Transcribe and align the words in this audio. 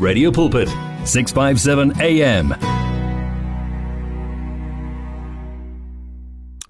Radio 0.00 0.30
Pulpit, 0.30 0.66
657 1.04 2.00
AM. 2.00 2.52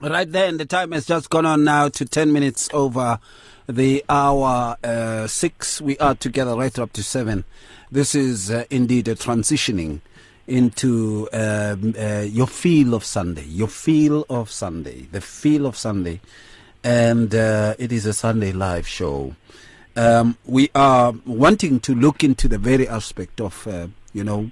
Right 0.00 0.28
then, 0.28 0.56
the 0.56 0.66
time 0.66 0.90
has 0.90 1.06
just 1.06 1.30
gone 1.30 1.46
on 1.46 1.62
now 1.62 1.88
to 1.90 2.04
10 2.04 2.32
minutes 2.32 2.68
over 2.72 3.20
the 3.68 4.04
hour 4.08 4.76
uh, 4.82 5.28
6. 5.28 5.80
We 5.80 5.96
are 5.98 6.16
together 6.16 6.56
right 6.56 6.76
up 6.76 6.92
to 6.94 7.04
7. 7.04 7.44
This 7.92 8.16
is 8.16 8.50
uh, 8.50 8.64
indeed 8.68 9.06
a 9.06 9.14
transitioning 9.14 10.00
into 10.48 11.28
um, 11.32 11.94
uh, 11.96 12.22
your 12.22 12.48
feel 12.48 12.94
of 12.94 13.04
Sunday, 13.04 13.44
your 13.44 13.68
feel 13.68 14.26
of 14.28 14.50
Sunday, 14.50 15.06
the 15.12 15.20
feel 15.20 15.66
of 15.66 15.76
Sunday. 15.76 16.20
And 16.82 17.32
uh, 17.32 17.74
it 17.78 17.92
is 17.92 18.06
a 18.06 18.12
Sunday 18.12 18.50
live 18.50 18.88
show. 18.88 19.36
Um, 19.96 20.38
we 20.44 20.70
are 20.74 21.12
wanting 21.26 21.80
to 21.80 21.94
look 21.94 22.22
into 22.22 22.48
the 22.48 22.58
very 22.58 22.88
aspect 22.88 23.40
of, 23.40 23.66
uh, 23.66 23.88
you 24.12 24.24
know, 24.24 24.50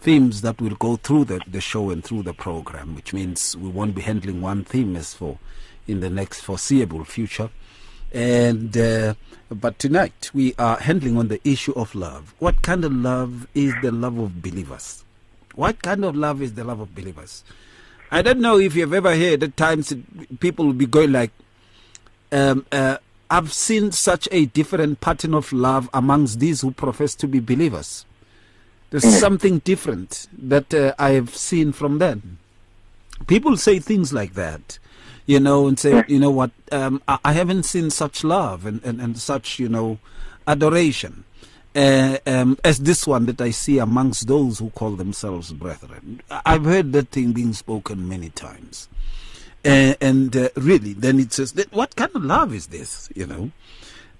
themes 0.00 0.40
that 0.40 0.60
will 0.60 0.74
go 0.76 0.96
through 0.96 1.26
the, 1.26 1.40
the 1.46 1.60
show 1.60 1.90
and 1.90 2.02
through 2.02 2.22
the 2.22 2.34
program, 2.34 2.94
which 2.94 3.12
means 3.12 3.56
we 3.56 3.68
won't 3.68 3.94
be 3.94 4.02
handling 4.02 4.40
one 4.40 4.64
theme 4.64 4.96
as 4.96 5.14
for 5.14 5.38
in 5.86 6.00
the 6.00 6.10
next 6.10 6.40
foreseeable 6.40 7.04
future. 7.04 7.50
And 8.12 8.76
uh, 8.76 9.14
but 9.50 9.78
tonight 9.78 10.30
we 10.34 10.54
are 10.58 10.78
handling 10.78 11.16
on 11.16 11.28
the 11.28 11.40
issue 11.48 11.72
of 11.72 11.94
love. 11.94 12.34
What 12.38 12.62
kind 12.62 12.84
of 12.84 12.92
love 12.92 13.46
is 13.54 13.72
the 13.82 13.92
love 13.92 14.18
of 14.18 14.42
believers? 14.42 15.04
What 15.54 15.82
kind 15.82 16.04
of 16.04 16.16
love 16.16 16.42
is 16.42 16.54
the 16.54 16.64
love 16.64 16.80
of 16.80 16.94
believers? 16.94 17.44
I 18.10 18.22
don't 18.22 18.40
know 18.40 18.58
if 18.58 18.74
you've 18.74 18.92
ever 18.92 19.14
heard 19.16 19.42
at 19.44 19.56
times 19.56 19.94
people 20.40 20.66
will 20.66 20.72
be 20.72 20.86
going 20.86 21.12
like, 21.12 21.30
um, 22.32 22.66
uh, 22.72 22.96
I've 23.30 23.52
seen 23.52 23.92
such 23.92 24.28
a 24.32 24.46
different 24.46 25.00
pattern 25.00 25.34
of 25.34 25.52
love 25.52 25.88
amongst 25.94 26.40
these 26.40 26.62
who 26.62 26.72
profess 26.72 27.14
to 27.16 27.28
be 27.28 27.38
believers. 27.40 28.04
There's 28.90 29.04
Mm. 29.04 29.20
something 29.20 29.58
different 29.60 30.26
that 30.36 30.74
uh, 30.74 30.94
I 30.98 31.10
have 31.10 31.34
seen 31.36 31.70
from 31.72 31.98
them. 31.98 32.38
People 33.28 33.56
say 33.56 33.78
things 33.78 34.12
like 34.12 34.34
that, 34.34 34.78
you 35.26 35.38
know, 35.38 35.68
and 35.68 35.78
say, 35.78 36.02
you 36.08 36.18
know 36.18 36.30
what, 36.30 36.50
um, 36.72 37.00
I, 37.06 37.18
I 37.26 37.32
haven't 37.32 37.64
seen 37.64 37.90
such 37.90 38.24
love 38.24 38.66
and, 38.66 38.82
and, 38.82 39.00
and 39.00 39.16
such, 39.18 39.60
you 39.60 39.68
know, 39.68 39.98
adoration 40.48 41.22
uh, 41.76 42.16
um, 42.26 42.58
as 42.64 42.80
this 42.80 43.06
one 43.06 43.26
that 43.26 43.40
I 43.40 43.50
see 43.50 43.78
amongst 43.78 44.26
those 44.26 44.58
who 44.58 44.70
call 44.70 44.92
themselves 44.96 45.52
brethren. 45.52 46.20
I've 46.44 46.64
heard 46.64 46.92
that 46.94 47.10
thing 47.10 47.30
being 47.32 47.52
spoken 47.52 48.08
many 48.08 48.30
times. 48.30 48.88
Uh, 49.62 49.94
and 50.00 50.34
uh, 50.36 50.48
really, 50.56 50.94
then 50.94 51.20
it 51.20 51.32
says, 51.34 51.52
that, 51.52 51.70
what 51.72 51.94
kind 51.94 52.10
of 52.14 52.24
love 52.24 52.54
is 52.54 52.68
this? 52.68 53.10
You 53.14 53.26
know, 53.26 53.50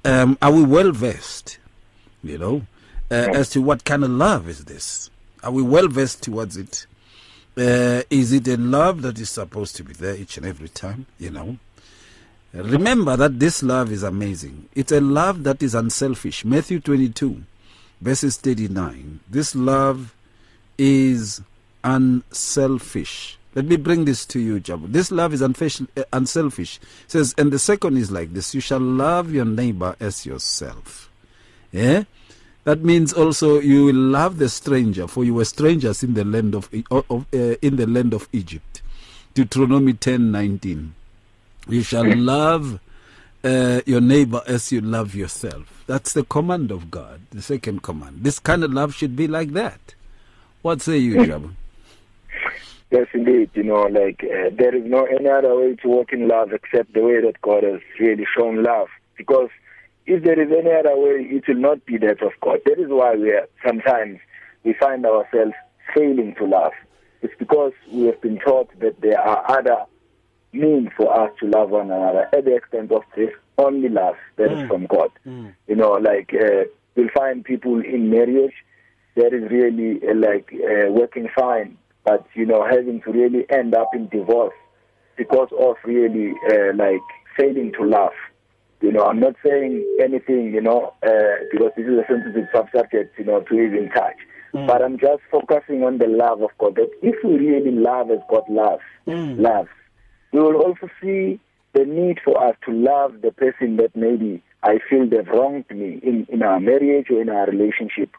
um, 0.05 0.37
are 0.43 0.53
we 0.53 0.63
well 0.65 0.93
versed? 0.93 1.59
You 2.23 2.37
know, 2.37 2.67
uh, 3.11 3.29
as 3.33 3.49
to 3.51 3.63
what 3.63 3.85
kind 3.85 4.05
of 4.05 4.11
love 4.11 4.49
is 4.49 4.67
this? 4.67 5.09
Are 5.43 5.51
we 5.51 5.63
well 5.63 5.89
versed 5.89 6.23
towards 6.23 6.59
it? 6.59 6.87
Uh, 7.57 8.03
is 8.11 8.33
it 8.33 8.47
a 8.49 8.59
love 8.59 9.01
that 9.01 9.19
is 9.19 9.31
supposed 9.31 9.77
to 9.77 9.85
be 9.85 9.95
there 9.95 10.15
each 10.15 10.37
and 10.37 10.45
every 10.45 10.69
time? 10.69 11.07
You 11.19 11.31
know, 11.31 11.57
remember 12.53 13.17
that 13.17 13.41
this 13.41 13.63
love 13.63 13.91
is 13.91 14.03
amazing. 14.03 14.69
It's 14.75 14.93
a 14.93 15.01
love 15.01 15.45
that 15.45 15.63
is 15.63 15.75
unselfish. 15.75 16.45
Matthew 16.45 16.81
twenty-two, 16.81 17.43
verses 18.03 18.37
thirty-nine. 18.37 19.21
This 19.31 19.55
love 19.55 20.15
is 20.77 21.41
unselfish. 21.83 23.39
Let 23.55 23.65
me 23.65 23.77
bring 23.77 24.05
this 24.05 24.25
to 24.27 24.39
you, 24.39 24.61
Jabu. 24.61 24.93
This 24.93 25.11
love 25.11 25.35
is 25.35 25.43
uh, 25.43 25.49
unselfish. 26.13 26.77
It 26.77 27.11
says, 27.11 27.35
and 27.37 27.53
the 27.53 27.59
second 27.59 27.97
is 27.97 28.11
like 28.11 28.33
this: 28.33 28.55
you 28.55 28.61
shall 28.61 28.79
love 28.81 29.33
your 29.33 29.45
neighbor 29.45 29.97
as 29.99 30.25
yourself. 30.25 31.11
Yeah, 31.73 32.05
that 32.65 32.83
means 32.83 33.13
also 33.13 33.59
you 33.59 33.87
will 33.87 33.95
love 33.95 34.39
the 34.39 34.49
stranger, 34.49 35.09
for 35.09 35.25
you 35.25 35.35
were 35.35 35.45
strangers 35.45 36.05
in 36.05 36.15
the 36.15 36.25
land 36.25 36.55
of, 36.55 36.73
E- 36.73 36.85
of 36.91 37.11
uh, 37.11 37.57
in 37.61 37.77
the 37.77 37.87
land 37.87 38.15
of 38.15 38.29
Egypt. 38.33 38.83
Deuteronomy 39.35 39.95
ten 39.95 40.31
nineteen. 40.31 40.95
You 41.69 41.83
shall 41.83 42.05
love 42.05 42.79
uh, 43.43 43.81
your 43.85 44.01
neighbor 44.01 44.43
as 44.47 44.71
you 44.71 44.81
love 44.81 45.15
yourself. 45.15 45.83
That's 45.87 46.13
the 46.13 46.25
command 46.25 46.71
of 46.71 46.91
God. 46.91 47.23
The 47.31 47.43
second 47.43 47.83
command. 47.83 48.19
This 48.23 48.39
kind 48.39 48.63
of 48.63 48.73
love 48.73 48.95
should 48.95 49.17
be 49.17 49.27
like 49.27 49.51
that. 49.55 49.95
What 50.63 50.83
say 50.83 50.99
you, 50.99 51.15
Jabu? 51.15 51.51
Yes, 52.91 53.07
indeed. 53.15 53.51
You 53.55 53.65
know, 53.65 53.83
like 53.83 54.25
uh, 54.25 54.51
there 54.57 54.75
is 54.75 54.85
no 54.85 55.05
any 55.05 55.29
other 55.29 55.55
way 55.57 55.77
to 55.77 55.89
walk 55.89 56.13
in 56.13 56.27
love 56.29 56.53
except 56.53 56.93
the 56.93 57.03
way 57.03 57.21
that 57.21 57.41
God 57.41 57.63
has 57.63 57.81
really 57.99 58.27
shown 58.37 58.63
love. 58.63 58.89
Because 59.17 59.51
if 60.07 60.25
there 60.25 60.41
is 60.41 60.51
any 60.51 60.73
other 60.73 60.97
way, 60.97 61.27
it 61.31 61.47
will 61.47 61.61
not 61.61 61.85
be 61.87 61.99
that 61.99 62.23
of 62.23 62.33
God. 62.41 62.59
That 62.65 62.79
is 62.81 62.89
why 62.89 63.15
we 63.15 63.31
are, 63.31 63.49
sometimes 63.65 64.19
we 64.65 64.75
find 64.75 65.07
ourselves 65.07 65.53
failing 65.95 66.35
to 66.39 66.45
love. 66.45 66.73
It's 67.23 67.35
because 67.39 67.73
we 67.93 68.07
have 68.07 68.21
been 68.21 68.39
taught 68.39 68.71
that 68.81 69.01
there 69.01 69.21
are 69.21 69.45
other 69.59 69.85
means 70.53 70.89
for 70.97 71.13
us 71.17 71.31
to 71.39 71.47
love 71.47 71.71
one 71.71 71.91
another 71.93 72.29
at 72.33 72.45
the 72.45 72.57
extent 72.57 72.91
of 72.91 73.03
this 73.15 73.31
only 73.59 73.89
love 73.89 74.17
that 74.37 74.51
is 74.51 74.67
from 74.69 74.87
God. 74.87 75.11
You 75.69 75.77
know, 75.77 75.93
like 75.93 76.33
uh, 76.35 76.65
you'll 76.97 77.11
find 77.15 77.45
people 77.45 77.81
in 77.81 78.11
marriage 78.11 78.55
that 79.17 79.33
is 79.35 79.51
really 79.51 80.01
uh, 80.09 80.15
like 80.15 80.51
uh, 80.55 80.91
working 80.91 81.29
fine, 81.37 81.77
but 82.11 82.27
you 82.35 82.47
know 82.47 82.67
having 82.69 83.01
to 83.03 83.13
really 83.13 83.45
end 83.51 83.75
up 83.75 83.91
in 83.95 84.09
divorce 84.09 84.55
because 85.17 85.49
of 85.59 85.77
really 85.85 86.33
uh, 86.51 86.75
like 86.75 87.07
failing 87.37 87.73
to 87.79 87.85
love. 87.85 88.17
You 88.81 88.93
know, 88.93 89.05
I'm 89.05 89.21
not 89.21 89.35
saying 89.47 89.85
anything, 90.03 90.55
you 90.55 90.63
know, 90.63 90.95
uh, 91.03 91.45
because 91.53 91.73
this 91.77 91.87
is 91.87 91.99
a 91.99 92.07
sensitive 92.09 92.49
subject, 92.75 93.19
you 93.19 93.27
know, 93.27 93.41
to 93.41 93.55
even 93.55 93.91
touch. 93.91 94.17
But 94.67 94.83
I'm 94.83 94.99
just 94.99 95.21
focusing 95.31 95.85
on 95.85 95.99
the 95.99 96.07
love 96.09 96.41
of 96.43 96.51
God. 96.59 96.77
That 96.77 96.91
if 97.03 97.17
we 97.23 97.35
really 97.35 97.71
love 97.71 98.11
as 98.11 98.21
God 98.31 98.45
loves, 98.49 98.83
loves, 99.07 99.69
we 100.33 100.41
will 100.41 100.57
also 100.57 100.89
see 101.03 101.39
the 101.75 101.85
need 101.85 102.19
for 102.25 102.43
us 102.43 102.57
to 102.67 102.73
love 102.73 103.21
the 103.23 103.33
person 103.33 103.77
that 103.77 103.95
maybe 103.95 104.43
I 104.63 104.79
feel 104.89 105.07
they've 105.09 105.29
wronged 105.29 105.71
me 105.71 106.01
in, 106.03 106.27
in 106.31 106.43
our 106.43 106.59
marriage 106.59 107.09
or 107.11 107.21
in 107.21 107.29
our 107.29 107.47
relationship 107.47 108.11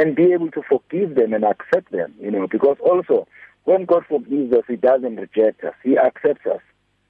and 0.00 0.16
be 0.16 0.32
able 0.32 0.50
to 0.52 0.62
forgive 0.62 1.14
them 1.14 1.34
and 1.34 1.44
accept 1.44 1.92
them, 1.92 2.14
you 2.18 2.30
know, 2.30 2.46
because 2.46 2.78
also 2.80 3.28
when 3.64 3.84
God 3.84 4.04
forgives 4.08 4.50
us, 4.54 4.64
He 4.66 4.76
doesn't 4.76 5.16
reject 5.16 5.62
us, 5.62 5.74
He 5.84 5.98
accepts 5.98 6.46
us. 6.46 6.62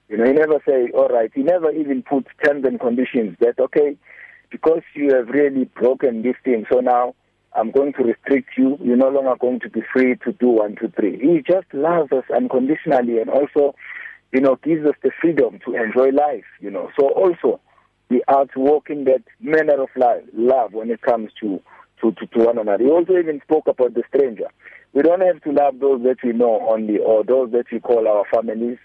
You 0.09 0.17
know, 0.17 0.25
He 0.25 0.33
never 0.33 0.61
say, 0.67 0.91
all 0.93 1.09
right, 1.09 1.31
He 1.33 1.43
never 1.43 1.71
even 1.71 2.03
puts 2.03 2.27
terms 2.45 2.65
and 2.65 2.81
conditions 2.81 3.37
that, 3.39 3.61
okay, 3.61 3.97
because 4.51 4.83
you 4.95 5.15
have 5.15 5.29
really 5.29 5.67
broken 5.67 6.23
this 6.23 6.35
thing, 6.45 6.67
so 6.71 6.81
now 6.81 7.15
I'm 7.55 7.71
going 7.71 7.93
to 7.93 8.03
restrict 8.03 8.51
you. 8.57 8.77
You're 8.83 8.97
no 8.97 9.09
longer 9.09 9.37
going 9.41 9.61
to 9.61 9.71
be 9.71 9.83
free 9.93 10.17
to 10.25 10.33
do 10.33 10.49
one, 10.49 10.75
two, 10.75 10.93
three. 10.97 11.17
He 11.17 11.43
just 11.47 11.73
loves 11.73 12.11
us 12.11 12.25
unconditionally 12.35 13.21
and 13.21 13.31
also, 13.31 13.77
you 14.33 14.41
know, 14.41 14.57
gives 14.65 14.85
us 14.85 14.97
the 15.05 15.13
freedom 15.21 15.61
to 15.65 15.77
enjoy 15.77 16.11
life, 16.11 16.45
you 16.61 16.71
know. 16.71 16.91
So 16.99 17.09
also, 17.11 17.61
we 18.09 18.23
are 18.27 18.47
to 18.47 18.59
walk 18.59 18.91
in 18.91 19.05
that 19.05 19.23
manner 19.41 19.81
of 19.81 19.91
life, 19.97 20.25
love 20.33 20.73
when 20.73 20.91
it 20.91 21.03
comes 21.03 21.31
to, 21.41 21.61
to, 22.01 22.13
to, 22.13 22.27
to 22.27 22.39
one 22.45 22.59
another. 22.59 22.85
He 22.85 22.91
also 22.91 23.17
even 23.17 23.41
spoke 23.43 23.67
about 23.67 23.95
the 23.95 24.03
stranger. 24.09 24.49
We 24.93 25.03
don't 25.03 25.21
have 25.21 25.41
to 25.43 25.53
love 25.53 25.79
those 25.79 26.03
that 26.03 26.17
we 26.25 26.33
know 26.33 26.67
only 26.69 26.99
or 26.99 27.25
those 27.25 27.53
that 27.53 27.67
we 27.71 27.81
call 27.81 28.09
our 28.09 28.25
families, 28.33 28.79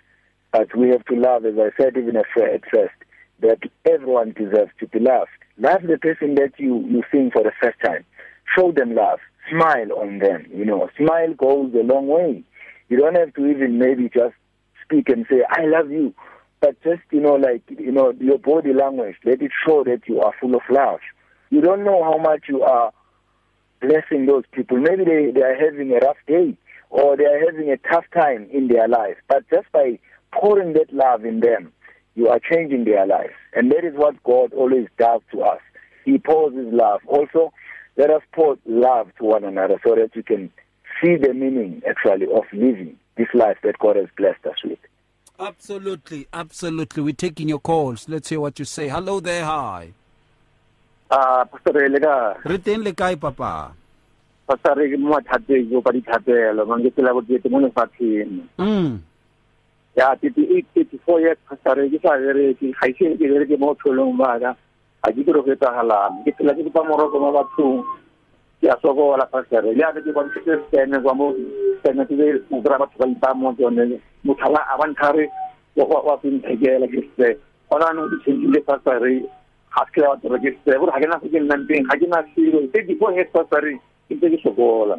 but 0.52 0.76
we 0.76 0.90
have 0.90 1.04
to 1.06 1.16
love, 1.16 1.46
as 1.46 1.56
I 1.58 1.70
said 1.82 1.98
even 1.98 2.16
at 2.16 2.26
fir- 2.34 2.54
at 2.54 2.62
first, 2.72 2.94
that 3.40 3.60
everyone 3.86 4.32
deserves 4.32 4.72
to 4.80 4.88
be 4.88 5.00
loved. 5.00 5.30
Love 5.58 5.82
the 5.84 5.98
person 5.98 6.36
that 6.36 6.54
you, 6.58 6.80
you 6.88 7.04
see 7.12 7.30
for 7.32 7.44
the 7.44 7.52
first 7.62 7.80
time. 7.84 8.06
Show 8.56 8.72
them 8.72 8.96
love. 8.96 9.20
Smile 9.50 9.92
on 9.94 10.20
them. 10.20 10.46
You 10.54 10.66
know, 10.66 10.90
smile 10.98 11.34
goes 11.34 11.74
a 11.74 11.84
long 11.84 12.08
way. 12.08 12.44
You 12.90 12.98
don't 12.98 13.16
have 13.16 13.34
to 13.34 13.46
even 13.48 13.80
maybe 13.80 14.10
just 14.10 14.36
speak 14.84 15.10
and 15.10 15.26
say, 15.30 15.42
I 15.50 15.66
love 15.66 15.92
you. 15.92 16.14
But 16.62 16.82
just, 16.84 17.02
you 17.12 17.20
know, 17.22 17.34
like, 17.36 17.64
you 17.68 17.92
know, 17.92 18.14
your 18.20 18.38
body 18.40 18.74
language, 18.74 19.16
let 19.26 19.42
it 19.42 19.52
show 19.66 19.84
that 19.84 20.02
you 20.08 20.22
are 20.22 20.34
full 20.40 20.56
of 20.56 20.62
love. 20.70 21.00
You 21.50 21.62
don't 21.62 21.84
know 21.84 22.04
how 22.04 22.18
much 22.18 22.44
you 22.48 22.62
are 22.64 22.92
blessing 23.88 24.26
those 24.26 24.44
people. 24.52 24.78
Maybe 24.78 25.04
they, 25.04 25.32
they 25.34 25.42
are 25.42 25.56
having 25.56 25.92
a 25.92 26.06
rough 26.06 26.18
day 26.28 26.58
or 26.90 27.18
they 27.18 27.26
are 27.26 27.40
having 27.40 27.70
a 27.70 27.78
tough 27.78 28.06
time 28.14 28.48
in 28.52 28.68
their 28.68 28.88
life. 28.88 29.18
But 29.28 29.44
just 29.50 29.72
by 29.72 30.00
pouring 30.32 30.74
that 30.74 30.94
love 30.94 31.26
in 31.26 31.40
them, 31.40 31.72
you 32.16 32.30
are 32.30 32.40
changing 32.40 32.86
their 32.86 33.06
lives. 33.06 33.34
And 33.54 33.72
that 33.72 33.84
is 33.84 33.94
what 33.96 34.22
God 34.24 34.54
always 34.54 34.88
does 34.98 35.22
to 35.32 35.42
us. 35.42 35.60
He 36.06 36.18
pours 36.18 36.54
His 36.56 36.72
love. 36.72 37.02
Also, 37.08 37.52
let 37.98 38.10
us 38.10 38.22
pour 38.34 38.58
love 38.66 39.08
to 39.18 39.26
one 39.26 39.44
another 39.44 39.80
so 39.86 39.96
that 39.96 40.12
we 40.16 40.24
can 40.24 40.52
see 41.02 41.16
the 41.16 41.34
meaning 41.34 41.82
actually 41.88 42.28
of 42.28 42.44
living 42.54 42.98
this 43.18 43.28
life 43.34 43.58
that 43.64 43.80
God 43.80 43.96
has 43.96 44.08
blessed 44.18 44.46
us 44.46 44.64
with. 44.64 44.80
Absolutely, 45.40 46.28
absolutely. 46.32 47.04
We're 47.04 47.14
taking 47.14 47.50
your 47.50 47.60
calls. 47.60 48.08
Let's 48.08 48.30
hear 48.30 48.40
what 48.40 48.58
you 48.60 48.66
say. 48.66 48.88
Hello 48.88 49.20
there, 49.20 49.44
hi. 49.44 49.94
A 51.12 51.46
pastor 51.46 51.90
le 51.90 52.00
ka 52.00 52.34
Re 52.46 52.58
teng 52.58 52.84
le 52.84 52.92
kae, 52.94 53.16
Papa? 53.16 53.72
pastor 54.48 54.78
ke 54.78 54.98
mo 55.02 55.18
thateng 55.26 55.70
go 55.74 55.82
ka 55.82 55.90
dithapelo 55.92 56.66
mang 56.70 56.82
ke 56.86 56.90
tsela 56.94 57.14
go 57.14 57.22
ke 57.26 57.50
mo 57.50 57.60
lefatsheng 57.66 58.46
Mm. 58.62 59.00
ya 59.98 60.14
38 60.22 60.66
34 60.76 61.24
years 61.26 61.40
pastor 61.50 61.82
ke 61.90 61.98
sa 62.04 62.14
re 62.20 62.54
ke 62.54 62.70
ga 62.74 62.86
ise 62.90 63.18
ke 63.18 63.26
re 63.26 63.46
ke 63.50 63.58
mo 63.58 63.74
tsholong 63.80 64.14
ba 64.18 64.38
ka 64.38 64.52
a 65.02 65.10
ke 65.14 65.22
tlo 65.26 65.42
go 65.42 65.56
tsagalang 65.56 66.22
ke 66.26 66.32
tsela 66.38 66.54
ke 66.54 66.62
pa 66.70 66.82
moroko 66.86 67.18
mo 67.18 67.34
bathong 67.34 67.82
ke 68.62 68.70
a 68.70 68.78
sokola 68.86 69.26
pastor 69.34 69.66
le 69.66 69.82
a 69.82 69.90
ke 69.98 70.14
bona 70.14 70.30
se 70.30 70.42
stene 70.70 70.98
kwa 71.02 71.14
mo 71.18 71.34
stene 71.82 72.06
ke 72.06 72.14
le 72.14 72.38
mo 72.54 72.62
kra 72.62 72.78
batho 72.78 72.98
ba 73.02 73.06
ipa 73.10 73.30
mo 73.34 73.50
tsone 73.58 73.98
motho 74.22 74.48
ba 74.54 74.62
a 74.62 74.78
banthare 74.78 75.26
wa 75.74 75.86
wa 75.90 76.18
pinthekela 76.22 76.86
ke 76.86 77.02
se 77.18 77.34
ona 77.74 77.90
no 77.98 78.06
di 78.14 78.18
tsentile 78.22 78.62
pastor 78.62 79.02
ha 79.76 79.84
ke 79.92 80.00
la 80.00 80.16
batho 80.16 80.40
ke 80.40 80.56
se 80.64 80.78
bo 80.80 80.88
ha 80.88 81.00
ke 81.00 81.08
na 81.08 81.20
se 81.20 81.28
ke 81.28 81.40
nna 81.40 81.60
mpeng 81.60 81.84
ha 81.92 82.00
ke 82.00 82.08
na 82.08 82.24
silo 82.32 82.64
se 82.72 82.80
di 82.88 82.96
go 82.96 83.12
he 83.12 83.24
pastor 83.28 83.64
ke 84.08 84.16
ke 84.16 84.40
sokola. 84.40 84.96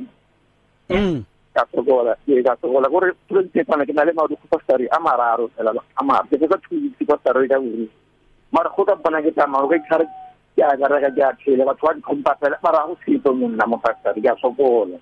Mm. 0.93 1.25
ka 1.57 1.65
sokola 1.73 2.13
ke 2.29 2.45
ka 2.45 2.53
sokola. 2.61 2.93
Gore 2.93 3.17
president 3.25 3.67
pana 3.67 3.89
ke 3.89 3.97
na 3.97 4.05
le 4.05 4.13
madu 4.13 4.37
go 4.37 4.47
pastor 4.53 4.85
a 4.85 4.99
mararo 5.01 5.49
fela 5.57 5.73
a 5.73 6.03
mararo 6.05 6.29
ke 6.29 6.45
ka 6.45 6.61
thusi 6.69 7.09
pastor 7.09 7.41
ka 7.49 7.57
buri 7.57 7.89
mara 8.53 8.69
go 8.77 8.85
ka 8.85 8.95
bona 9.01 9.25
ke 9.25 9.33
tsamaya 9.33 9.65
ke 9.73 9.81
tsare 9.89 10.05
ke 10.53 10.61
a 10.61 10.77
ka 10.77 10.87
reka 10.93 11.11
ke 11.17 11.23
a 11.25 11.33
tshele 11.41 11.65
batho 11.65 11.89
ba 11.89 11.97
di 11.97 12.01
tlhompha 12.05 12.33
fela 12.37 12.57
mara 12.61 12.85
go 12.85 12.95
sito 13.01 13.33
monna 13.33 13.65
mo 13.65 13.81
pastor 13.81 14.13
ke 14.13 14.29
a 14.29 14.37
sokola. 14.37 15.01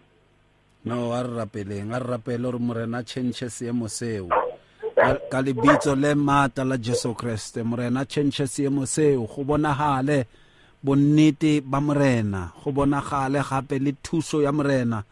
No 0.86 1.10
a 1.18 1.22
re 1.26 1.34
rapeleng 1.42 1.90
a 1.90 1.98
re 1.98 2.06
rapele 2.14 2.46
gore 2.46 2.62
morena 2.62 3.02
change 3.02 3.42
seemo 3.50 3.90
seo 3.90 4.53
Ka- 4.94 5.18
ka 5.30 5.42
lebitso 5.42 5.94
le 5.96 6.14
maatla 6.14 6.64
la 6.64 6.76
jesu 6.78 7.14
kreste 7.14 7.62
morena 7.62 8.04
change 8.04 8.46
seemo 8.46 8.86
seo 8.86 9.26
go 9.26 9.44
bonagale 9.44 10.26
bonnete 10.82 11.60
ba 11.60 11.80
morena 11.80 12.52
go 12.62 12.70
bonagale 12.72 13.42
gape 13.42 13.78
le 13.78 13.92
thuso 14.02 14.42
ya 14.42 14.52
morena 14.52 15.02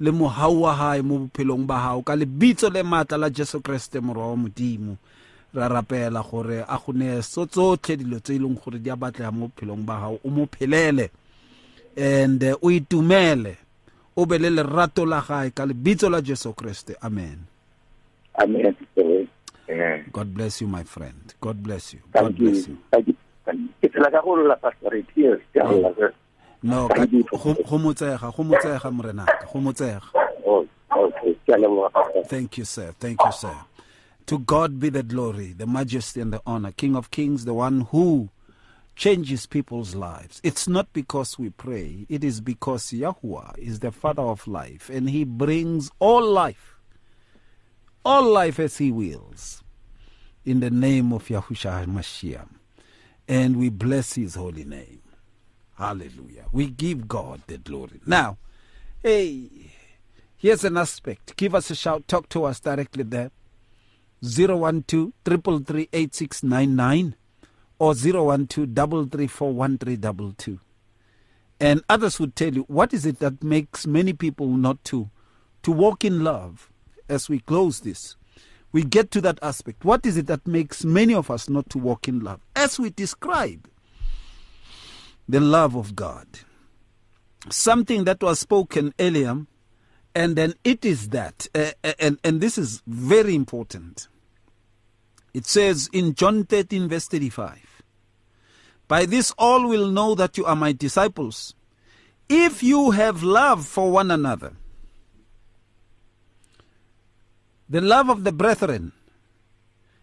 le 0.00 0.10
mogau 0.10 0.62
wa 0.62 0.76
gae 0.76 1.02
mo 1.02 1.18
bophelong 1.18 1.64
ba 1.66 1.76
gago 1.80 2.02
ka 2.02 2.14
lebitso 2.16 2.68
le 2.70 2.82
maatla 2.82 3.16
la 3.18 3.30
jesu 3.30 3.60
kreste 3.60 4.00
morwa 4.00 4.30
wa 4.30 4.36
modimo 4.36 4.96
ra 5.54 5.68
rapela 5.68 6.22
gore 6.22 6.62
a 6.68 6.76
go 6.78 6.92
neye 6.92 7.22
so 7.22 7.46
tsotlhe 7.46 7.96
dilo 7.96 8.20
tse 8.20 8.34
e 8.34 8.38
leng 8.38 8.54
gore 8.60 8.78
di 8.78 8.90
a 8.90 8.96
batlega 8.96 9.32
mo 9.32 9.48
bophelong 9.48 9.82
ba 9.84 10.00
gago 10.00 10.20
o 10.24 10.28
mo 10.30 10.46
phelele 10.46 11.10
and 11.96 12.42
eh, 12.42 12.54
o 12.62 12.70
itumele 12.70 13.56
o 14.16 14.26
be 14.26 14.38
le 14.38 14.50
lerato 14.50 15.04
la 15.06 15.20
gae 15.26 15.50
ka 15.50 15.64
lebitso 15.66 16.08
la 16.10 16.20
jesu 16.20 16.52
kreste. 16.52 16.94
Amen. 17.02 17.38
Amen. 18.38 18.74
Amen. 19.70 20.10
God 20.12 20.34
bless 20.34 20.60
you 20.60 20.66
my 20.66 20.82
friend. 20.84 21.34
God 21.40 21.62
bless 21.62 21.94
you. 21.94 22.00
God 22.12 22.22
thank 22.22 22.38
you. 22.38 22.50
bless 22.50 22.68
you. 22.68 22.78
Thank 22.90 23.06
you. 23.08 23.16
Ke 23.82 23.88
tsela 23.88 24.10
ka 24.10 24.20
go 24.22 24.34
la 24.34 24.54
pastor 24.56 25.02
tears 25.14 25.40
ke 25.52 25.58
a 25.58 25.66
oh. 25.66 26.12
no 26.62 26.88
ka- 26.88 26.94
Thank 26.94 27.12
you. 27.12 27.24
go 27.24 27.78
motsega 27.78 28.30
go 28.34 28.42
motsega 28.44 28.90
morenaka 28.92 29.46
go 29.52 29.58
motsega. 29.58 30.02
Oh 30.46 30.66
okay. 30.92 31.34
Ke 31.46 31.54
a 31.54 31.58
leboga 31.58 31.92
pastor. 31.92 32.24
Thank 32.24 32.58
you, 32.58 32.64
sir. 32.64 32.94
Thank 32.98 33.18
you, 33.24 33.32
sir. 33.32 33.56
To 34.26 34.38
God 34.38 34.78
be 34.78 34.90
the 34.90 35.02
glory, 35.02 35.52
the 35.52 35.66
majesty, 35.66 36.20
and 36.20 36.32
the 36.32 36.40
honor. 36.46 36.70
King 36.70 36.94
of 36.94 37.10
kings, 37.10 37.44
the 37.44 37.54
one 37.54 37.80
who 37.90 38.28
changes 38.94 39.46
people's 39.46 39.94
lives. 39.94 40.40
It's 40.44 40.68
not 40.68 40.92
because 40.92 41.38
we 41.38 41.50
pray, 41.50 42.06
it 42.08 42.22
is 42.22 42.40
because 42.40 42.90
Yahuwah 42.90 43.58
is 43.58 43.80
the 43.80 43.90
Father 43.90 44.22
of 44.22 44.46
life, 44.46 44.90
and 44.90 45.08
He 45.08 45.24
brings 45.24 45.90
all 45.98 46.22
life, 46.22 46.76
all 48.04 48.24
life 48.24 48.58
as 48.58 48.78
He 48.78 48.90
wills, 48.90 49.62
in 50.44 50.60
the 50.60 50.70
name 50.70 51.12
of 51.12 51.28
Yahushua 51.28 51.86
Mashiach. 51.86 52.48
And 53.28 53.56
we 53.56 53.68
bless 53.68 54.14
His 54.14 54.34
holy 54.34 54.64
name. 54.64 55.02
Hallelujah. 55.76 56.46
We 56.52 56.68
give 56.68 57.08
God 57.08 57.42
the 57.46 57.58
glory. 57.58 58.00
Now, 58.06 58.38
hey, 59.02 59.70
Here's 60.40 60.64
an 60.64 60.76
aspect. 60.78 61.36
Give 61.36 61.54
us 61.54 61.70
a 61.70 61.74
shout. 61.74 62.08
Talk 62.08 62.30
to 62.30 62.44
us 62.44 62.60
directly 62.60 63.02
there. 63.02 63.30
012 64.22 65.12
333 65.22 67.14
or 67.78 67.94
012 67.94 68.48
And 71.60 71.82
others 71.90 72.18
would 72.18 72.34
tell 72.36 72.54
you 72.54 72.62
what 72.68 72.94
is 72.94 73.04
it 73.04 73.18
that 73.18 73.44
makes 73.44 73.86
many 73.86 74.14
people 74.14 74.46
not 74.46 74.82
to 74.84 75.10
to 75.62 75.72
walk 75.72 76.06
in 76.06 76.24
love 76.24 76.69
as 77.10 77.28
we 77.28 77.40
close 77.40 77.80
this. 77.80 78.16
We 78.72 78.84
get 78.84 79.10
to 79.12 79.20
that 79.22 79.38
aspect. 79.42 79.84
What 79.84 80.06
is 80.06 80.16
it 80.16 80.26
that 80.28 80.46
makes 80.46 80.84
many 80.84 81.12
of 81.12 81.30
us 81.30 81.48
not 81.48 81.68
to 81.70 81.78
walk 81.78 82.06
in 82.06 82.20
love? 82.20 82.40
As 82.54 82.78
we 82.78 82.90
describe 82.90 83.68
the 85.28 85.40
love 85.40 85.74
of 85.76 85.94
God. 85.96 86.26
Something 87.50 88.04
that 88.04 88.22
was 88.22 88.38
spoken 88.38 88.94
earlier 88.98 89.46
and 90.14 90.36
then 90.36 90.54
it 90.64 90.84
is 90.84 91.10
that 91.10 91.46
uh, 91.54 91.70
uh, 91.84 91.92
and 91.98 92.18
and 92.24 92.40
this 92.40 92.58
is 92.58 92.82
very 92.86 93.34
important 93.34 94.08
it 95.32 95.46
says 95.46 95.88
in 95.92 96.14
john 96.14 96.44
13 96.44 96.88
verse 96.88 97.06
35 97.06 97.82
by 98.88 99.06
this 99.06 99.32
all 99.38 99.68
will 99.68 99.88
know 99.88 100.14
that 100.14 100.36
you 100.36 100.44
are 100.44 100.56
my 100.56 100.72
disciples 100.72 101.54
if 102.28 102.62
you 102.62 102.90
have 102.90 103.22
love 103.22 103.64
for 103.64 103.90
one 103.90 104.10
another 104.10 104.52
the 107.70 107.80
love 107.80 108.10
of 108.10 108.24
the 108.24 108.32
brethren 108.32 108.92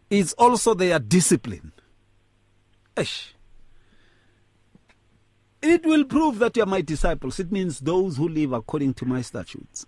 is 0.10 0.34
also 0.34 0.74
their 0.74 0.98
discipline 1.00 1.72
it 5.62 5.86
will 5.86 6.06
prove 6.06 6.40
that 6.40 6.58
you 6.58 6.64
are 6.64 6.66
my 6.66 6.82
disciples 6.82 7.40
it 7.40 7.52
means 7.52 7.80
those 7.82 8.18
who 8.18 8.28
live 8.28 8.54
according 8.54 8.94
to 8.94 9.06
my 9.06 9.22
statutes 9.22 9.86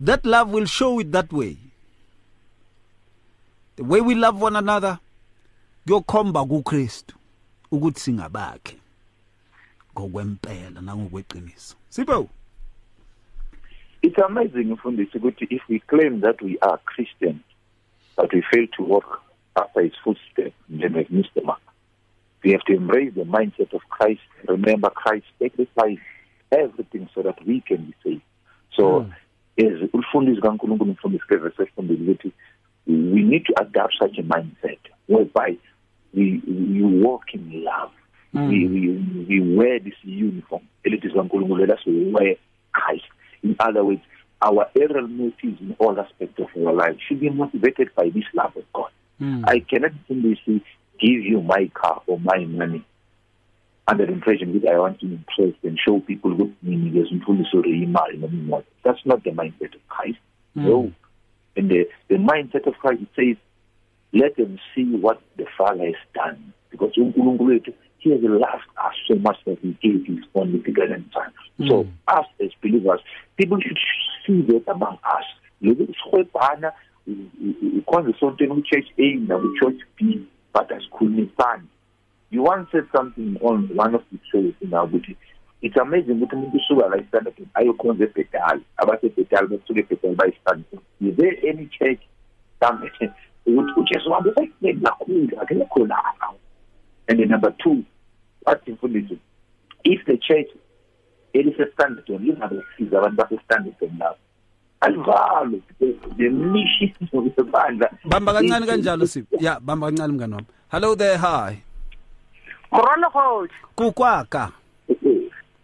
that 0.00 0.24
love 0.24 0.50
will 0.50 0.66
show 0.66 1.00
it 1.00 1.10
that 1.12 1.32
way. 1.32 1.56
The 3.76 3.84
way 3.84 4.00
we 4.00 4.14
love 4.14 4.40
one 4.40 4.56
another, 4.56 4.98
kuyokhomba 5.86 6.42
ukuthi 7.70 8.00
singabakhe 8.00 8.76
ngokwempela 9.94 10.80
nangokweqiniso. 10.80 11.74
Sipho? 11.90 12.28
It's 14.02 14.18
amazing, 14.18 14.70
Mfundisi, 14.70 15.18
ukuthi 15.18 15.46
if 15.50 15.62
we 15.68 15.80
claim 15.80 16.20
that 16.20 16.40
we 16.42 16.58
are 16.60 16.78
Christians, 16.84 17.42
but 18.16 18.32
we 18.32 18.42
fail 18.52 18.66
to 18.76 18.82
walk 18.82 19.22
after 19.56 19.82
his 19.82 19.92
footsteps, 20.04 20.54
then 20.68 20.92
we've 20.94 21.10
missed 21.10 21.34
the 21.34 21.42
mark. 21.42 21.60
We 22.44 22.52
have 22.52 22.62
to 22.62 22.74
embrace 22.74 23.12
the 23.14 23.24
mindset 23.24 23.72
of 23.74 23.80
Christ. 23.90 24.20
Remember, 24.46 24.90
Christ 24.90 25.26
sacrificed 25.38 26.00
everything 26.52 27.08
so 27.14 27.22
that 27.22 27.44
we 27.44 27.60
can 27.60 27.86
be 27.86 27.94
saved. 28.04 28.22
So, 28.74 29.00
hmm. 29.00 29.12
as 29.58 29.90
umfundisi 29.92 30.40
kaNkulunkulu 30.40 30.90
umfundisi 30.90 31.26
kevese 31.28 31.62
esifundile 31.62 32.00
ukuthi 32.00 32.32
we 32.86 33.22
need 33.22 33.44
to 33.44 33.52
adopt 33.60 33.94
such 33.98 34.18
a 34.18 34.22
mindset 34.22 34.78
whereby 35.08 35.58
we 36.14 36.40
we 36.46 36.82
walk 36.82 37.34
in 37.34 37.64
love. 37.64 37.92
Hmm. 38.32 38.48
We, 38.48 38.66
we 38.66 39.24
we 39.28 39.56
wear 39.56 39.80
this 39.80 39.98
uniform. 40.04 40.62
Elithi 40.84 41.10
kaNkulunkulu 41.10 41.58
let 41.58 41.70
us 41.70 41.84
wear 41.86 42.36
Christ. 42.72 43.10
In 43.42 43.56
other 43.60 43.84
words, 43.84 44.02
our 44.40 44.68
aerial 44.78 45.08
motives 45.08 45.60
in 45.60 45.76
all 45.78 45.98
aspects 45.98 46.38
of 46.38 46.46
our 46.56 46.72
life 46.72 46.96
should 47.06 47.20
be 47.20 47.30
motivated 47.30 47.94
by 47.94 48.08
this 48.10 48.24
love 48.34 48.56
of 48.56 48.64
God. 48.72 48.90
Hmm. 49.18 49.44
I 49.46 49.60
cannot 49.60 49.92
simply 50.06 50.40
give 51.00 51.22
you 51.22 51.40
my 51.40 51.70
car 51.74 52.02
or 52.06 52.20
my 52.20 52.44
money 52.44 52.84
under 53.88 54.06
the 54.06 54.12
impression 54.12 54.52
that 54.60 54.70
I 54.70 54.78
want 54.78 55.00
to 55.00 55.06
impress 55.06 55.54
and 55.62 55.78
show 55.84 56.00
people 56.00 56.34
what 56.34 56.50
meaning 56.62 56.96
is 56.96 57.08
That's 58.84 58.98
not 59.04 59.24
the 59.24 59.30
mindset 59.30 59.74
of 59.74 59.88
Christ. 59.88 60.18
Hmm. 60.54 60.64
No. 60.64 60.92
And 61.56 61.70
the, 61.70 61.88
the 62.08 62.16
mindset 62.16 62.66
of 62.66 62.74
Christ 62.74 63.02
it 63.02 63.08
says, 63.16 63.36
let 64.12 64.36
them 64.36 64.58
see 64.74 64.84
what 64.84 65.20
the 65.36 65.46
Father 65.56 65.86
has 65.86 65.94
done. 66.14 66.52
Because 66.70 66.92
uNkulunkulu 66.96 67.52
wethu, 67.52 67.72
he 67.98 68.10
has 68.10 68.20
loved 68.22 68.68
us 68.86 68.94
so 69.06 69.14
much 69.16 69.38
that 69.46 69.58
he 69.60 69.76
gave 69.82 70.06
his 70.06 70.24
only 70.34 70.58
begotten 70.58 71.10
son. 71.12 71.32
So 71.68 71.86
us 72.08 72.26
as 72.40 72.50
believers, 72.62 73.00
people 73.36 73.58
should 73.60 73.78
see 74.26 74.42
that 74.42 74.70
among 74.70 74.98
us. 75.04 75.24
Look 75.60 75.80
at 75.80 75.88
Skhwebhana, 75.96 76.72
ukhonza 77.78 78.10
esontweni 78.10 78.54
ku-church 78.54 78.88
A 78.98 79.14
naku-church 79.14 79.80
B, 79.96 80.26
but 80.52 80.70
asikhulumisani. 80.70 81.66
You 82.30 82.42
once 82.42 82.68
said 82.70 82.86
something 82.94 83.38
on 83.40 83.74
one 83.74 83.94
of 83.94 84.02
the 84.12 84.18
shows 84.30 84.54
in 84.60 84.70
ukuthi 84.70 85.16
it's 85.60 85.76
amazing 85.76 86.22
ukuthi 86.22 86.36
umuntu 86.36 86.56
usuka 86.56 86.88
la 86.88 86.96
eStandard 86.96 87.38
ayokhonza 87.54 88.04
eBethal 88.04 88.60
abasebethal 88.76 89.46
basuke 89.48 89.80
eBethal 89.80 90.14
bayi-Standard 90.14 90.80
is 91.00 91.16
there 91.16 91.36
any 91.50 91.66
church 91.66 92.02
somewhere 92.60 92.92
ukuthi 93.46 93.80
ujesu 93.80 94.10
wabo 94.10 94.30
usekuneni 94.30 94.80
kakhulu 94.80 95.40
akekho 95.40 95.86
lapha 95.86 96.17
and 97.08 97.18
then 97.20 97.28
number 97.28 97.50
two 97.62 97.82
wathi 98.46 98.72
mfundisi 98.72 99.18
if 99.84 100.04
the 100.04 100.16
church 100.18 100.48
elisestandardon 101.32 102.18
lingabesiza 102.24 102.98
abantu 102.98 103.16
basestandardon 103.16 103.98
lapho 103.98 104.18
alivalwe 104.80 105.60
the 106.16 106.28
mission 106.28 106.92
yebandla 107.12 107.90
Bamba 108.04 108.32
kancane 108.32 108.66
kanjalo 108.66 109.06
Sipho. 109.06 109.36
Yeah, 109.40 109.58
bamba 109.60 109.86
kancane 109.86 110.12
mngani 110.12 110.34
wami. 110.34 110.46
Hello 110.70 110.94
there, 110.94 111.16
hi. 111.18 111.62
morolo 112.72 113.10
kgoši 113.10 113.54
Kukwaka. 113.76 114.50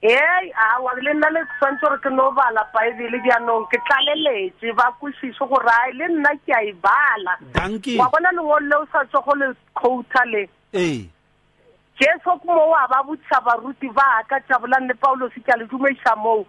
ee 0.02 0.52
awa 0.76 0.94
le 1.00 1.14
nna 1.14 1.30
le 1.30 1.40
tshwanetse 1.44 1.80
gore 1.86 1.98
ke 1.98 2.10
no 2.10 2.30
bala 2.32 2.66
baebele 2.74 3.18
bjanong 3.24 3.66
ke 3.70 3.78
tlaleletse 3.86 4.72
ba 4.76 4.92
kwešiše 5.00 5.44
gore 5.48 5.68
ae 5.70 5.92
le 5.92 6.08
nna 6.08 6.28
ke 6.46 6.52
a 6.52 6.60
e 6.64 6.72
bala 6.72 7.38
Dankie. 7.54 7.98
wa 7.98 8.08
bona 8.10 8.32
lengolo 8.32 8.60
le 8.68 8.76
o 8.76 8.86
sa 8.92 9.04
tswa 9.04 9.22
go 9.24 9.34
le 9.34 9.54
quota 9.74 10.24
le 10.26 10.48
Eh. 10.72 11.06
Jesu 12.00 12.30
mo 12.44 12.68
wa 12.70 12.86
ba 12.90 13.02
botsa 13.06 13.40
baruti 13.44 13.88
ba 13.94 14.22
ka 14.28 14.40
tšabolang 14.40 14.88
le 14.88 14.94
paulos 14.94 15.32
ka 15.46 15.56
le 15.56 15.64
dumeiša 15.66 16.16
moo. 16.16 16.44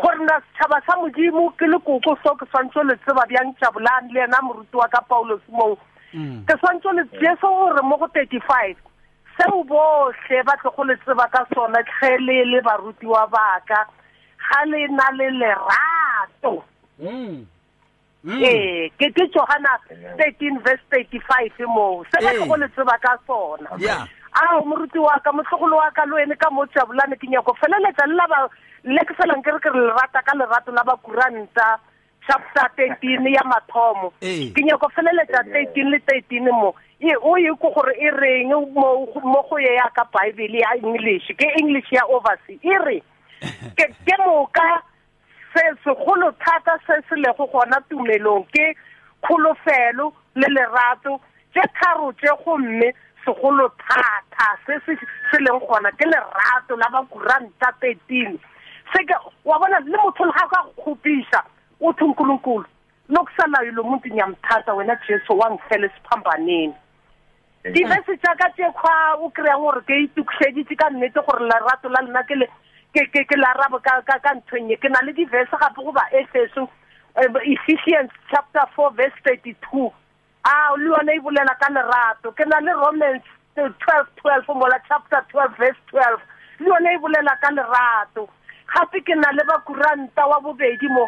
Gore 0.00 0.24
na 0.24 0.38
setšhaba 0.40 0.80
sa 0.86 0.96
modimo 0.96 1.50
ke 1.58 1.66
le 1.66 1.78
koko 1.84 2.16
so 2.22 2.34
ke 2.38 2.46
swantse 2.50 2.80
le 2.86 2.94
tseba 3.04 3.26
bjang 3.28 3.52
tšabolang 3.58 4.08
le 4.14 4.20
ena 4.24 4.38
moruti 4.42 4.76
wa 4.76 4.88
ka 4.88 5.00
paulos 5.08 5.42
moo 5.48 5.76
ke 6.46 6.54
swantse 6.60 6.88
le 6.96 7.04
jesu 7.20 7.46
gore 7.46 7.82
mo 7.82 7.96
go 7.98 8.06
thirty 8.14 8.40
five 8.46 8.76
seo 9.36 9.62
bohle 9.64 10.42
ba 10.46 10.54
tle 10.62 10.70
go 10.76 10.82
le 10.84 10.96
tseba 11.02 11.26
ka 11.34 11.44
sona 11.54 11.82
tlhe 11.90 12.16
le 12.22 12.44
le 12.54 12.60
barutiwa 12.62 13.26
baka 13.34 13.84
ga 14.46 14.64
le 14.64 14.86
na 14.88 15.10
le 15.18 15.28
lerato. 15.42 16.62
Ee 18.24 18.88
ke 19.00 19.08
ke 19.16 19.24
johana 19.34 19.76
thirteen 20.16 20.58
verse 20.64 20.82
thirty 20.90 21.18
five 21.28 21.52
moo 21.68 22.04
se 22.12 22.24
ba 22.24 22.32
tle 22.32 22.46
go 22.48 22.56
le 22.56 22.68
tseba 22.68 22.96
ka 23.02 23.18
sona 23.26 23.68
Yeah. 24.32 24.60
a 24.60 24.64
moruti 24.64 24.98
wa 24.98 25.18
ka 25.24 25.32
motlogolo 25.32 25.76
wa 25.76 25.90
ka 25.90 26.04
le 26.04 26.14
wene 26.14 26.36
ka 26.38 26.50
mo 26.50 26.66
tšabolane 26.66 27.16
ke 27.18 27.26
nyako 27.26 27.54
feleletsa 27.60 28.06
le 28.06 28.14
laba 28.14 28.48
le 28.84 29.00
ke 29.04 29.14
felang 29.14 29.42
ke 29.42 29.50
re 29.50 29.58
ke 29.58 29.70
re 29.74 29.80
lerata 29.80 30.22
ka 30.22 30.34
lerato 30.38 30.72
la 30.72 30.84
bakuranta 30.84 31.78
chapter 32.26 32.70
thirteen 32.76 33.26
ya 33.26 33.42
mathomo 33.44 34.12
Eh. 34.22 34.52
ke 34.54 34.62
nyako 34.62 34.88
feleletsa 34.94 35.42
thirteen 35.50 35.90
le 35.90 35.98
thirteen 36.06 36.44
mo 36.50 36.74
e 37.00 37.10
o 37.22 37.36
ye 37.36 37.50
ko 37.60 37.72
gore 37.74 37.94
e 37.98 38.10
reng 38.10 38.54
mo 38.74 39.40
go 39.50 39.58
ye 39.58 39.74
ya 39.74 39.90
ka 39.94 40.04
bible 40.14 40.58
ya 40.58 40.76
english 40.78 41.26
ke 41.36 41.46
english 41.60 41.90
ya 41.92 42.06
oversea 42.06 42.58
e 42.62 42.78
re 42.86 42.98
ke 43.76 43.84
ke 44.06 44.14
moka 44.24 44.82
se 45.54 45.62
segolo 45.84 46.30
thata 46.38 46.78
se 46.86 47.02
se 47.08 47.16
lego 47.16 47.46
gona 47.50 47.80
tumelong 47.90 48.46
ke 48.54 48.76
kgolofelo 49.22 50.12
le 50.34 50.48
lerato 50.48 51.20
tse 51.52 51.62
tharo 51.80 52.12
tse 52.12 52.30
gomme 52.44 52.94
segolo 53.24 53.68
thata. 53.86 54.46
Se 54.66 54.80
se 54.86 54.96
se 55.30 55.38
leng 55.40 55.60
gona 55.66 55.90
ke 55.92 56.06
lerato 56.06 56.76
la 56.76 56.88
bakuranta 56.94 57.72
thirteen. 57.80 58.38
Se 58.92 59.04
ke 59.04 59.14
wa 59.44 59.58
bona 59.58 59.80
le 59.80 59.96
motho 59.96 60.24
le 60.24 60.32
ga 60.32 60.46
ka 60.48 60.60
kgopiša 60.76 61.40
o 61.80 61.92
thi 61.92 62.04
unkulunkulu 62.04 62.66
lokusalayo 63.10 63.72
lo 63.72 63.82
muntu 63.82 64.08
ngiyamthatha 64.08 64.74
wena 64.74 64.96
jesu 65.08 65.38
wangifela 65.38 65.86
esiphambaneni 65.86 66.74
divese 67.64 68.16
jaaka 68.22 68.48
tše 68.50 68.70
kgwa 68.72 69.14
o 69.20 69.30
kry-ang 69.30 69.60
gore 69.60 69.80
ke 69.84 69.94
itukišeditše 70.04 70.76
ka 70.76 70.90
nnete 70.90 71.20
gore 71.26 71.44
lerato 71.44 71.88
la 71.88 72.00
lena 72.06 72.22
ke 72.22 72.34
le 72.34 72.46
ke 72.94 73.04
ke 73.12 73.24
ke 73.24 73.36
larabe 73.36 73.82
ka 73.82 74.00
ka 74.06 74.18
ka 74.18 74.34
ntho 74.38 74.56
nye 74.58 74.76
ke 74.76 74.88
na 74.88 75.02
le 75.04 75.12
diverse 75.12 75.50
gape 75.60 75.82
go 75.82 75.92
ba 75.92 76.06
efeso 76.12 76.68
eh, 77.20 77.28
ephesians 77.52 78.10
chapter 78.30 78.64
four 78.74 78.90
verse 78.94 79.12
thirty 79.24 79.54
two 79.66 79.90
a 80.44 80.74
le 80.76 80.84
yone 80.84 81.12
e 81.16 81.20
bolela 81.20 81.54
ka 81.60 81.68
lerato. 81.70 82.32
Ke 82.32 82.44
na 82.46 82.60
le 82.60 82.72
romans 82.72 83.22
twelve 83.54 84.08
twelve 84.16 84.48
mola 84.48 84.78
chapter 84.88 85.24
twelve 85.30 85.56
verse 85.58 85.80
twelve. 85.88 86.20
Le 86.60 86.66
yone 86.66 86.94
e 86.94 86.98
bolela 86.98 87.36
ka 87.40 87.50
lerato. 87.50 88.28
Gape 88.74 89.00
ke 89.04 89.14
na 89.16 89.30
le 89.32 89.42
bakuranta 89.44 90.26
wa 90.28 90.40
bobedi 90.40 90.88
mo 90.88 91.06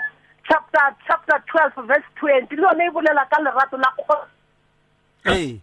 chapter 0.49 0.95
chapter 1.07 1.43
twelve 1.47 1.87
verse 1.87 2.09
twenty. 2.17 2.57
Le 2.57 2.63
yone 2.63 2.87
e 2.87 2.91
bolela 2.91 3.25
ka 3.31 3.41
lerato 3.43 3.77
la 3.77 3.91
kgo- 3.99 4.27
Hey. 5.25 5.61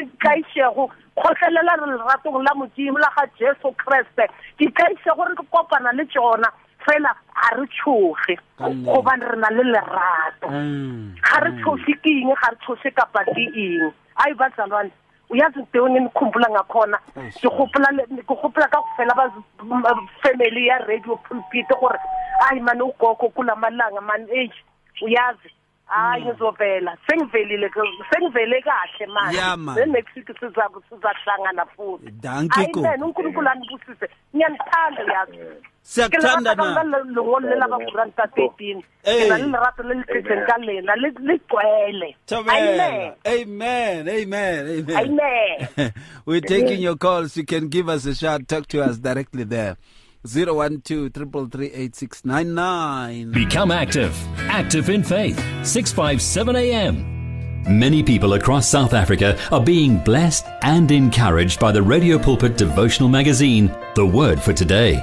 ikaisego 0.00 0.90
kgotlhelela 1.16 1.76
re 1.76 1.86
leratong 1.92 2.42
la 2.42 2.54
modimo 2.54 2.98
la 2.98 3.10
ga 3.16 3.26
jesu 3.38 3.72
kreste. 3.76 4.24
Ke 4.58 4.64
ikaise 4.66 5.10
gore 5.16 5.34
ke 5.36 5.44
kopana 5.52 5.92
le 5.92 6.04
tsona. 6.06 6.48
fela 6.84 7.14
ga 7.34 7.56
re 7.56 7.66
tshoge 7.66 8.34
gobane 8.58 9.24
re 9.30 9.36
na 9.36 9.50
le 9.50 9.64
lerato. 9.64 10.46
Ga 11.22 11.38
re 11.44 11.50
tshose 11.60 11.92
ke 12.02 12.10
eng 12.10 12.34
ga 12.34 12.50
re 12.50 12.56
tshose 12.64 12.90
kapa 12.94 13.24
ke 13.24 13.44
eng? 13.54 13.92
A 14.16 14.30
e 14.30 14.34
bazalwane 14.34 14.90
uyazi 15.30 15.60
into 15.60 15.86
engimkhumbula 15.86 16.48
ngakhona 16.50 16.98
ngikhumbula 17.16 17.88
ngikhumbula 18.12 18.66
ka 18.68 18.82
kufela 18.82 19.14
ba 19.14 19.30
family 20.22 20.66
ya 20.66 20.78
radio 20.78 21.16
pulpit 21.16 21.68
gore 21.80 21.98
ayi 22.50 22.60
mani 22.60 22.82
ugogo 22.82 23.28
kulamalanga 23.28 24.00
mani 24.00 24.26
age 24.30 24.58
uyazi 25.02 25.50
hayi 25.86 26.24
ngizovela 26.24 26.96
sengivelile 27.06 27.70
sengivele 28.10 28.62
kahle 28.62 29.06
manje 29.06 29.86
next 29.86 30.16
week 30.16 30.30
sizakusizahlangana 30.40 31.64
futhi. 31.76 32.10
Ayi 32.58 32.72
mina 32.74 33.06
uNkulunkulu 33.06 33.48
anibusise 33.48 34.10
ngiyanithanda 34.34 35.02
yazi 35.12 35.38
ke 35.82 35.86
Siyakuthanda 35.92 36.54
lerata 36.54 36.74
ka 36.74 36.82
na. 36.84 36.98
lengolo 36.98 37.40
le 37.48 37.56
la 37.58 37.66
bakuranta 37.66 38.22
oh. 38.26 38.30
thirteen 38.36 38.80
ke 38.80 38.84
Hey. 39.04 39.28
na 39.28 39.36
le 39.36 39.46
lerato 39.52 39.82
le 39.82 39.94
le 39.94 40.04
tletseng 40.04 40.46
ka 40.46 40.56
lena 40.66 40.94
le 40.96 41.08
le 41.28 41.38
tswele 41.48 42.14
Amen. 42.30 43.12
Amen. 43.26 44.08
Amen. 44.08 44.86
Amen. 44.90 45.92
We're 46.26 46.40
taking 46.40 46.80
your 46.80 46.96
calls. 46.96 47.36
You 47.36 47.44
can 47.44 47.68
give 47.68 47.88
us 47.88 48.06
a 48.06 48.14
shout. 48.14 48.46
Talk 48.48 48.66
to 48.68 48.82
us 48.82 48.98
directly 48.98 49.44
there. 49.44 49.76
012 50.24 51.12
333 51.14 53.24
Become 53.32 53.70
active. 53.70 54.14
Active 54.38 54.90
in 54.90 55.02
faith. 55.02 55.38
657 55.66 56.56
AM. 56.56 57.62
Many 57.68 58.02
people 58.02 58.34
across 58.34 58.68
South 58.68 58.92
Africa 58.94 59.38
are 59.50 59.62
being 59.62 59.98
blessed 59.98 60.46
and 60.62 60.90
encouraged 60.90 61.58
by 61.60 61.72
the 61.72 61.82
Radio 61.82 62.18
Pulpit 62.18 62.56
devotional 62.56 63.08
magazine, 63.08 63.74
The 63.94 64.04
Word 64.04 64.40
for 64.42 64.52
Today. 64.52 65.02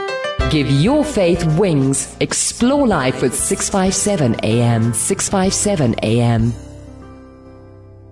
Give 0.49 0.71
your 0.71 1.03
faith 1.03 1.43
wings. 1.59 2.15
Explore 2.21 2.87
life 2.87 3.21
with 3.21 3.35
657 3.35 4.35
AM. 4.45 4.93
657 4.93 5.95
AM. 6.03 6.53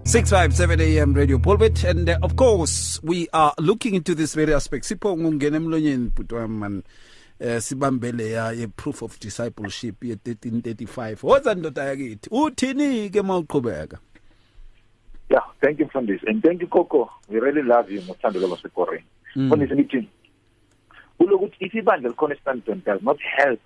657 0.04 0.82
AM 0.82 1.14
Radio 1.14 1.40
Pulpit. 1.40 1.86
And 1.86 2.10
uh, 2.10 2.20
of 2.22 2.36
course, 2.36 3.02
we 3.02 3.30
are 3.32 3.54
looking 3.58 3.96
into 3.96 4.14
this 4.14 4.36
very 4.36 4.54
aspect. 4.54 4.84
Sipho 4.84 5.18
ngungena 5.18 5.58
emlonyeni 5.58 6.12
bhuti 6.12 6.36
wami 6.36 6.58
man. 6.60 6.84
Eh 7.40 7.62
sibambele 7.62 8.32
ya 8.32 8.50
ye 8.50 8.68
proof 8.68 9.02
of 9.02 9.20
discipleship 9.20 10.04
ye 10.04 10.16
1335. 10.16 11.24
Woza 11.24 11.56
ndoda 11.56 11.84
yakithi. 11.84 12.30
Uthini 12.32 13.10
ke 13.10 13.22
mawuqhubeka? 13.22 13.98
Yeah, 15.30 15.40
thank 15.62 15.80
you, 15.80 15.86
Fundis. 15.86 16.20
And 16.28 16.44
thank 16.44 16.62
you, 16.62 16.68
Coco. 16.68 17.10
We 17.30 17.40
really 17.40 17.64
love 17.64 17.90
you, 17.90 18.02
Mothando 18.02 18.42
Labasekoring. 18.42 19.04
Mm. 19.36 19.50
Fundis, 19.50 19.72
ngithi, 19.72 20.08
ulokuthi 21.20 21.56
if 21.60 21.74
ibandla 21.74 22.10
le-constant 22.10 22.66
does 22.86 23.02
not 23.02 23.18
help, 23.38 23.60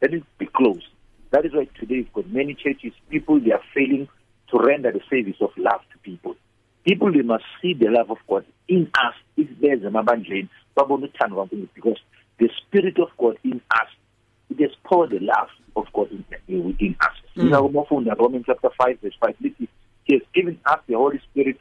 let 0.00 0.14
it 0.14 0.22
be 0.38 0.46
closed. 0.46 0.86
That 1.30 1.44
is 1.44 1.52
why 1.52 1.66
today 1.78 1.96
we've 1.96 2.12
got 2.12 2.28
many 2.30 2.54
churches, 2.54 2.92
people, 3.10 3.40
they 3.40 3.52
are 3.52 3.62
failing 3.74 4.08
to 4.50 4.58
render 4.58 4.90
the 4.92 5.00
service 5.10 5.36
of 5.40 5.50
love 5.56 5.80
to 5.92 5.98
people. 5.98 6.36
People, 6.84 7.12
they 7.12 7.22
must 7.22 7.44
see 7.60 7.74
the 7.74 7.90
love 7.90 8.10
of 8.10 8.18
God 8.28 8.46
in 8.66 8.90
us. 8.94 9.14
If 9.36 9.48
there's 9.60 9.84
an 9.84 9.94
abandon, 9.94 10.48
because 10.74 11.98
the 12.38 12.48
Spirit 12.66 12.98
of 12.98 13.08
God 13.18 13.36
in 13.44 13.60
us, 13.70 13.88
it 14.50 14.60
has 14.60 14.70
poured 14.84 15.10
the 15.10 15.18
love 15.20 15.48
of 15.76 15.86
God 15.92 16.10
in, 16.10 16.64
within 16.64 16.96
us. 17.00 17.12
Mm. 17.36 18.18
Romans 18.18 18.44
chapter 18.46 18.70
5, 18.78 19.00
verse 19.00 19.14
5, 19.20 19.34
listen, 19.40 19.68
he 20.04 20.14
has 20.14 20.22
given 20.34 20.58
us 20.64 20.80
the 20.86 20.94
Holy 20.94 21.20
Spirit 21.30 21.58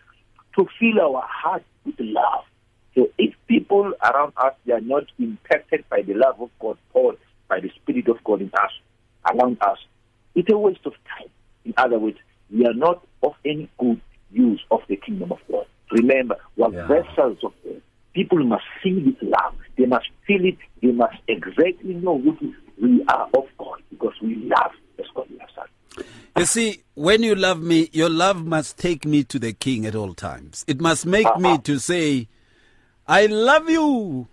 to 0.55 0.67
fill 0.79 1.01
our 1.01 1.23
heart 1.27 1.63
with 1.85 1.95
love. 1.99 2.45
So 2.97 3.11
if 3.19 3.35
people 3.47 3.93
around 4.03 4.33
us 4.37 4.53
they 4.65 4.73
are 4.73 4.81
not 4.81 5.03
impacted 5.19 5.85
by 5.87 6.01
the 6.01 6.15
love 6.15 6.41
of 6.41 6.49
God 6.59 6.79
poured 6.91 7.17
by 7.47 7.59
the 7.59 7.69
Spirit 7.75 8.07
of 8.07 8.23
God 8.23 8.41
in 8.41 8.51
us, 8.53 8.71
around 9.31 9.57
us, 9.61 9.77
It's 10.33 10.51
a 10.51 10.57
waste 10.57 10.85
of 10.85 10.93
time. 11.17 11.29
In 11.65 11.73
other 11.77 11.97
words, 11.99 12.17
we 12.51 12.65
are 12.65 12.73
not 12.73 13.05
of 13.23 13.33
any 13.45 13.69
good 13.79 13.99
use 14.31 14.61
of 14.69 14.81
the 14.87 14.95
kingdom 14.95 15.31
of 15.31 15.39
God. 15.51 15.65
Remember, 15.91 16.35
we're 16.55 16.71
Yeah. 16.71 16.87
vessels 16.87 17.43
of 17.43 17.53
God. 17.63 17.81
People 18.13 18.43
must 18.43 18.65
see 18.83 18.99
this 18.99 19.21
love. 19.21 19.55
They 19.77 19.85
must 19.85 20.07
feel 20.25 20.45
it. 20.45 20.57
They 20.81 20.91
must 20.91 21.17
exactly 21.27 21.93
know 21.95 22.13
what 22.13 22.37
we 22.81 23.03
are 23.05 23.29
of 23.33 23.47
God 23.57 23.81
because 23.89 24.13
we 24.21 24.35
love 24.35 24.73
as 24.99 25.05
God 25.15 25.27
loves 25.39 25.57
us. 25.57 26.05
You 26.35 26.45
see, 26.45 26.83
when 26.93 27.23
you 27.23 27.35
love 27.35 27.61
me, 27.61 27.89
your 27.93 28.09
love 28.09 28.45
must 28.45 28.77
take 28.77 29.05
me 29.05 29.23
to 29.25 29.39
the 29.39 29.53
King 29.53 29.85
at 29.85 29.95
all 29.95 30.13
times. 30.13 30.63
It 30.67 30.79
must 30.81 31.05
make 31.05 31.25
ah, 31.27 31.37
me 31.39 31.53
ah. 31.53 31.57
to 31.57 31.79
say, 31.79 32.27
I 33.07 33.25
love 33.27 33.69
you, 33.69 34.27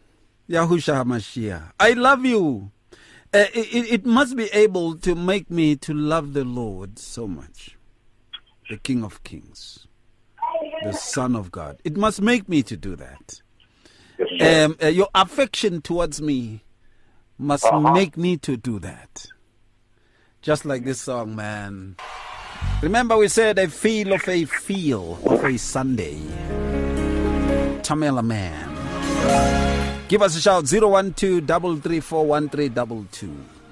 Yahushua 0.48 1.04
HaMashiach. 1.04 1.72
I 1.78 1.92
love 1.92 2.24
you. 2.24 2.70
Uh, 3.32 3.46
it, 3.52 3.92
it- 3.92 4.06
must 4.06 4.36
be 4.36 4.44
able 4.52 4.96
to 4.98 5.14
make 5.14 5.50
me 5.50 5.76
to 5.76 5.92
love 5.94 6.32
the 6.34 6.44
Lord 6.44 6.98
so 6.98 7.26
much. 7.26 7.76
The 8.70 8.76
King 8.78 9.04
of 9.04 9.22
Kings, 9.24 9.86
the 10.82 10.92
Son 10.92 11.36
of 11.36 11.50
God. 11.50 11.78
It 11.84 11.96
must 11.96 12.22
make 12.22 12.48
me 12.48 12.62
to 12.62 12.76
do 12.76 12.96
that. 12.96 13.40
Yes. 14.30 14.66
Um, 14.70 14.76
uh, 14.82 14.86
your 14.86 15.08
affection 15.14 15.82
towards 15.82 16.22
me 16.22 16.62
must 17.36 17.66
make 17.92 18.16
me 18.16 18.36
to 18.38 18.56
do 18.56 18.78
that. 18.78 19.26
Just 20.40 20.64
like 20.64 20.84
this 20.84 21.00
song, 21.00 21.34
man. 21.36 21.96
Remember, 22.82 23.16
we 23.16 23.28
said 23.28 23.58
a 23.58 23.68
feel 23.68 24.12
of 24.12 24.26
a 24.28 24.44
feel 24.44 25.18
of 25.26 25.44
a 25.44 25.58
Sunday. 25.58 26.20
Tamela 27.84 28.24
Mann. 28.24 28.70
Give 30.08 30.22
us 30.22 30.34
a 30.36 30.40
shout 30.40 30.66
012 30.66 31.14
334 31.14 32.40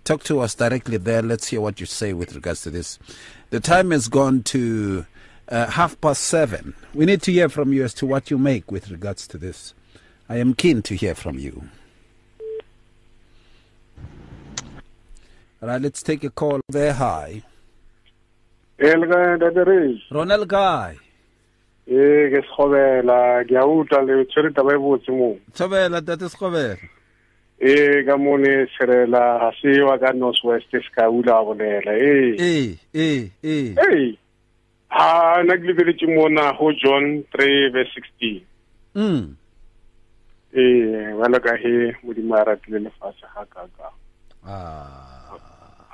talk 0.04 0.22
to 0.22 0.38
us 0.38 0.54
directly 0.54 0.96
there. 0.96 1.22
Let's 1.22 1.48
hear 1.48 1.60
what 1.60 1.80
you 1.80 1.86
say 1.86 2.12
with 2.12 2.32
regards 2.32 2.62
to 2.62 2.70
this. 2.70 3.00
The 3.50 3.58
time 3.58 3.90
has 3.90 4.06
gone 4.06 4.44
to 4.44 5.06
uh, 5.48 5.66
half 5.66 6.00
past 6.00 6.22
seven. 6.22 6.72
We 6.94 7.04
need 7.04 7.20
to 7.22 7.32
hear 7.32 7.48
from 7.48 7.72
you 7.72 7.82
as 7.82 7.94
to 7.94 8.06
what 8.06 8.30
you 8.30 8.38
make 8.38 8.70
with 8.70 8.92
regards 8.92 9.26
to 9.26 9.38
this. 9.38 9.74
I 10.28 10.36
am 10.36 10.54
keen 10.54 10.82
to 10.82 10.94
hear 10.94 11.16
from 11.16 11.40
you. 11.40 11.64
All 15.60 15.68
right, 15.68 15.82
let's 15.82 16.00
take 16.00 16.22
a 16.22 16.30
call 16.30 16.60
there. 16.68 16.92
Hi. 16.92 17.42
Ronald 20.12 20.46
Guy. 20.46 20.98
Ee 21.88 22.30
ke 22.30 22.40
sekgobela 22.46 23.44
ke 23.44 23.56
a 23.58 23.64
utlwa 23.66 24.02
le 24.06 24.24
tshwere 24.24 24.50
taba 24.54 24.74
e 24.74 24.78
botse 24.78 25.10
moo 25.12 25.36
Thobela 25.54 26.00
tate 26.02 26.28
Skobela. 26.28 26.76
ee 27.60 28.02
ka 28.06 28.16
mone 28.18 28.66
serela 28.78 29.38
ga 29.38 29.50
se 29.60 29.80
wa 29.82 29.98
ka 29.98 30.12
north 30.12 30.42
west 30.44 30.70
se 30.70 30.78
ka 30.94 31.10
ula 31.10 31.38
a 31.38 31.44
bolela 31.44 31.92
ee 31.94 32.34
Eh, 32.38 32.78
eh, 32.94 33.30
eh. 33.42 33.74
ee 33.78 34.14
ha 34.88 35.42
nna 35.42 35.56
ke 35.56 36.06
mona 36.06 36.52
go 36.58 36.72
john 36.72 37.24
three 37.32 37.70
verse 37.70 37.90
sixteen 37.94 38.42
Mm. 38.94 39.34
ee 40.54 41.14
bjalo 41.16 41.38
ka 41.40 41.56
he 41.56 41.94
modimo 42.04 42.34
a 42.36 42.44
ratile 42.44 42.78
lefatshe 42.78 43.26
ga 43.34 43.44
kaka 43.50 43.88
Ah. 44.44 45.32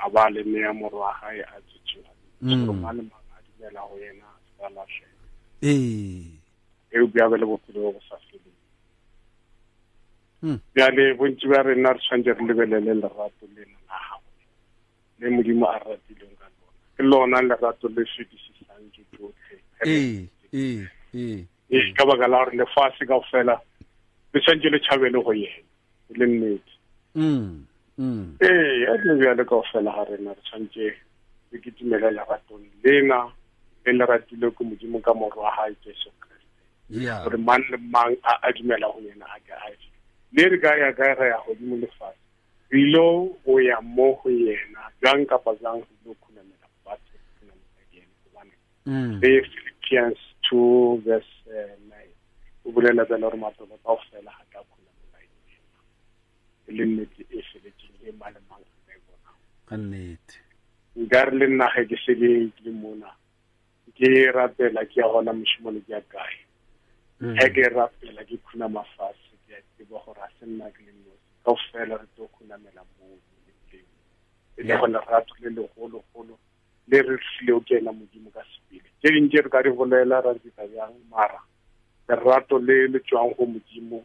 a 0.04 0.08
ba 0.10 0.30
le 0.30 0.42
nea 0.44 0.72
moro 0.72 0.98
wa 1.04 1.12
gae 1.20 1.40
a 1.44 1.56
tsetseng 1.68 2.66
gore 2.66 2.76
mang 2.80 2.96
le 2.96 3.02
mang 3.06 3.28
a 3.36 3.38
dumela 3.44 3.80
go 3.86 3.94
yena 4.02 4.24
a 4.24 4.34
se 4.40 4.52
ka 4.58 4.68
latlhela 4.74 5.07
E 5.62 6.98
bja 7.12 7.28
be 7.28 7.36
le 7.38 7.46
bophelo 7.46 7.80
bo 7.82 7.92
bo 7.92 8.00
sa 8.08 8.16
feleng. 8.26 8.58
Jale 10.40 10.60
bjale 10.74 11.14
bontsi 11.18 11.46
ba 11.48 11.62
rena 11.62 11.92
re 11.92 11.98
tshwanetse 11.98 12.32
re 12.32 12.44
lebelele 12.46 12.94
lerato 12.94 13.44
lena 13.54 13.78
la 13.88 13.98
gago 14.06 14.30
le 15.18 15.30
modimo 15.30 15.66
a 15.66 15.78
ratileng 15.78 16.36
ka 16.38 16.46
lona. 16.46 16.78
Ke 16.94 17.02
lona 17.02 17.40
lerato 17.42 17.88
le 17.88 18.04
fetisisang 18.06 18.86
ke 18.94 19.02
tsotlhe 19.10 19.56
ee 21.70 21.92
ka 21.96 22.06
baka 22.06 22.28
la 22.28 22.44
gore 22.44 22.56
lefatshe 22.56 23.04
kao 23.06 23.22
fela 23.30 23.60
le 24.32 24.40
tshwanetse 24.40 24.70
le 24.70 24.78
tšhabele 24.78 25.18
go 25.22 25.32
yena 25.32 25.66
e 26.08 26.14
le 26.14 26.26
nnete. 26.26 26.72
Mm. 27.14 27.66
Mm. 27.98 28.36
ee 28.40 28.86
a 28.86 28.94
le 28.94 29.14
bjale 29.18 29.44
kao 29.44 29.62
fela 29.72 29.90
ga 29.90 30.04
rena 30.06 30.30
re 30.38 30.42
tshwanetse 30.46 30.94
re 31.50 31.58
ketimele 31.58 32.10
leratong 32.14 32.62
lena 32.84 33.26
le 33.88 33.98
le 33.98 34.04
ratile 34.04 34.50
ke 34.52 34.62
modimo 34.64 35.00
ka 35.00 35.14
moro 35.14 35.40
wa 35.42 35.52
gae 35.56 35.74
jesu 35.84 36.10
kreste 36.20 36.46
gore 37.24 37.36
mang 37.48 37.64
le 37.70 37.76
mang 37.94 38.14
a 38.24 38.52
dumela 38.52 38.86
go 38.92 39.00
yena 39.00 39.26
a 39.34 39.38
ke 39.40 39.52
a 39.52 39.68
le 40.36 40.42
re 40.52 40.58
ka 40.60 40.74
ya 40.76 40.92
ka 40.92 41.14
re 41.18 41.28
ya 41.32 41.38
godimo 41.46 41.76
lefatshe 41.76 42.20
re 42.70 42.80
ilo 42.80 43.32
go 43.44 43.58
ya 43.60 43.80
mo 43.80 44.12
go 44.22 44.28
yena 44.30 44.88
jang 45.02 45.24
kapa 45.26 45.54
jang 45.62 45.80
re 45.80 45.94
ilo 46.04 46.14
khunamela 46.20 46.68
re 46.84 47.18
khunamela 47.36 47.82
yena 47.92 48.14
gobane 48.24 48.54
Mm. 48.88 49.20
le 49.20 49.30
philippians 49.52 50.16
two 50.48 50.96
verse 51.04 51.32
eh, 51.52 51.76
nine 51.88 52.12
o 52.64 52.72
bolela 52.72 53.04
jalo 53.08 53.28
gore 53.28 53.36
matolo 53.40 53.76
kao 53.84 53.96
fela 54.10 54.32
ga 54.38 54.44
ka 54.52 54.60
khunamela 54.68 55.18
yena 55.24 55.80
e 56.68 56.72
le 56.76 56.84
nnete 56.84 57.22
e 57.28 57.40
feletseng 57.52 58.00
e 58.08 58.12
mang 58.20 58.32
le 58.36 58.40
mang 58.48 58.64
a 58.64 58.76
ka 58.86 58.92
e 58.96 59.00
bonang 59.08 59.38
Ka 59.68 59.76
nnete. 59.76 60.36
nkare 60.96 61.32
le 61.38 61.46
nna 61.52 61.66
ge 61.74 61.84
ke 61.90 61.96
sele 62.04 62.30
ke 62.56 62.60
le 62.64 62.72
mona 62.72 63.10
ke 63.98 64.30
rapela 64.32 64.84
ke 64.86 65.00
ya 65.00 65.08
gona 65.10 65.32
mošomo 65.32 65.70
le 65.74 65.80
ke 65.82 65.92
ya 65.92 66.00
kae? 66.12 66.38
Mm. 67.20 67.34
ge 67.34 67.46
ke 67.54 67.64
rapela 67.74 68.22
ke 68.24 68.38
khuna 68.46 68.68
mafase 68.70 69.34
ke 69.46 69.58
a 69.58 69.62
tseba 69.74 69.98
gore 70.06 70.22
a 70.22 70.28
se 70.38 70.46
nna 70.46 70.70
ke 70.70 70.86
le 70.86 70.92
nosi. 70.94 71.26
Kao 71.44 71.56
fela 71.72 71.98
re 71.98 72.06
tlo 72.14 72.28
khunamela 72.38 72.82
moo 72.98 73.18
letleng 73.46 73.88
e 74.56 74.62
le 74.62 74.74
gona 74.78 74.98
go 75.02 75.10
lerato 75.10 75.34
le 75.42 75.50
legologolo 75.50 76.38
le 76.88 76.98
re 77.02 77.16
tlile 77.18 77.52
o 77.56 77.60
kena 77.60 77.92
modimo 77.92 78.30
ka 78.30 78.42
sepele 78.46 78.86
tse 79.02 79.10
ding 79.12 79.28
tse 79.28 79.42
re 79.42 79.50
ka 79.50 79.62
di 79.62 79.70
bolela 79.74 80.22
ra 80.22 80.32
dita 80.34 80.62
bjang? 80.70 80.94
Mara 81.10 81.40
lerato 82.08 82.58
le 82.58 82.86
le 82.86 82.98
tswang 83.02 83.34
go 83.34 83.46
modimo 83.46 84.04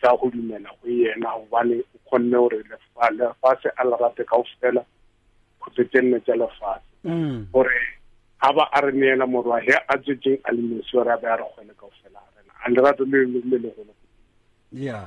sa 0.00 0.12
go 0.16 0.28
dumela 0.30 0.68
go 0.82 0.88
yena 0.88 1.32
gobane 1.40 1.80
o 1.80 1.98
kgonne 2.04 2.36
gore 2.36 2.60
lefa- 2.68 3.10
lefatshe 3.16 3.72
a 3.80 3.82
le 3.84 3.96
rate 3.96 4.24
kao 4.28 4.44
fela 4.60 4.84
go 5.60 5.70
tsetse 5.72 6.02
nne 6.04 6.20
tsa 6.20 6.36
lefatshe. 6.36 6.92
Gore 7.52 7.80
ga 8.42 8.52
ba 8.52 8.64
a 8.72 8.80
re 8.80 8.92
neela 8.92 9.26
morwa 9.26 9.60
he 9.62 9.72
a 9.88 9.94
tsetseng 9.98 10.40
a 10.44 10.52
le 10.52 10.62
nosi 10.62 10.92
gore 10.92 11.12
a 11.12 11.16
be 11.16 11.26
a 11.30 11.36
re 11.36 11.44
kgwele 11.44 11.74
kao 11.78 11.90
fela 12.02 12.18
a 12.18 12.28
rena 12.36 12.52
a 12.64 12.70
lerato 12.70 13.04
le 13.04 13.18
le 13.26 13.40
le 13.50 13.58
legolo 13.58 13.94
Yeah. 14.72 15.06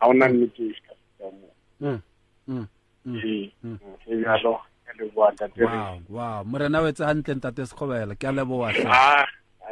ga 0.00 0.06
ona 0.08 0.28
nnete 0.28 0.62
e 0.66 0.74
ka 0.86 0.94
feta 0.94 1.30
moo 1.30 1.50
Mm. 1.80 2.00
Mm. 2.48 2.66
Mm. 3.06 3.18
ee 3.24 4.12
e 4.12 4.16
jalo 4.22 4.60
e 4.88 4.92
le 4.98 5.04
boa 5.14 5.30
ntate 5.32 5.60
re 5.60 5.66
Wow, 5.66 6.00
wow. 6.08 6.44
Morena 6.44 6.80
o 6.80 6.86
etse 6.88 7.04
hantle 7.04 7.34
ntate 7.34 7.66
Skobela. 7.66 8.14
Ke 8.14 8.28
a 8.28 8.32
leboha 8.32 8.72
hle. 8.72 8.84
a 8.90 9.26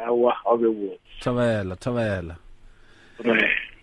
aowa 0.07 0.31
ga 0.43 0.49
o 0.49 0.57
be 0.57 0.67
botse 0.67 0.99
Thobela, 1.21 1.75
thobela. 1.75 2.35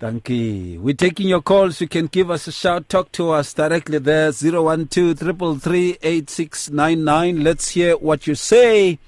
Thank 0.01 0.31
you. 0.31 0.81
We're 0.81 0.95
taking 0.95 1.29
your 1.29 1.43
calls. 1.43 1.83
You 1.83 1.87
can 1.87 2.07
give 2.07 2.31
us 2.31 2.47
a 2.47 2.53
shout. 2.53 2.89
Talk 2.89 3.13
to 3.13 3.33
us 3.33 3.53
directly 3.53 3.99
there. 3.99 4.33
012 4.33 5.19
333 5.19 7.35
Let's 7.35 7.69
hear 7.69 7.99
what 7.99 8.27
you 8.27 8.35
say. 8.35 8.99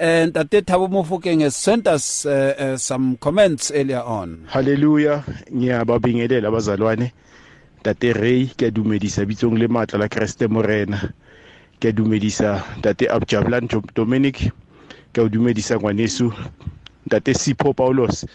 And 0.00 0.34
Tate 0.34 0.66
Thabo 0.66 0.88
Mofokeng 0.90 1.42
has 1.42 1.54
sent 1.54 1.86
us 1.86 2.26
uh, 2.26 2.56
uh, 2.58 2.76
some 2.76 3.18
comments 3.18 3.70
earlier 3.70 4.02
on. 4.02 4.48
Hallelujah. 4.50 5.22
Ngiyababingelela 5.46 6.48
abazalwane. 6.48 7.12
Tate 7.84 8.12
Ray 8.12 8.46
ke 8.46 8.72
dumedisa 8.74 9.24
bitsong 9.24 9.56
le 9.56 9.68
matla 9.68 9.98
la 10.00 10.08
Kriste 10.08 10.48
Morena. 10.50 11.14
Ke 11.78 11.92
dumedisa 11.94 12.64
Tate 12.82 13.06
Jabulani 13.28 13.68
Dominic. 13.94 14.50
Ke 15.12 15.28
dumedisa 15.30 15.78
ngwanesu 15.78 16.32
Tate 17.08 17.34
Sipho 17.34 17.72
Paulos. 17.72 18.26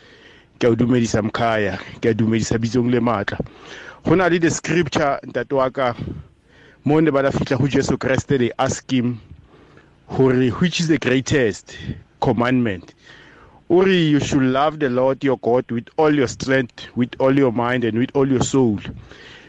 Ke 0.60 0.76
dumedisa 0.76 1.22
Mkhaya. 1.22 1.78
Ke 2.02 2.10
a 2.10 2.14
dumedisa 2.14 2.58
bitsong 2.58 2.92
le 2.92 3.00
matla. 3.00 3.38
Go 4.04 4.16
na 4.16 4.28
le 4.28 4.40
the 4.40 4.50
scripture 4.50 5.20
ntate 5.26 5.54
wa 5.54 5.70
ka 5.70 5.96
mo 6.86 7.00
ne 7.00 7.12
ba 7.12 7.22
la 7.22 7.30
fitlha 7.32 7.58
go 7.58 7.68
Jesu 7.68 7.98
Kriste 7.98 8.38
they 8.40 8.52
ask 8.58 8.90
him 8.92 9.20
gore 10.16 10.50
which 10.60 10.80
is 10.80 10.88
the 10.88 10.98
greatest 10.98 11.78
commandment? 12.22 12.94
Uri, 13.70 13.98
you 13.98 14.20
should 14.22 14.44
love 14.44 14.80
the 14.80 14.90
Lord 14.90 15.24
your 15.24 15.38
God 15.40 15.70
with 15.70 15.90
all 15.98 16.16
your 16.16 16.28
strength, 16.28 16.88
with 16.96 17.14
all 17.20 17.38
your 17.38 17.52
mind, 17.52 17.84
and 17.84 17.98
with 18.00 18.10
all 18.16 18.26
your 18.26 18.42
soul. 18.42 18.80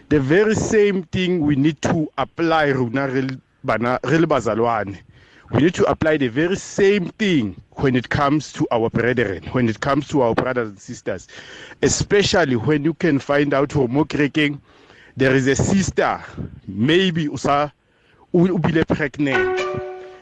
The 0.09 0.18
very 0.18 0.57
same 0.57 1.05
thing 1.05 1.40
we 1.40 1.55
need 1.55 1.81
to 1.83 2.11
apply, 2.18 2.73
rona 2.73 3.09
re 3.09 3.23
le 3.23 3.38
bazalwane. 3.64 4.99
We 5.53 5.63
need 5.63 5.75
to 5.75 5.85
apply 5.85 6.19
the 6.19 6.29
very 6.29 6.57
same 6.57 7.07
thing 7.11 7.61
when 7.73 7.97
it 7.97 8.09
comes 8.09 8.53
to 8.55 8.67
our 8.71 8.91
brethren, 8.91 9.45
when 9.53 9.69
it 9.69 9.81
comes 9.81 10.09
to 10.09 10.23
our 10.23 10.35
brothers 10.35 10.69
and 10.69 10.79
sisters, 10.81 11.27
especially 11.83 12.57
when 12.57 12.85
you 12.85 12.95
can 12.95 13.19
find 13.19 13.55
out 13.55 13.73
homo 13.73 14.05
there 15.17 15.35
is 15.35 15.47
a 15.47 15.57
sister, 15.57 16.23
maybe 16.67 17.23
usa 17.23 17.73
ubile 18.35 18.87
pregnant 18.87 19.59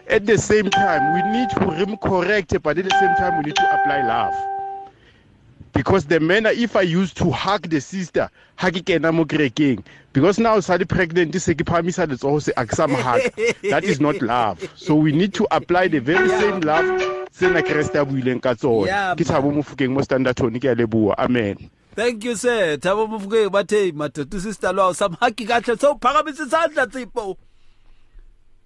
at 0.08 0.24
the 0.24 0.38
same 0.38 0.70
time, 0.70 1.14
we 1.14 1.22
need 1.32 1.50
to 1.50 1.96
correct, 1.96 2.62
but 2.62 2.78
at 2.78 2.84
the 2.84 2.90
same 2.90 3.14
time, 3.16 3.38
we 3.38 3.46
need 3.46 3.56
to 3.56 3.80
apply 3.80 4.06
love. 4.06 4.55
Because 5.76 6.06
the 6.06 6.20
manner, 6.20 6.48
if 6.50 6.74
I 6.74 6.80
used 6.80 7.18
to 7.18 7.30
hug 7.30 7.68
the 7.68 7.82
sister, 7.82 8.30
hug 8.56 8.82
king, 8.86 9.84
because 10.14 10.38
now 10.38 10.58
sali 10.60 10.86
pregnant, 10.86 11.32
this 11.32 11.44
that's 11.44 12.24
also 12.24 12.50
aksam 12.52 12.94
hug. 12.94 13.20
That 13.70 13.84
is 13.84 14.00
not 14.00 14.22
love. 14.22 14.66
So 14.74 14.94
we 14.94 15.12
need 15.12 15.34
to 15.34 15.46
apply 15.50 15.88
the 15.88 15.98
very 15.98 16.30
same 16.30 16.60
love. 16.60 16.86
Sena 17.30 17.60
Krista 17.60 18.08
buileng 18.08 18.40
ka 18.40 18.54
tsona. 18.54 19.14
Ke 19.14 19.28
Thabo 19.28 19.52
Mofokeng 19.52 19.90
mo 19.92 20.00
Standerton 20.00 20.56
ke 20.58 20.72
a 20.72 20.74
leboa. 20.74 21.14
Amen. 21.18 21.68
Thank 21.94 22.24
you 22.24 22.34
sir. 22.36 22.78
Thabo 22.78 23.06
Mofokeng 23.06 23.52
bathe 23.52 23.92
madoda 23.92 24.40
sister 24.40 24.72
lo 24.72 24.94
samhagi 24.94 25.46
kahle 25.46 25.78
so 25.78 25.96
phakamise 25.96 26.48
isandla 26.48 26.88
Tsipho. 26.88 27.36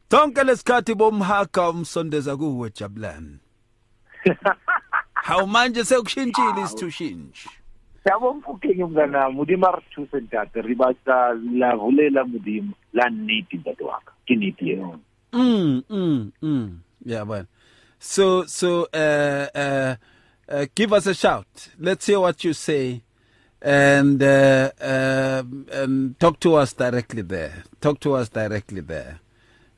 Tonke 0.09 0.45
lesikhathi 0.47 0.95
bomhaka 0.95 1.71
umsondeza 1.75 2.37
kuwe 2.37 2.71
Jabulani. 2.71 3.41
Hawu. 5.25 5.47
manje 5.47 5.85
sekushintshile 5.85 6.63
isithushinji. 6.65 7.49
Yabo 8.05 8.35
mfukenge 8.35 8.85
mnganami 8.85 9.35
modimo 9.35 9.67
a 9.67 9.77
re 9.77 9.83
thuse 9.95 10.21
ntate 10.21 10.63
re 10.63 10.75
batla 10.75 11.35
lavulela 11.35 12.25
modimo 12.25 12.73
la 12.93 13.11
nnete 13.11 13.57
ntate 13.57 13.85
ka. 13.85 14.13
Ke 14.27 14.35
nnete 14.37 14.73
eno 14.73 15.01
Mm 15.33 15.83
mm 15.89 16.33
mm. 16.43 16.79
Yeah 17.05 17.23
well. 17.23 17.47
So 17.99 18.47
so 18.47 18.89
uh, 18.93 19.47
uh 19.55 19.97
uh 20.49 20.67
give 20.75 20.93
us 20.93 21.07
a 21.07 21.15
shout. 21.15 21.69
Let's 21.79 22.07
hear 22.07 22.21
what 22.21 22.43
you 22.43 22.53
say 22.53 23.03
and 23.63 24.23
uh, 24.23 24.71
uh 24.81 25.43
and 25.73 26.19
talk 26.19 26.41
to 26.41 26.55
us 26.55 26.73
directly 26.73 27.23
there. 27.23 27.65
Talk 27.81 28.01
to 28.01 28.15
us 28.15 28.29
directly 28.31 28.81
there. 28.81 29.21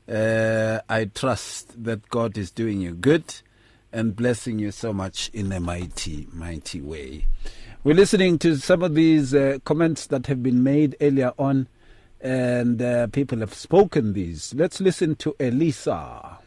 Uh, 0.07 0.81
I 0.89 1.05
trust 1.05 1.83
that 1.83 2.09
God 2.09 2.37
is 2.37 2.51
doing 2.51 2.81
you 2.81 2.93
good 2.93 3.42
and 3.93 4.15
blessing 4.15 4.59
you 4.59 4.71
so 4.71 4.91
much 4.91 5.29
in 5.33 5.51
a 5.51 5.59
mighty, 5.59 6.27
mighty 6.33 6.81
way. 6.81 7.27
We're 7.83 7.95
listening 7.95 8.39
to 8.39 8.57
some 8.57 8.81
of 8.81 8.95
these 8.95 9.33
uh, 9.35 9.59
comments 9.63 10.07
that 10.07 10.27
have 10.27 10.41
been 10.41 10.63
made 10.63 10.95
earlier 10.99 11.33
on, 11.37 11.67
and 12.19 12.81
uh, 12.81 13.07
people 13.07 13.39
have 13.39 13.53
spoken 13.53 14.13
these. 14.13 14.53
Let's 14.55 14.81
listen 14.81 15.15
to 15.17 15.35
Elisa. 15.39 16.39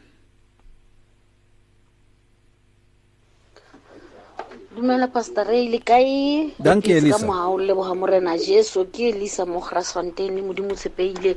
dumela 4.77 5.07
pastor 5.09 5.41
ray 5.49 5.69
le 5.73 5.79
kae 5.81 6.53
Danke, 6.61 6.93
Elisa. 7.01 7.17
ka 7.17 7.25
mohao 7.25 7.57
leboga 7.57 7.97
morena 7.97 8.37
jesu 8.37 8.85
ke 8.85 9.09
elisa 9.09 9.41
mo 9.45 9.57
grasfontein 9.59 10.37
modimo 10.45 10.77
tshepeile 10.77 11.33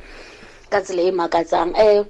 ka 0.69 0.81
tsela 0.85 1.03
e 1.09 1.11
makatsang 1.11 1.73
um 1.73 2.05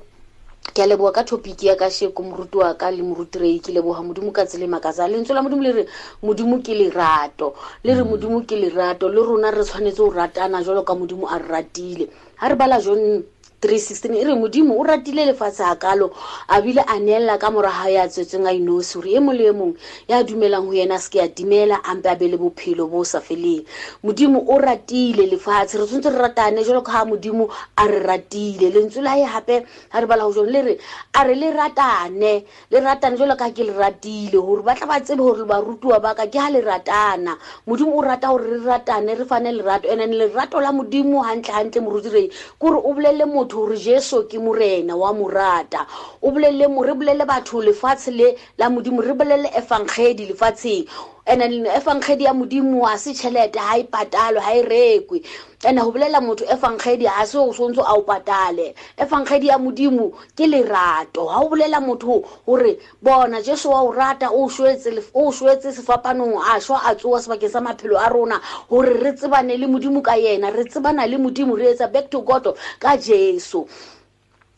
ke 0.74 0.82
a 0.82 0.86
leboga 0.86 1.12
ka 1.12 1.22
topic 1.24 1.62
ya 1.62 1.76
ka 1.76 1.90
sheko 1.90 2.22
moruti 2.22 2.56
wa 2.58 2.74
ka 2.74 2.90
le 2.90 3.02
moruti 3.02 3.60
ke 3.60 3.72
leboga 3.72 4.02
modimo 4.02 4.32
ka 4.32 4.44
tsele 4.46 4.66
makasa 4.66 5.08
lentswe 5.08 5.34
la 5.34 5.42
modimo 5.42 5.62
le 5.62 5.72
re 5.72 5.84
modimo 6.22 6.62
ke 6.62 6.74
lerato. 6.74 7.54
Le 7.84 7.94
re 7.94 8.04
modimo 8.04 8.40
ke 8.46 8.56
lerato 8.56 9.08
le 9.08 9.20
rona 9.22 9.50
re 9.50 9.64
tshwanetse 9.64 9.98
go 9.98 10.10
ratana 10.10 10.62
jalo 10.62 10.82
ka 10.84 10.94
modimo 10.94 11.26
a 11.26 11.38
re 11.38 11.48
ratile. 11.48 12.08
Ga 12.40 12.48
re 12.48 12.54
bala 12.56 12.80
john 12.80 13.22
316 13.60 14.16
e 14.16 14.24
re 14.24 14.34
modimo 14.34 14.74
o 14.80 14.82
ratile 14.82 15.26
lefatshe 15.26 15.60
a 15.62 15.76
kalo 15.76 16.12
a 16.48 16.60
bile 16.62 16.80
a 16.80 16.98
neelela 16.98 17.38
ka 17.38 17.50
moraga 17.50 17.90
ya 17.90 18.08
tswetseng 18.08 18.46
a 18.48 18.52
inosi 18.52 18.94
gore 18.96 19.12
e 19.12 19.20
mo 19.20 19.32
le 19.32 19.48
e 19.48 19.52
mongwe 19.52 19.76
ya 20.08 20.22
dumelang 20.24 20.64
go 20.64 20.72
yena 20.72 20.94
a 20.94 20.98
seke 20.98 21.18
ya 21.18 21.28
dimela 21.28 21.84
ampe 21.84 22.06
a 22.08 22.16
be 22.16 22.28
le 22.28 22.38
bophelo 22.38 22.88
bo 22.88 23.00
o 23.00 23.04
sa 23.04 23.20
feleng. 23.20 23.64
Modimo 24.02 24.40
o 24.48 24.56
ratile 24.58 25.28
lefatshe 25.28 25.76
re 25.76 25.84
tshwanetse 25.86 26.08
re 26.08 26.18
ratane 26.18 26.64
jalo 26.64 26.80
ka 26.82 26.92
ga 26.92 27.04
modimo 27.04 27.50
a 27.76 27.86
re 27.86 28.00
ratile. 28.00 28.70
Lentswe 28.72 29.02
la 29.02 29.16
e 29.20 29.26
gape 29.28 29.66
ga 29.92 30.00
re 30.00 30.06
bala 30.06 30.24
go 30.24 30.32
jone 30.32 30.52
le 30.52 30.62
re 30.62 30.78
a 31.12 31.24
re 31.24 31.34
le 31.34 31.52
ratane 31.52 32.44
le 32.70 32.80
ratane 32.80 33.18
jalo 33.18 33.36
ka 33.36 33.50
ke 33.52 33.60
le 33.68 33.76
ratile. 33.76 34.40
Gore 34.40 34.62
ba 34.62 34.74
tla 34.74 34.86
ba 34.86 35.00
tsebe 35.00 35.20
gore 35.20 35.44
barutiwa 35.44 36.00
baka 36.00 36.26
ke 36.26 36.38
ga 36.40 36.48
le 36.48 36.60
ratana. 36.64 37.36
Modimo 37.66 37.92
o 37.92 38.00
rata 38.00 38.28
gore 38.32 38.56
re 38.56 38.64
ratane 38.64 39.18
re 39.18 39.24
fane 39.28 39.52
lerato. 39.52 39.84
And 39.92 40.00
then 40.00 40.12
lerato 40.16 40.56
la 40.62 40.72
modimo 40.72 41.20
gantle-gantle 41.20 41.82
moruti 41.84 42.08
rei 42.08 42.30
kore 42.58 42.80
o 42.80 42.94
bolelele 42.94 43.26
motho 43.26 43.49
gore 43.50 43.76
jesu 43.76 44.24
ke 44.28 44.38
morena 44.38 44.96
wa 44.96 45.12
morata. 45.12 45.86
O 46.22 46.30
bolelele 46.30 46.68
mo 46.68 46.82
re 46.82 46.94
bolele 46.94 47.26
batho 47.26 47.60
lefatshe 47.62 48.10
le 48.10 48.36
la 48.58 48.68
modimo 48.70 49.02
re 49.02 49.12
bolele 49.14 49.48
efangedi 49.54 50.26
lefatsheng 50.30 50.86
and 51.26 51.42
efangedi 51.42 52.24
ya 52.24 52.32
modimo 52.34 52.86
a 52.86 52.98
se 52.98 53.12
tšhelete 53.12 53.52
ga 53.54 53.76
e 53.78 53.84
patalo 53.84 54.40
ga 54.40 54.52
e 54.54 54.62
rekwe 54.62 55.22
and 55.64 55.78
go 55.78 55.92
bolela 55.92 56.20
motho 56.20 56.44
efangedi 56.46 57.04
ga 57.04 57.24
se 57.26 57.36
o 57.38 57.52
swantse 57.52 57.80
a 57.80 57.94
o 57.94 58.02
patale. 58.02 58.74
Efangedi 58.96 59.48
ya 59.48 59.58
modimo 59.58 60.10
ke 60.34 60.46
lerato. 60.48 61.26
Ga 61.28 61.40
o 61.40 61.48
bolela 61.48 61.80
motho 61.80 62.24
gore 62.46 62.78
bona 63.02 63.42
jesu 63.42 63.68
wa 63.68 63.82
o 63.82 63.92
rata 63.92 64.30
o 64.30 64.48
swetse 64.48 65.72
sefapanong 65.72 66.40
a 66.40 66.58
šwa 66.60 66.80
a 66.84 66.94
tsoa 66.94 67.20
sebakeng 67.20 67.50
sa 67.50 67.60
maphelo 67.60 67.96
a 67.98 68.08
rona. 68.08 68.40
Gore 68.70 69.02
re 69.02 69.12
tsebane 69.12 69.58
le 69.58 69.66
modimo 69.66 70.02
ka 70.02 70.16
yena 70.16 70.50
re 70.50 70.64
tsebana 70.64 71.06
le 71.06 71.18
modimo 71.18 71.56
re 71.56 71.74
etsa 71.74 71.92
back 71.92 72.10
to 72.10 72.22
god 72.22 72.56
ka 72.80 72.96
jesu. 72.96 73.68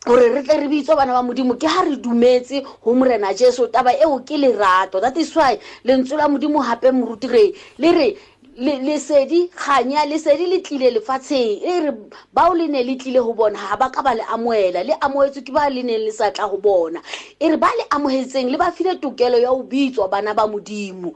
Gore 0.05 0.29
re 0.29 0.43
tle 0.43 0.57
re 0.59 0.67
bitswa 0.67 0.95
bana 0.95 1.13
ba 1.13 1.23
modimo 1.23 1.53
ke 1.55 1.67
ga 1.67 1.83
re 1.87 1.95
dumetse 1.95 2.61
go 2.83 2.93
morena 2.93 3.33
jesu. 3.33 3.67
Taba 3.67 3.91
eo 3.95 4.19
ke 4.19 4.35
lerato. 4.37 4.99
That 5.01 5.17
is 5.17 5.33
why 5.35 5.57
lentswe 5.85 6.17
la 6.17 6.27
modimo 6.27 6.59
gape 6.61 6.91
moruti 6.91 7.29
re 7.31 7.53
le 7.77 7.91
re 7.91 8.17
lesedi 8.57 9.49
kganya 9.49 10.05
lesedi 10.05 10.45
le 10.49 10.59
tlile 10.61 10.91
lefatsheng. 10.99 11.63
E 11.63 11.79
re 11.87 11.91
bao 12.35 12.53
le 12.53 12.67
ne 12.67 12.83
le 12.83 12.95
tlile 12.97 13.23
go 13.23 13.33
bona 13.33 13.57
ga 13.57 13.77
ba 13.77 13.89
ka 13.89 14.01
ba 14.03 14.13
le 14.13 14.23
amoela 14.27 14.83
le 14.83 14.93
amoetswe 14.99 15.41
ke 15.43 15.51
ba 15.53 15.69
le 15.69 15.83
neng 15.83 16.03
le 16.05 16.11
sa 16.11 16.31
tla 16.31 16.47
go 16.49 16.57
bona. 16.57 16.99
E 17.39 17.49
re 17.49 17.57
ba 17.57 17.71
le 17.77 17.83
amogetseng 17.89 18.51
le 18.51 18.57
ba 18.57 18.71
file 18.71 18.99
tokelo 18.99 19.39
ya 19.39 19.49
go 19.55 19.63
bitswa 19.63 20.09
bana 20.09 20.33
ba 20.33 20.47
modimo. 20.47 21.15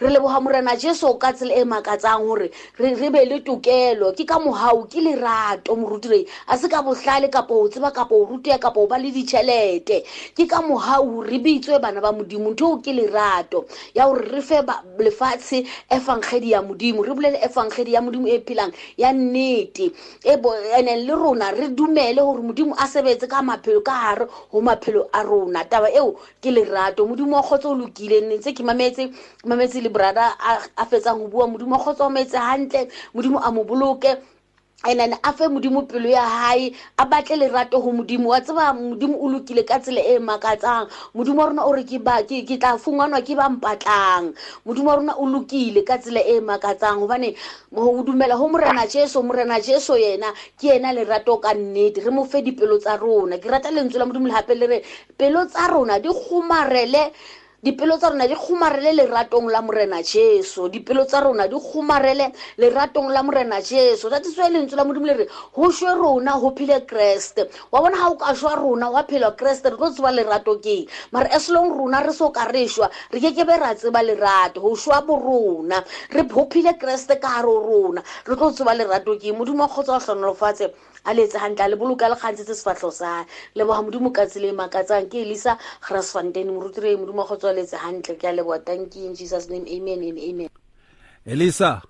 Re 0.00 0.10
leboga 0.10 0.40
morena 0.40 0.76
jesu 0.76 1.14
ka 1.18 1.32
tsela 1.32 1.54
e 1.56 1.64
makatsang 1.64 2.20
gore 2.26 2.50
re 2.78 3.10
be 3.10 3.24
le 3.24 3.40
tokelo. 3.40 4.12
Ke 4.16 4.26
ka 4.26 4.38
mogau 4.38 4.84
ke 4.90 5.00
lerato 5.00 5.72
morutirei 5.76 6.26
a 6.48 6.56
se 6.58 6.68
ka 6.68 6.82
botlhale 6.82 7.30
kapo 7.32 7.64
o 7.64 7.68
tseba 7.68 7.90
kapo 7.94 8.14
o 8.20 8.26
rutea 8.26 8.58
kapo 8.60 8.84
o 8.84 8.86
ba 8.86 8.98
le 8.98 9.10
ditšhelete 9.10 10.04
ke 10.36 10.46
ka 10.46 10.60
mogau 10.60 11.22
re 11.24 11.38
bitswe 11.38 11.80
bana 11.80 12.00
ba 12.00 12.12
modimo. 12.12 12.50
Ntho 12.52 12.76
ke 12.84 12.92
lerato 12.92 13.64
ya 13.94 14.04
gore 14.06 14.28
re 14.28 14.42
fe 14.42 14.60
lefatshe 14.98 15.64
efangedi 15.88 16.50
ya 16.52 16.60
modimo. 16.62 17.02
Re 17.02 17.14
bolele 17.14 17.38
efangedi 17.40 17.92
ya 17.94 18.00
modimo 18.02 18.28
e 18.28 18.40
phelang. 18.44 18.72
Ya 18.98 19.12
nnete. 19.12 19.92
Ene 20.24 20.96
le 21.06 21.14
rona 21.16 21.50
re 21.56 21.68
dumele 21.72 22.20
gore 22.20 22.42
modimo 22.42 22.74
a 22.76 22.84
sebetse 22.86 23.26
ka 23.28 23.40
maphelo 23.40 23.80
ka 23.80 23.92
gare 24.14 24.26
go 24.52 24.60
maphelo 24.60 25.08
a 25.12 25.22
rona. 25.24 25.64
Taba 25.64 25.88
eo 25.88 26.12
ke 26.42 26.52
lerato. 26.52 27.06
Modimo 27.08 27.36
wa 27.36 27.42
kgotsa 27.42 27.68
o 27.70 27.74
lokile. 27.74 28.20
Ntse 28.20 28.52
ke 28.52 28.60
mametse 28.62 29.08
mametse 29.46 29.80
le 29.86 29.88
brother 29.88 30.34
a 30.76 30.84
fetsang 30.86 31.18
go 31.22 31.28
bua 31.28 31.46
modimo 31.46 31.76
o 31.78 31.94
gantle 31.94 32.88
modimo 33.14 33.38
a 33.38 33.50
mo 33.52 33.64
boloke 33.64 34.18
and 34.84 35.00
then 35.00 35.12
a 35.24 35.32
fe 35.32 35.44
modimo 35.48 35.88
pelo 35.88 36.08
ya 36.08 36.22
hae 36.22 36.70
a 36.98 37.06
batle 37.06 37.36
lerato 37.40 37.80
go 37.82 37.92
modimo. 37.92 38.28
Wa 38.28 38.40
tseba 38.40 38.74
modimo 38.74 39.16
o 39.18 39.26
lokile 39.28 39.66
ka 39.66 39.78
tsela 39.78 40.00
e 40.00 40.18
makatsang. 40.18 40.88
Modimo 41.14 41.38
wa 41.38 41.46
rona 41.46 41.64
o 41.64 41.72
re 41.72 41.82
ke 41.82 41.98
tla 41.98 42.76
fungwanwa 42.78 43.24
ke 43.24 43.34
ba 43.34 43.48
mpatlang. 43.48 44.34
Modimo 44.66 44.86
wa 44.88 44.96
rona 44.96 45.14
o 45.16 45.24
lokile 45.26 45.84
ka 45.84 45.96
tsela 45.98 46.20
e 46.20 46.40
makatsang. 46.40 47.00
Gobane 47.00 47.34
go 47.72 48.02
dumela 48.04 48.36
go 48.36 48.48
morena 48.48 48.86
jeso 48.86 49.22
morena 49.24 49.58
jeso 49.60 49.96
yena 49.96 50.32
ke 50.60 50.76
ena 50.76 50.92
lerato 50.92 51.40
ka 51.40 51.54
nnete. 51.54 52.04
Re 52.04 52.10
mo 52.10 52.24
fe 52.24 52.42
dipelo 52.42 52.78
tsa 52.78 52.96
rona. 52.96 53.38
Ke 53.38 53.48
rata 53.48 53.70
lentswe 53.70 53.98
la 53.98 54.04
modimo 54.06 54.26
le 54.28 54.34
gape 54.34 54.54
le 54.54 54.66
re 54.66 54.82
pelo 55.18 55.46
tsa 55.46 55.66
rona 55.72 55.98
di 55.98 56.08
kgomarele 56.08 57.12
dipelo 57.62 57.96
tsa 57.98 58.10
rona 58.10 58.26
di 58.26 58.34
kgomarele 58.34 58.92
leratong 58.92 59.48
la 59.50 59.60
morena 59.62 60.02
jesu. 60.02 60.68
Dipelo 60.68 61.04
tsa 61.06 61.20
rona 61.20 61.46
di 61.48 61.56
kgomarele 61.56 62.32
leratong 62.58 63.10
la 63.10 63.22
morena 63.22 63.60
jesu. 63.60 64.08
That 64.08 64.24
is 64.26 64.36
why 64.36 64.48
lentswe 64.50 64.76
la 64.76 64.84
modimo 64.84 65.06
le 65.06 65.14
re 65.16 65.26
go 65.54 65.70
šwe 65.70 65.94
rona 65.96 66.38
go 66.38 66.52
phile 66.54 66.84
kereste 66.86 67.48
wa 67.72 67.80
bona 67.80 67.96
ga 67.96 68.08
o 68.10 68.16
ka 68.16 68.34
šwa 68.34 68.54
rona 68.56 68.90
wa 68.90 69.02
phela 69.04 69.32
kereste 69.36 69.70
re 69.70 69.76
tlo 69.76 69.90
tseba 69.90 70.12
lerato 70.12 70.58
keng 70.60 70.86
mare 71.12 71.28
as 71.32 71.48
long 71.48 71.72
rona 71.72 72.02
re 72.04 72.12
so 72.12 72.30
ka 72.30 72.44
re 72.52 72.66
šwa 72.68 72.90
re 73.10 73.20
ke 73.20 73.32
kebe 73.34 73.56
ra 73.58 73.74
tseba 73.74 74.02
lerato. 74.04 74.60
Go 74.60 74.76
šwa 74.76 75.00
bo 75.06 75.16
go 75.18 76.44
phile 76.50 76.76
kereste 76.78 77.18
ka 77.20 77.40
gare 77.40 77.48
rona. 77.48 78.02
Re 78.26 78.36
tlo 78.36 78.52
tseba 78.52 78.74
lerato 78.76 79.16
keng 79.18 79.36
modimo 79.38 79.64
wa 79.64 79.68
kgotsa 79.68 79.92
wa 79.92 80.00
tlhonolofatse 80.00 80.70
a 81.06 81.14
letse 81.14 81.38
gantle 81.38 81.64
a 81.64 81.68
le 81.68 81.76
boloka 81.76 82.08
le 82.08 82.16
kgantshetse 82.16 82.54
sefatlho 82.54 82.90
sa 82.90 83.24
leboga 83.54 83.82
modimo 83.82 84.10
ka 84.12 84.26
tsela 84.26 84.48
e 84.48 84.52
makatsang 84.52 85.08
ke 85.08 85.22
elisa 85.22 85.58
grasfontein 85.80 86.50
morutire 86.50 86.96
modimo 86.96 87.22
wa 87.22 87.26
kgotsa 87.26 87.46
wa 87.46 87.54
letse 87.54 87.76
gantle 87.78 88.14
ke 88.18 88.24
a 88.26 88.32
leboga 88.32 88.58
thank 88.64 88.96
you 88.96 89.06
in 89.06 89.14
jesus 89.14 89.48
name 89.48 89.66
amen 89.68 90.02
and 90.02 90.18
amen 90.18 90.48
Elisa, 91.26 91.82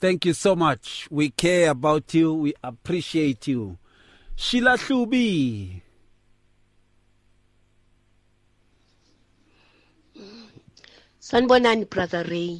thank 0.00 0.24
you 0.24 0.34
so 0.34 0.56
much. 0.56 1.06
We 1.12 1.30
care 1.30 1.70
about 1.70 2.12
you. 2.12 2.34
We 2.34 2.54
appreciate 2.60 3.46
you. 3.46 3.78
Sheila 4.34 4.76
Hlubi. 4.76 5.82
sanibonani 11.20 11.84
brother 11.84 12.24
ray 12.24 12.58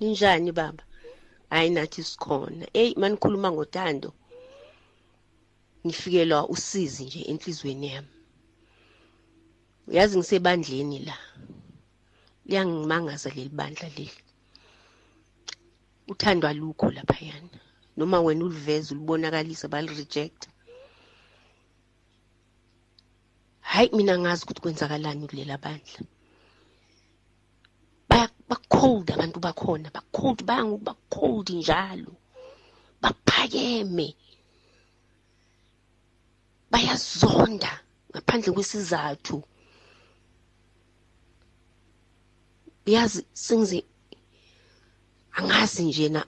ninjani 0.00 0.52
baba 0.52 0.84
hayi 1.50 1.70
nathi 1.70 2.02
sikhona 2.02 2.66
eyi 2.72 2.94
manikhuluma 2.94 3.50
ngotando 3.52 4.12
ngifikelwa 5.86 6.48
usizi 6.48 7.04
nje 7.04 7.20
enhlizweni 7.30 7.86
yami. 7.94 8.08
Uyazi 9.88 10.18
ngisebandleni 10.18 10.98
la. 10.98 11.18
Liyangimangaza 12.46 13.30
leli 13.30 13.48
bandla 13.48 13.88
leli. 13.88 14.10
Uthando 16.08 16.48
alukho 16.48 16.90
laphayana. 16.90 17.58
Noma 17.96 18.20
wena 18.20 18.44
uliveza 18.44 18.94
ulibonakalisa 18.94 19.68
balirejecta. 19.68 20.48
Hayi 23.60 23.90
mina 23.96 24.18
ngazi 24.18 24.42
ukuthi 24.44 24.60
kwenzakalani 24.60 25.26
kulela 25.28 25.58
bandla. 25.58 26.00
Baya- 28.08 28.30
bacold 28.48 29.10
abantu 29.10 29.40
bakhona 29.40 29.90
bacold 29.90 30.44
bayangu 30.44 30.78
bacold 30.78 31.50
njalo. 31.50 32.12
Baphakeme. 33.02 34.16
Bayazonda 36.72 37.72
ngaphandle 38.10 38.50
kwesizathu. 38.54 39.36
Yazi 42.94 43.20
sengize 43.44 43.78
angazi 45.38 45.82
njena 45.88 46.20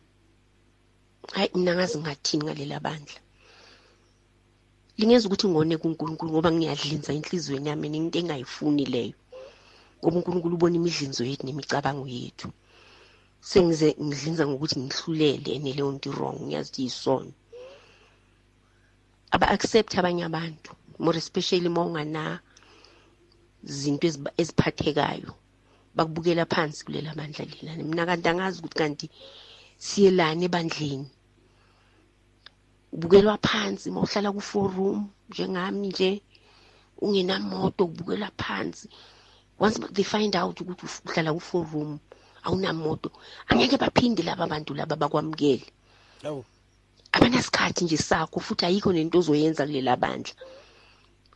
hayi 1.35 1.50
mina 1.54 1.72
ngazi 1.74 1.96
ngathini 1.98 2.44
ngalela 2.44 2.78
bandla. 2.87 3.20
Lingeza 4.98 5.26
ukuthi 5.26 5.46
ngone 5.48 5.74
kuNkulunkulu 5.83 6.30
ngoba 6.30 6.50
ngiyadlinza 6.52 7.11
enhlizweni 7.16 7.68
yami 7.70 7.87
into 7.98 8.18
engayifuni 8.20 8.85
leyo. 8.94 9.18
Ngoba 9.98 10.16
uNkulunkulu 10.18 10.54
ubona 10.57 10.76
imidlinzo 10.78 11.22
yethu 11.28 11.44
nemicabango 11.46 12.07
yethu. 12.16 12.48
Sengize 13.50 13.88
ngidlinza 14.04 14.42
ngokuthi 14.46 14.76
ngihlulele 14.85 15.50
ene 15.57 15.70
leyo 15.76 15.90
nto 15.94 16.09
wrong 16.14 16.38
ngiyazi 16.46 16.68
ukuthi 16.70 16.83
yisono 16.87 17.33
aba-accept 19.34 19.92
abanye 19.98 20.24
abantu 20.30 20.70
more 20.98 21.18
especially 21.18 21.66
uma 21.68 21.82
ungana 21.88 22.40
zinto 23.64 24.06
eziba- 24.06 24.34
eziphathekayo. 24.40 25.30
Bakubukela 25.96 26.44
phansi 26.46 26.84
kulela 26.84 27.14
bandla 27.18 27.44
lela 27.44 27.72
mina 27.82 28.06
kanti 28.08 28.28
angazi 28.28 28.58
ukuthi 28.60 28.78
kanti 28.82 29.06
siyelani 29.78 30.44
ebandleni. 30.48 31.08
Ubukelwa 32.94 33.38
phansi 33.42 33.90
uma 33.90 34.00
uhlala 34.06 34.30
ku-forum 34.36 34.98
njengami 35.30 35.88
nje 35.88 36.10
ungenamoto 37.02 37.84
ubukelwa 37.84 38.30
phansi. 38.42 38.86
Once 39.58 39.78
they 39.94 40.04
find 40.04 40.34
out 40.36 40.56
ukuthi 40.60 40.84
uf- 40.86 41.02
uhlala 41.06 41.30
ku-forum 41.34 41.98
awunamoto. 42.46 43.10
Angeke 43.48 43.76
baphinde 43.78 44.22
laba 44.22 44.46
bantu 44.46 44.74
laba 44.74 44.96
bakwamukele. 44.96 45.66
Abanasikhathi 47.14 47.85
nje 47.85 47.98
sakho 48.09 48.38
futhi 48.46 48.64
ayikho 48.66 48.90
nento 48.92 49.18
ozoyenza 49.18 49.66
kulela 49.66 49.94
bandla. 49.96 50.35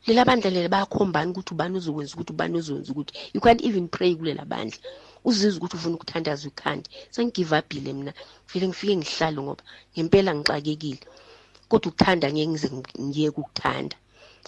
Lela 0.06 0.24
bandla 0.28 0.50
lela 0.50 0.68
bayakhombani 0.74 1.30
ukuthi 1.30 1.52
ubani 1.54 1.74
uzokwenza 1.78 2.12
ukuthi 2.14 2.32
ubani 2.34 2.54
uzokwenza 2.58 2.90
ukuthi. 2.92 3.12
You 3.34 3.40
can't 3.40 3.62
even 3.68 3.86
pray 3.88 4.12
kulela 4.18 4.44
bandla. 4.44 4.78
Uzizwe 5.24 5.58
ukuthi 5.58 5.76
ufuna 5.76 5.94
ukuthandaza 5.96 6.48
ukhandi 6.48 6.90
sengigive 7.14 7.58
upile 7.58 7.92
mina. 7.92 8.12
Vele 8.50 8.66
ngifike 8.68 8.96
ngihlale 8.96 9.38
ngoba 9.42 9.62
ngempela 9.94 10.34
ngixakekile. 10.34 11.00
Kodwa 11.68 11.88
ukuthanda 11.90 12.26
ngeke 12.32 12.48
ngize 12.50 12.68
ngiye 13.06 13.30
kukuthanda 13.30 13.96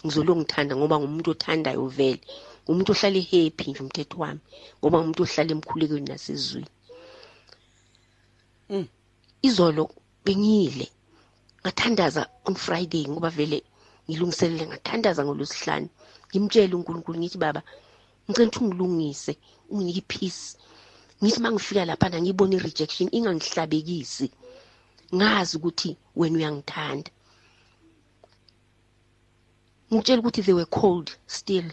ngizolo 0.04 0.32
ngithanda 0.36 0.74
ngoba 0.76 0.98
ngumuntu 0.98 1.30
othandayo 1.30 1.86
vele. 1.86 2.20
Ngumuntu 2.64 2.90
ohlale 2.92 3.20
happy 3.30 3.64
nje 3.70 3.80
umthetho 3.84 4.16
wami. 4.22 4.40
Ngoba 4.80 4.96
ngumuntu 4.98 5.22
ohlala 5.22 5.50
emkhulekweni 5.54 6.06
nasezweni. 6.10 6.70
Izolo 9.42 9.84
bengile 10.24 10.90
ngathandaza 11.62 12.22
on 12.46 12.54
friday 12.54 13.04
ngoba 13.08 13.30
vele 13.30 13.58
ngilungiselele 14.08 14.64
ngathandaza 14.66 15.20
ngolosihlanu 15.24 15.88
ngimtshele 16.30 16.74
unkulunkulu 16.74 17.16
ngithi 17.18 17.38
baba 17.38 17.62
ngicela 18.30 18.48
ukuthi 18.48 18.64
ungilungise 18.64 19.32
unginike 19.70 19.98
ipeace. 20.02 20.56
Ngithi 21.22 21.38
uma 21.40 21.52
ngifika 21.52 21.84
laphana 21.84 22.16
ngiyibone 22.20 22.54
i-rejection 22.56 23.08
ingangihlabekisi. 23.16 24.26
Ngazi 25.16 25.52
ukuthi 25.58 25.90
wena 26.18 26.36
uyangithanda. 26.38 27.10
Ngitshela 29.92 30.20
ukuthi 30.20 30.42
they 30.42 30.54
were 30.54 30.70
cold 30.80 31.10
still. 31.26 31.68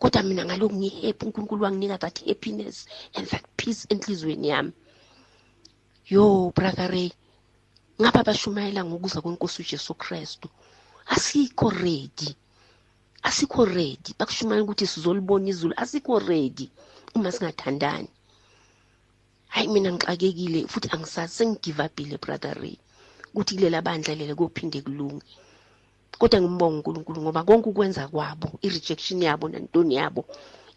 Kodwa 0.00 0.22
mina 0.22 0.44
ngalokhu 0.44 0.76
ngihappy 0.80 1.22
unkulunkulu 1.26 1.64
wanginika 1.64 1.98
that 1.98 2.18
happiness 2.26 2.86
and 3.14 3.26
that 3.28 3.44
peace 3.56 3.86
enhlizweni 3.92 4.48
yami. 4.48 4.72
Yo 6.12 6.52
brother 6.56 6.88
ray 6.90 7.12
ngapha 8.00 8.22
bashumayela 8.28 8.84
ngokuza 8.84 9.20
kwenkosi 9.20 9.62
ujesu 9.62 9.94
kristu? 9.94 10.48
Asikho 11.14 11.70
ready. 11.70 12.30
Asikho 13.22 13.64
ready. 13.64 14.10
Bakushumayela 14.18 14.64
ukuthi 14.64 14.86
sizolibona 14.86 15.48
izulu. 15.48 15.74
Asikho 15.76 16.18
ready. 16.18 16.70
Uma 17.14 17.32
singathandani. 17.32 18.08
Hayi 19.48 19.68
mina 19.68 19.92
ngixakekile 19.92 20.68
futhi 20.68 20.88
angisazi. 20.94 21.34
Sengigive 21.34 21.82
upile 21.86 22.18
brother 22.18 22.54
ray. 22.60 22.76
Ukuthi 23.34 23.54
kulela 23.54 23.82
bandla 23.82 24.14
lele 24.14 24.34
kophinde 24.34 24.80
kulunge. 24.82 25.26
Kodwa 26.18 26.40
ngimbonga 26.40 26.76
unkulunkulu 26.76 27.22
ngoba 27.22 27.42
konke 27.44 27.68
ukwenza 27.70 28.08
kwabo 28.08 28.48
i-rejection 28.62 29.22
yabo 29.22 29.48
nantoni 29.48 29.94
yabo 29.94 30.22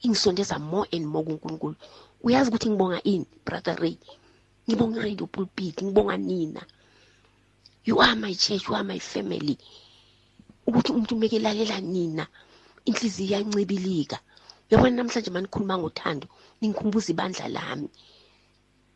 ingisondeza 0.01 0.59
more 0.59 0.87
and 0.91 1.05
more 1.05 1.25
kunkulunkulu. 1.25 1.75
Uyazi 2.23 2.49
ukuthi 2.49 2.69
ngibonga 2.69 2.99
ini 3.03 3.25
brother 3.45 3.75
ray? 3.75 3.97
Ngibonga 4.65 4.97
i-radio 4.99 5.27
pulpit 5.27 5.83
ngibonga 5.83 6.17
nina. 6.17 6.61
You 7.85 7.99
are 8.01 8.15
my 8.15 8.33
church 8.33 8.67
you 8.67 8.75
are 8.75 8.83
my 8.83 8.99
family. 8.99 9.57
Ukuthi 10.67 10.91
umuntu 10.91 11.15
umeke 11.15 11.39
lalela 11.39 11.79
nina 11.81 12.27
inhliziyo 12.85 13.29
iyancibilika. 13.29 14.19
Uyabona 14.69 14.95
namhlanje 14.95 15.31
manikhuluma 15.31 15.77
ngothando 15.77 16.27
ningikhumbuza 16.61 17.11
ibandla 17.11 17.47
lami. 17.47 17.89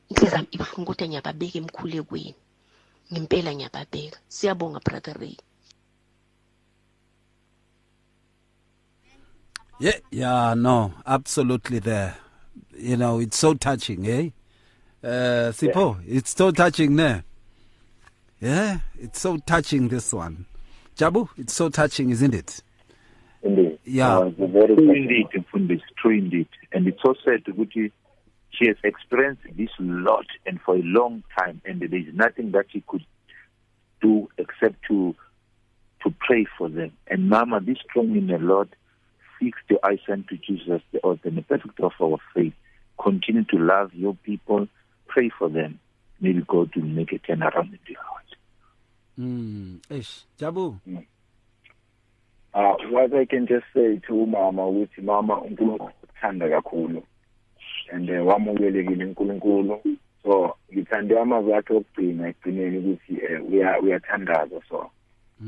Inhliziyo 0.09 0.37
yami 0.37 0.47
ibuhlungu 0.51 0.85
kodwa 0.91 1.07
ngiyababeka 1.07 1.57
emkhulekweni. 1.57 2.35
Ngempela 3.11 3.55
ngiyababeka. 3.55 4.19
Siyabonga 4.27 4.79
brother 4.79 5.13
ray. 5.19 5.37
Yeah, 9.77 9.99
yeah, 10.09 10.53
no, 10.53 10.93
absolutely 11.05 11.79
there. 11.79 12.15
You 12.77 12.95
know, 12.95 13.19
it's 13.19 13.37
so 13.37 13.53
touching, 13.55 14.05
eh? 14.07 14.29
Uh, 15.03 15.51
Sipo, 15.51 15.97
it's 16.07 16.33
so 16.33 16.51
touching 16.51 16.95
there. 16.95 17.25
Yeah, 18.39 18.79
it's 18.99 19.19
so 19.19 19.37
touching, 19.37 19.87
this 19.87 20.13
one. 20.13 20.45
Jabu, 20.97 21.29
it's 21.37 21.53
so 21.53 21.69
touching, 21.69 22.09
isn't 22.09 22.33
it? 22.33 22.61
Indeed. 23.41 23.79
Yeah. 23.85 24.17
Uh, 24.17 24.29
true 24.29 24.93
indeed, 24.93 25.27
Mfundisi, 25.35 25.81
true 25.97 26.17
indeed. 26.17 26.47
And 26.71 26.87
it's 26.87 27.01
so 27.01 27.13
sad 27.23 27.43
ukuthi 27.45 27.91
she 28.51 28.67
has 28.67 28.77
experienced 28.83 29.43
this 29.57 29.69
lot 29.79 30.25
and 30.45 30.59
for 30.61 30.75
a 30.75 30.81
long 30.81 31.23
time 31.37 31.61
and 31.65 31.81
there 31.81 31.93
is 31.93 32.07
nothing 32.13 32.51
that 32.51 32.65
she 32.71 32.81
could 32.87 33.05
do 34.01 34.29
except 34.37 34.75
to 34.87 35.15
to 36.03 36.13
pray 36.19 36.45
for 36.57 36.69
them. 36.69 36.91
And 37.07 37.29
Mama, 37.29 37.59
be 37.61 37.75
strong 37.89 38.15
in 38.15 38.27
the 38.27 38.37
Lord. 38.37 38.69
Fix 39.39 39.57
your 39.69 39.79
eyes 39.83 39.99
unto 40.09 40.37
Jesus, 40.37 40.81
the 40.91 41.01
author 41.01 41.27
and 41.29 41.37
the 41.37 41.41
perfect 41.41 41.79
of 41.79 41.93
our 42.01 42.17
faith. 42.33 42.53
Continue 43.01 43.43
to 43.45 43.57
love 43.57 43.93
your 43.93 44.15
people. 44.23 44.67
Pray 45.07 45.29
for 45.37 45.49
them. 45.49 45.79
Maybe 46.21 46.43
God 46.47 46.75
will 46.75 46.83
make 46.83 47.11
a 47.11 47.19
turnaround 47.19 47.73
in 47.73 47.79
their 47.87 48.01
heart. 48.01 48.24
Mm. 49.17 49.79
Eish, 49.89 50.23
Jabu. 50.39 50.79
Uh, 52.53 52.73
what 52.89 53.13
I 53.13 53.25
can 53.25 53.47
just 53.47 53.65
say 53.73 53.99
to 54.07 54.25
mama 54.25 54.61
ukuthi 54.67 55.01
mama 55.01 55.41
uNkulunkulu 55.41 55.89
uthanda 56.03 56.49
kakhulu 56.49 57.03
and 57.91 58.09
uh, 58.09 58.27
wamukelekile 58.27 59.05
uNkulunkulu 59.05 59.81
so 60.23 60.55
ngithande 60.73 61.19
amazwi 61.19 61.53
akhe 61.53 61.73
okugcina 61.73 62.27
ekugcineni 62.29 62.77
ukuthi 62.77 63.13
uh, 63.13 63.49
uya 63.53 63.79
uyathandaza 63.79 64.61
so 64.69 64.89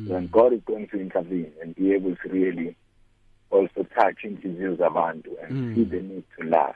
when 0.07 0.27
God 0.27 0.53
is 0.53 0.61
going 0.65 0.87
to 0.87 0.99
intervene 0.99 1.51
and 1.63 1.75
be 1.75 1.95
able 1.95 2.15
to 2.15 2.29
really 2.29 2.75
also 3.51 3.83
touch 3.83 4.23
inhliziyo 4.23 4.75
zabantu 4.75 5.29
and 5.43 5.51
Mm. 5.51 5.75
see 5.75 5.83
the 5.85 6.01
need 6.01 6.23
to 6.37 6.43
laugh 6.43 6.75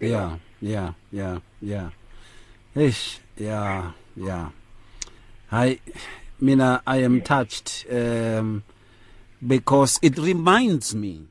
Yeah, 0.00 0.36
yeah, 0.60 0.92
yeah, 1.12 1.38
yeah. 1.60 1.90
Eish, 2.76 3.20
yeah, 3.36 3.92
yeah. 4.16 4.48
I, 5.52 5.78
Mina, 6.42 6.82
I 6.84 6.96
am 6.96 7.20
touched 7.20 7.86
um, 7.88 8.64
because 9.46 10.00
it 10.02 10.18
reminds 10.18 10.92
me 10.92 11.28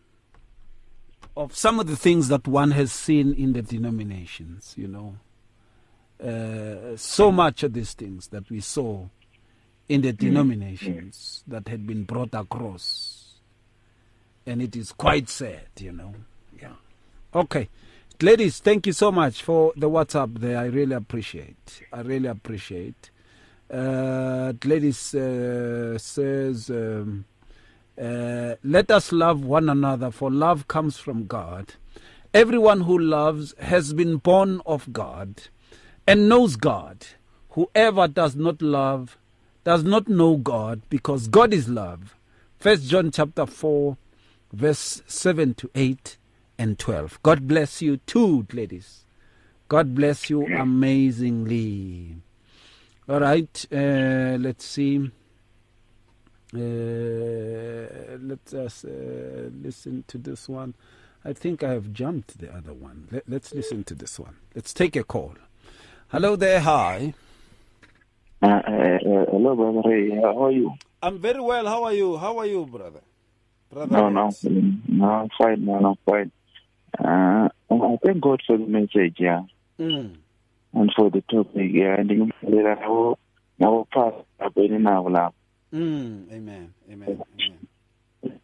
of 1.35 1.53
some 1.53 1.81
of 1.81 1.87
the 1.87 1.97
things 1.97 2.29
that 2.29 2.47
one 2.47 2.71
has 2.71 2.93
seen 2.93 3.33
in 3.33 3.51
the 3.51 3.61
denominations, 3.61 4.73
you 4.77 4.87
know. 4.87 5.17
Uh, 6.23 6.95
so 6.95 7.29
much 7.29 7.61
of 7.63 7.73
these 7.73 7.93
things 7.93 8.27
that 8.27 8.49
we 8.49 8.61
saw 8.61 9.05
in 9.89 9.99
the 9.99 10.13
denominations 10.13 11.43
that 11.45 11.67
had 11.67 11.85
been 11.85 12.05
brought 12.05 12.33
across. 12.33 13.33
And 14.45 14.61
it 14.61 14.77
is 14.77 14.93
quite 14.93 15.27
sad, 15.27 15.67
you 15.77 15.91
know. 15.91 16.15
Yeah. 16.57 16.75
Okay. 17.35 17.67
Ladies, 18.21 18.59
thank 18.59 18.87
you 18.87 18.93
so 18.93 19.11
much 19.11 19.43
for 19.43 19.73
the 19.75 19.89
WhatsApp 19.89 20.39
there. 20.39 20.57
I 20.57 20.67
really 20.67 20.95
appreciate. 20.95 21.81
I 21.91 21.99
really 21.99 22.29
appreciate. 22.29 23.10
Uh, 23.71 24.51
ladies 24.65 25.15
uh, 25.15 25.97
says, 25.97 26.69
um, 26.69 27.23
uh, 27.97 28.55
let 28.63 28.91
us 28.91 29.13
love 29.13 29.45
one 29.45 29.69
another, 29.69 30.11
for 30.11 30.29
love 30.29 30.67
comes 30.67 30.97
from 30.97 31.25
God. 31.25 31.75
Everyone 32.33 32.81
who 32.81 32.97
loves 32.97 33.53
has 33.59 33.93
been 33.93 34.17
born 34.17 34.61
of 34.65 34.91
God 34.91 35.43
and 36.05 36.27
knows 36.27 36.57
God. 36.57 37.05
Whoever 37.51 38.09
does 38.09 38.35
not 38.35 38.61
love 38.61 39.17
does 39.63 39.83
not 39.83 40.09
know 40.09 40.35
God, 40.35 40.81
because 40.89 41.27
God 41.29 41.53
is 41.53 41.69
love. 41.69 42.15
First 42.59 42.89
John 42.89 43.11
chapter 43.11 43.45
four, 43.45 43.97
verse 44.51 45.01
seven 45.07 45.53
to 45.55 45.69
eight 45.75 46.17
and 46.57 46.77
twelve. 46.77 47.19
God 47.23 47.47
bless 47.47 47.81
you 47.81 47.97
too, 47.97 48.47
ladies. 48.51 49.05
God 49.67 49.95
bless 49.95 50.29
you 50.29 50.45
amazingly. 50.45 52.17
All 53.11 53.19
right, 53.19 53.65
uh, 53.73 54.37
let's 54.39 54.63
see. 54.63 54.95
Uh, 56.55 56.57
let 58.21 58.53
us 58.53 58.85
uh, 58.85 59.49
listen 59.61 60.05
to 60.07 60.17
this 60.17 60.47
one. 60.47 60.75
I 61.25 61.33
think 61.33 61.61
I 61.61 61.71
have 61.71 61.91
jumped 61.91 62.37
the 62.39 62.49
other 62.55 62.71
one. 62.71 63.09
Let, 63.11 63.27
let's 63.27 63.53
listen 63.53 63.83
to 63.83 63.95
this 63.95 64.17
one. 64.17 64.37
Let's 64.55 64.73
take 64.73 64.95
a 64.95 65.03
call. 65.03 65.35
Hello 66.07 66.37
there. 66.37 66.61
Hi. 66.61 67.13
Uh, 68.41 68.45
uh, 68.45 68.49
uh, 68.49 69.25
hello, 69.29 69.55
Brother 69.57 69.89
Ray. 69.89 70.11
How 70.11 70.45
are 70.45 70.51
you? 70.51 70.73
I'm 71.03 71.19
very 71.19 71.41
well. 71.41 71.65
How 71.67 71.83
are 71.83 71.93
you? 71.93 72.15
How 72.15 72.37
are 72.37 72.45
you, 72.45 72.65
brother? 72.65 73.01
Brother. 73.73 73.91
No, 73.91 74.07
no, 74.09 74.31
no, 74.87 75.09
I'm 75.09 75.29
fine, 75.37 75.65
man. 75.65 75.83
I'm 75.83 75.95
fine. 76.05 76.31
Uh, 76.97 77.49
I 77.71 77.97
thank 78.05 78.21
God 78.21 78.41
for 78.47 78.57
the 78.57 78.65
message, 78.67 79.17
yeah, 79.19 79.41
Mm. 79.77 80.15
And 80.73 80.91
for 80.95 81.09
the 81.09 81.21
topic, 81.21 81.71
yeah. 81.71 81.99
And 81.99 82.09
ngimfulela 82.09 82.75
nawo 82.75 83.17
nawo 83.59 83.85
pass 83.89 84.13
abeni 84.39 84.79
nawo 84.79 85.09
lapho. 85.09 85.33
Mm. 85.73 86.31
Amen. 86.31 86.73
Amen. 86.91 87.21
Amen. 88.23 88.39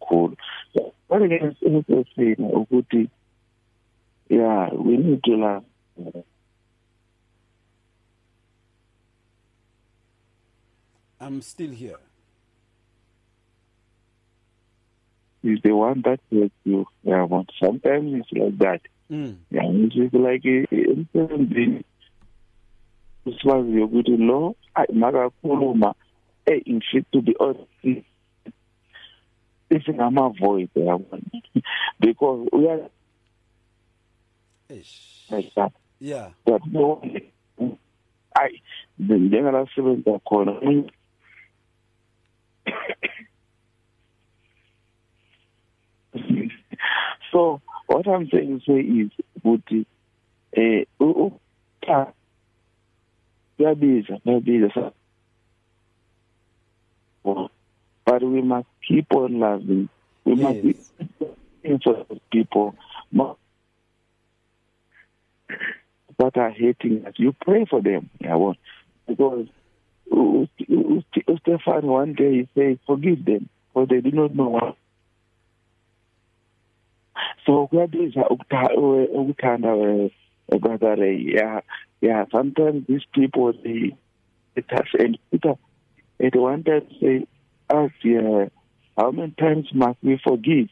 Cool. 0.00 0.34
Again, 1.10 1.56
it's 1.60 1.90
also 1.90 2.12
ukuthi, 2.16 3.08
yeah, 4.28 4.72
we 4.72 4.96
need 4.96 5.22
to 5.24 5.36
love. 5.36 5.64
I'm 11.20 11.42
still 11.42 11.70
here. 11.70 11.98
Is 15.42 15.60
the 15.62 15.72
one 15.72 16.02
that 16.02 16.20
hurts 16.30 16.54
you. 16.64 16.86
Yeah, 17.02 17.26
but 17.28 17.46
sometimes 17.62 18.14
it's 18.20 18.32
like 18.32 18.58
that. 18.58 18.80
Mm. 19.10 19.36
Yeah, 19.50 19.62
it's 19.64 19.94
just 19.94 20.14
like 20.14 20.44
emsebenzini 20.70 21.84
usiwaziyo 23.26 23.84
ukuthi 23.84 24.16
lo 24.16 24.54
makakhuluma 24.92 25.94
eh 26.46 26.62
ngifit 26.68 27.10
to 27.10 27.20
be 27.20 27.34
honest 27.38 28.04
isingama-void 29.70 30.70
yabona 30.74 31.22
because 32.00 32.48
uya 32.52 32.90
Yeah. 36.00 36.30
but 36.44 36.62
no 36.66 37.02
ayi 38.34 38.62
njengala 38.98 39.66
khona 40.24 40.52
so 47.32 47.60
what 47.86 48.06
i'm 48.06 48.28
saying 48.30 48.60
to 48.60 48.64
say 48.66 48.80
is 48.80 49.10
ukuthi 49.36 49.86
eh 50.52 50.84
u- 51.00 51.26
u- 51.26 51.40
cha, 51.86 52.12
kuyabiza 53.56 54.18
kuyabiza 54.18 54.92
but 58.04 58.22
we 58.22 58.40
must 58.40 58.68
keep 58.86 59.12
on 59.14 59.40
loving. 59.40 59.88
We 60.24 60.36
must 60.36 60.62
be 60.62 60.76
for 61.82 62.06
people. 62.30 62.76
Mo- 63.10 63.36
that 66.18 66.36
are 66.36 66.50
hating 66.50 67.04
us. 67.04 67.14
You 67.16 67.34
pray 67.44 67.64
for 67.68 67.82
them 67.82 68.08
yabo 68.22 68.54
because 69.06 69.48
Stefan 71.40 71.86
one 71.86 72.14
day 72.14 72.32
he 72.32 72.48
said 72.54 72.78
forgive 72.86 73.24
them 73.24 73.48
for 73.74 73.86
they 73.86 74.00
do 74.00 74.10
not 74.12 74.34
know 74.34 74.48
what 74.48 74.76
so 77.46 77.68
eh, 77.72 79.08
ukuthanda 79.14 79.76
eh, 79.76 80.10
eh, 80.52 80.58
brother 80.58 80.96
Ray. 80.96 81.32
yeah 81.34 81.60
yeah 82.00 82.24
sometimes 82.32 82.86
these 82.88 83.06
people 83.14 83.52
they 83.64 83.96
they 84.54 84.62
touch 84.62 84.88
and 84.98 85.18
Peter 85.30 85.54
at 86.20 86.36
one 86.36 86.64
time 86.64 86.86
say 87.00 87.26
us 87.70 87.90
yeah 88.02 88.46
how 88.96 89.10
many 89.10 89.32
times 89.38 89.66
must 89.74 89.98
we 90.02 90.18
forgive? 90.26 90.68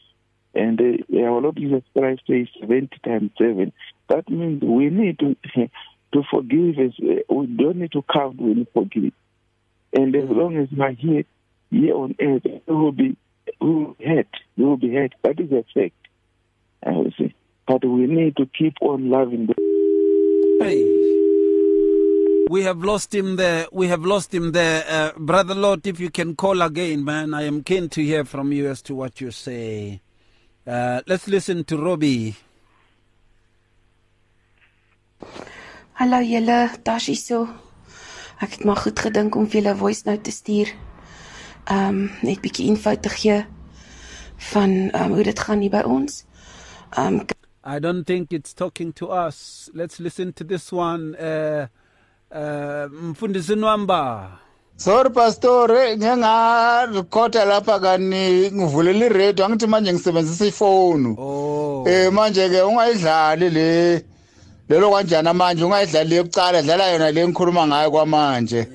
And 0.55 0.81
uh, 0.81 1.19
our 1.19 1.41
Lord 1.41 1.57
Jesus 1.57 1.83
Christ 1.93 2.23
says 2.27 2.47
70 2.61 2.89
times 3.05 3.31
7 3.39 3.73
that 4.09 4.29
means 4.31 4.63
we 4.63 4.89
need 4.89 5.19
to 5.19 5.37
to 6.13 6.23
forgive 6.31 6.79
uh, 6.79 7.35
we 7.35 7.47
don't 7.47 7.77
need 7.77 7.93
to 7.93 8.05
count 8.13 8.41
when 8.41 8.57
we 8.59 8.67
forgive. 8.73 9.13
And 9.93 10.15
as 10.15 10.29
long 10.29 10.57
as 10.57 10.69
we 10.71 10.81
are 10.81 10.93
here 10.93 11.25
here 11.71 11.95
on 11.95 12.15
earth 12.21 12.43
we 12.45 12.75
will 12.75 12.93
be 12.93 13.17
we 13.61 13.69
will 13.69 13.97
hurt 14.05 14.29
we 14.57 14.65
will 14.65 14.77
be 14.77 14.95
hurt. 14.95 15.15
That 15.23 15.41
is 15.41 15.51
a 15.51 15.65
fact 15.75 15.95
I 16.87 16.91
will 16.91 17.13
say. 17.19 17.35
But 17.67 17.85
we 17.85 18.07
need 18.07 18.37
to 18.37 18.47
keep 18.47 18.75
on 18.81 19.11
loving 19.11 19.47
them. 19.47 19.57
Hey. 20.61 20.83
We 22.51 22.63
have 22.63 22.85
lost 22.85 23.15
him 23.15 23.37
there. 23.37 23.67
We 23.73 23.89
have 23.89 24.05
lost 24.05 24.35
him 24.35 24.53
there. 24.53 24.85
Uh, 24.89 25.13
Brother 25.19 25.55
Lord, 25.55 25.87
if 25.87 25.99
you 25.99 26.11
can 26.11 26.37
call 26.37 26.61
again, 26.61 27.03
man, 27.03 27.33
I 27.33 27.43
am 27.43 27.63
keen 27.63 27.89
to 27.91 28.03
hear 28.03 28.25
from 28.25 28.53
you 28.53 28.69
as 28.69 28.83
to 28.83 28.95
what 28.95 29.21
you 29.21 29.31
say. 29.31 30.03
Uh, 30.67 31.01
let's 31.07 31.27
listen 31.27 31.65
to 31.65 31.77
Robbie. 31.79 32.37
Hallo 35.95 36.19
julle, 36.21 36.69
Tash 36.83 37.09
hierso. 37.09 37.47
Ek 38.43 38.57
het 38.59 38.65
maar 38.67 38.81
goed 38.83 38.99
gedink 38.99 39.37
om 39.39 39.47
vir 39.47 39.61
julle 39.61 39.75
'n 39.75 39.79
voice 39.79 40.03
note 40.05 40.27
te 40.27 40.33
stuur. 40.35 40.69
Um 41.71 42.11
net 42.23 42.41
bietjie 42.43 42.67
info 42.67 42.95
te 42.97 43.09
gee 43.09 43.45
van 44.53 44.71
um 45.01 45.13
hoe 45.15 45.23
dit 45.23 45.39
gaan 45.39 45.61
hier 45.61 45.71
by 45.71 45.85
ons. 45.87 46.25
Um 46.97 47.27
I 47.65 47.79
don't 47.79 48.05
think 48.05 48.33
it's 48.33 48.53
talking 48.53 48.93
to 48.95 49.09
us. 49.11 49.71
Let's 49.75 49.99
listen 49.99 50.33
to 50.35 50.45
this 50.45 50.71
one. 50.71 51.15
Uh, 51.17 51.67
uh, 52.31 52.89
Mfundisi 52.93 53.57
Nwamba. 53.57 54.29
sorry 54.77 55.11
pastor 55.11 55.69
ngengarikhoda 55.97 57.45
lapha 57.45 57.79
kani 57.81 58.51
ngivulela 58.53 59.07
iredio 59.07 59.45
angithi 59.47 59.67
manje 59.67 59.93
ngisebenzisa 59.93 60.47
ifoni 60.47 61.17
oh 61.19 61.85
eh 61.89 62.13
manje 62.13 62.49
ke 62.49 62.63
ungayidlali 62.63 63.51
le 63.51 64.05
lelo 64.69 64.91
kanjani 64.91 65.33
manje 65.33 65.65
ungayidlali 65.65 66.11
le 66.11 66.17
yokucala 66.17 66.63
dlala 66.63 66.89
yona 66.91 67.11
le 67.11 67.29
ngikhuluma 67.29 67.67
ngayo 67.67 67.91
kwamanje 67.91 68.67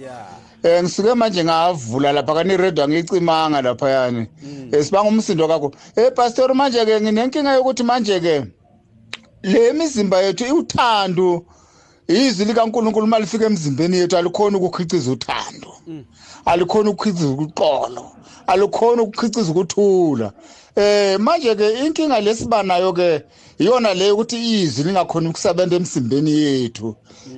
eh 0.63 0.83
ngisuke 0.83 1.13
manje 1.13 1.43
ngavula 1.43 2.11
lapha 2.11 2.33
kani 2.33 2.57
radio 2.57 2.83
angicimanga 2.83 3.61
lapha 3.61 3.89
yani. 3.89 4.27
Esibanga 4.71 5.09
umsindo 5.09 5.47
kakho 5.47 5.71
eh 5.95 6.11
pastor 6.15 6.53
manje 6.55 6.85
ke 6.85 7.01
nginenkinga 7.01 7.53
yokuthi 7.53 7.83
manje 7.83 8.19
ke 8.19 8.45
le 9.43 9.73
mizimba 9.73 10.21
yethu 10.21 10.45
iwuthando. 10.45 11.45
Izwi 12.07 12.45
likaNkuluNkulu 12.45 13.07
malifika 13.07 13.45
emzimbeni 13.45 13.97
yethu 13.97 14.17
alikhona 14.17 14.57
ukukhiciza 14.57 15.11
uthando. 15.11 15.73
Alikhona 16.45 16.89
ukukhiciza 16.89 17.29
ukuqolo 17.29 18.11
alikhona 18.47 19.01
ukukhiciza 19.01 19.51
ukuthula. 19.51 20.31
Eh 20.79 21.19
manje 21.19 21.55
ke 21.55 21.85
inkinga 21.85 22.19
lesibanayo 22.21 22.93
ke 22.93 23.23
iyona 23.59 23.93
le 23.93 24.11
ukuthi 24.11 24.37
izwi 24.37 24.83
lingakhona 24.83 25.29
ukusebenza 25.29 25.75
emsimbeni 25.75 26.31
yethu. 26.31 26.95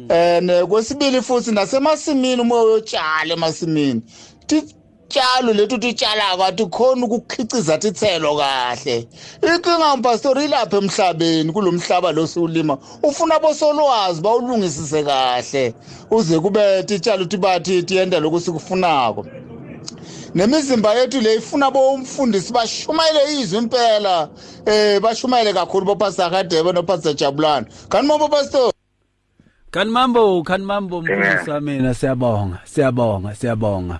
And 0.09 0.51
kwesibili 0.69 1.21
futhi 1.21 1.51
nasemasimini 1.51 2.41
uma 2.41 2.61
uyotshala 2.61 3.33
emasimini. 3.33 4.01
Titshalo 4.47 5.53
lethu 5.53 5.77
titshala 5.77 6.37
kathi 6.37 6.65
khona 6.65 7.05
ukukhiciza 7.05 7.77
tithelo 7.77 8.37
kahle. 8.37 9.07
Inkinga 9.41 9.97
mpastori 9.97 10.45
ilapha 10.45 10.77
emhlabeni 10.77 11.51
kulomhlaba 11.51 12.11
lo 12.11 12.27
siwulima 12.27 12.77
ufuna 13.03 13.39
bosolwazi 13.39 14.21
bawulungisise 14.21 15.03
kahle. 15.03 15.73
Uze 16.11 16.39
kube 16.39 16.83
titshalo 16.83 17.25
tibathi 17.25 17.83
tiyenda 17.83 18.19
lokhu 18.19 18.39
sikufunako. 18.39 19.25
Nemizimba 20.35 20.93
yethu 20.93 21.21
le 21.21 21.35
ifuna 21.35 21.71
bomfundisi 21.71 22.53
bashumayele 22.53 23.41
izwi 23.41 23.57
impela 23.57 24.29
eh 24.65 25.01
bashumayele 25.01 25.53
kakhulu 25.53 25.85
bopastor 25.85 26.31
Kadebe 26.31 26.71
nopastor 26.71 27.13
Jabulani 27.15 27.65
kanti 27.89 28.07
mambo 28.07 28.27
pastor 28.29 28.71
kanti 29.71 29.91
mambo 29.91 30.43
kanti 30.43 30.65
mambo 30.65 31.01
mfundisi 31.01 31.49
wami 31.49 31.95
siyabonga 31.95 32.59
siyabonga 32.63 33.35
siyabonga 33.35 33.99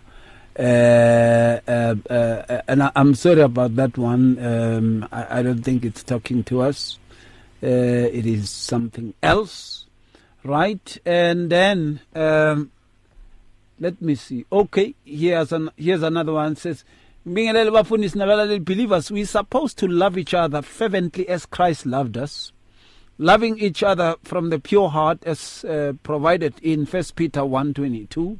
uh, 0.60 1.60
uh, 1.68 1.96
uh, 2.10 2.62
and 2.68 2.84
I, 2.84 2.92
I'm 2.96 3.16
sorry 3.16 3.42
about 3.42 3.76
that 3.78 3.98
one. 3.98 4.38
Um, 4.46 5.08
I, 5.12 5.40
I 5.40 5.42
don't 5.42 5.64
think 5.64 5.86
it's 5.86 6.04
talking 6.04 6.44
to 6.46 6.62
us. 6.62 7.00
Uh, 7.64 7.68
it 7.68 8.26
is 8.26 8.50
something 8.50 9.14
else, 9.24 9.86
right? 10.44 10.98
And 11.06 11.50
then 11.50 12.02
um, 12.16 12.72
let 13.82 14.02
me 14.02 14.16
see. 14.16 14.46
Okay, 14.50 14.96
here's 15.04 15.52
an 15.52 15.70
here's 15.76 16.04
another 16.04 16.32
one. 16.32 16.56
Says, 16.56 16.86
"Bingelele 17.28 17.72
bafundisi 17.72 18.16
nabalaleli 18.16 18.64
believers, 18.64 19.12
we 19.12 19.24
are 19.24 19.26
supposed 19.26 19.78
to 19.80 19.88
love 19.90 20.18
each 20.18 20.34
other 20.34 20.62
fervently 20.62 21.28
as 21.28 21.46
Christ 21.46 21.86
loved 21.86 22.16
us." 22.16 22.54
Loving 23.18 23.60
each 23.60 23.84
other 23.84 24.16
from 24.24 24.50
the 24.50 24.58
pure 24.60 24.90
heart, 24.90 25.24
as 25.26 25.66
uh, 25.66 25.94
provided 26.02 26.54
in 26.62 26.86
First 26.86 27.16
Peter 27.16 27.42
1:22 27.42 28.40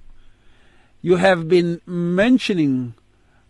you 1.02 1.16
have 1.16 1.48
been 1.48 1.82
mentioning 1.86 2.94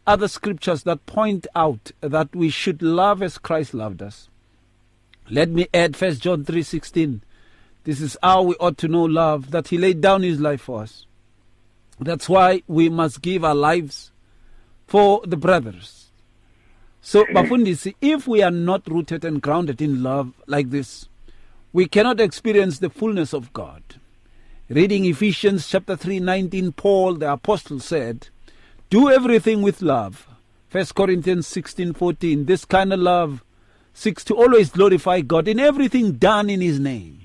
other 0.07 0.27
scriptures 0.27 0.83
that 0.83 1.05
point 1.05 1.45
out 1.53 1.91
that 1.99 2.33
we 2.35 2.49
should 2.49 2.81
love 2.81 3.21
as 3.21 3.37
Christ 3.37 3.73
loved 3.73 4.01
us. 4.01 4.29
Let 5.29 5.49
me 5.49 5.67
add 5.73 5.95
1 5.95 6.13
John 6.15 6.45
3:16. 6.45 7.21
This 7.83 7.99
is 7.99 8.17
how 8.23 8.43
we 8.43 8.55
ought 8.55 8.77
to 8.79 8.87
know 8.87 9.03
love 9.03 9.51
that 9.51 9.67
he 9.67 9.77
laid 9.77 10.01
down 10.01 10.23
his 10.23 10.39
life 10.39 10.61
for 10.61 10.83
us. 10.83 11.05
That's 12.01 12.27
why 12.27 12.63
we 12.67 12.89
must 12.89 13.21
give 13.21 13.43
our 13.43 13.55
lives 13.55 14.11
for 14.87 15.21
the 15.25 15.37
brothers. 15.37 16.07
So 17.01 17.25
bafundisi 17.33 17.95
if 18.01 18.27
we 18.27 18.41
are 18.41 18.51
not 18.51 18.87
rooted 18.87 19.23
and 19.23 19.41
grounded 19.41 19.81
in 19.81 20.03
love 20.03 20.33
like 20.47 20.71
this 20.71 21.07
we 21.73 21.87
cannot 21.87 22.19
experience 22.19 22.79
the 22.79 22.89
fullness 22.89 23.33
of 23.33 23.53
God. 23.53 23.81
Reading 24.67 25.05
Ephesians 25.05 25.67
chapter 25.69 25.95
3, 25.95 26.19
19, 26.19 26.73
Paul 26.73 27.15
the 27.15 27.31
apostle 27.31 27.79
said, 27.79 28.27
Do 28.89 29.09
everything 29.09 29.61
with 29.61 29.81
love. 29.81 30.27
1 30.71 30.85
Corinthians 30.95 31.47
16, 31.47 31.93
14. 31.93 32.45
This 32.45 32.65
kind 32.65 32.91
of 32.91 32.99
love 32.99 33.43
seeks 33.93 34.23
to 34.25 34.35
always 34.35 34.69
glorify 34.69 35.21
God 35.21 35.47
in 35.47 35.59
everything 35.59 36.13
done 36.13 36.49
in 36.49 36.61
His 36.61 36.79
name. 36.79 37.20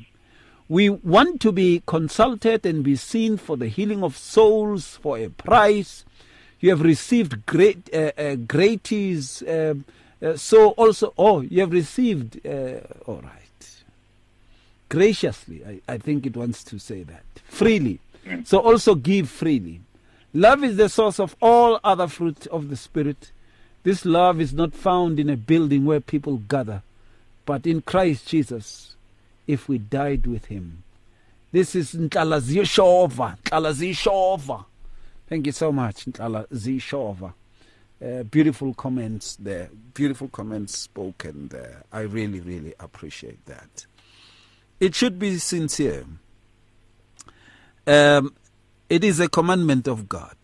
We 0.69 0.91
want 0.91 1.41
to 1.43 1.53
be 1.53 1.83
consulted 1.87 2.67
and 2.67 2.83
be 2.83 2.97
seen 2.97 3.37
for 3.37 3.57
the 3.57 3.69
healing 3.69 4.03
of 4.03 4.17
souls 4.17 4.97
for 4.97 5.19
a 5.19 5.29
price. 5.29 6.05
You 6.61 6.71
have 6.71 6.83
received 6.83 7.47
great 7.47 7.89
uh, 7.95 8.13
uh, 8.19 8.35
gratis. 8.35 9.43
Uh, 9.43 9.75
uh, 10.21 10.37
so 10.37 10.71
also, 10.71 11.13
oh, 11.17 11.43
you 11.43 11.61
have 11.61 11.73
received. 11.73 12.45
Uh, 12.45 12.81
all 13.07 13.21
right 13.23 13.47
graciously. 14.89 15.65
I, 15.65 15.81
I 15.95 15.99
think 15.99 16.27
it 16.27 16.37
wants 16.37 16.65
to 16.65 16.79
say 16.79 17.03
that. 17.05 17.25
Freely. 17.49 18.01
So 18.45 18.59
also 18.59 18.95
give 18.95 19.29
freely. 19.29 19.81
Love 20.35 20.65
is 20.65 20.77
the 20.77 20.89
source 20.89 21.21
of 21.21 21.37
all 21.41 21.81
other 21.85 22.09
fruit 22.09 22.47
of 22.49 22.69
the 22.69 22.77
Spirit. 22.77 23.31
This 23.85 24.05
love 24.05 24.41
is 24.41 24.53
not 24.53 24.75
found 24.75 25.21
in 25.21 25.31
a 25.31 25.37
building 25.37 25.85
where 25.85 26.01
people 26.01 26.39
gather, 26.39 26.83
but 27.45 27.67
in 27.67 27.83
Christ 27.83 28.27
Jesus, 28.27 28.96
if 29.47 29.69
we 29.69 29.79
died 29.79 30.27
with 30.27 30.47
him. 30.47 30.83
This 31.53 31.75
is 31.75 31.95
Ntlala 31.95 32.41
Zishova. 32.41 33.39
Zishova. 33.45 34.65
Thank 35.29 35.47
you 35.47 35.53
so 35.53 35.73
much, 35.73 36.05
Ntlala 36.05 36.47
Zishova. 36.49 37.33
Uh, 38.05 38.23
beautiful 38.25 38.75
comments 38.75 39.37
there. 39.37 39.71
Beautiful 39.95 40.29
comments 40.29 40.79
spoken 40.79 41.49
there. 41.49 41.85
I 41.93 42.01
really, 42.01 42.41
really 42.41 42.75
appreciate 42.79 43.45
that 43.47 43.87
it 44.81 44.95
should 44.95 45.19
be 45.19 45.39
sincere. 45.39 46.05
Um, 47.87 48.35
it 48.89 49.05
is 49.05 49.21
a 49.21 49.29
commandment 49.29 49.89
of 49.89 50.09
God. 50.09 50.37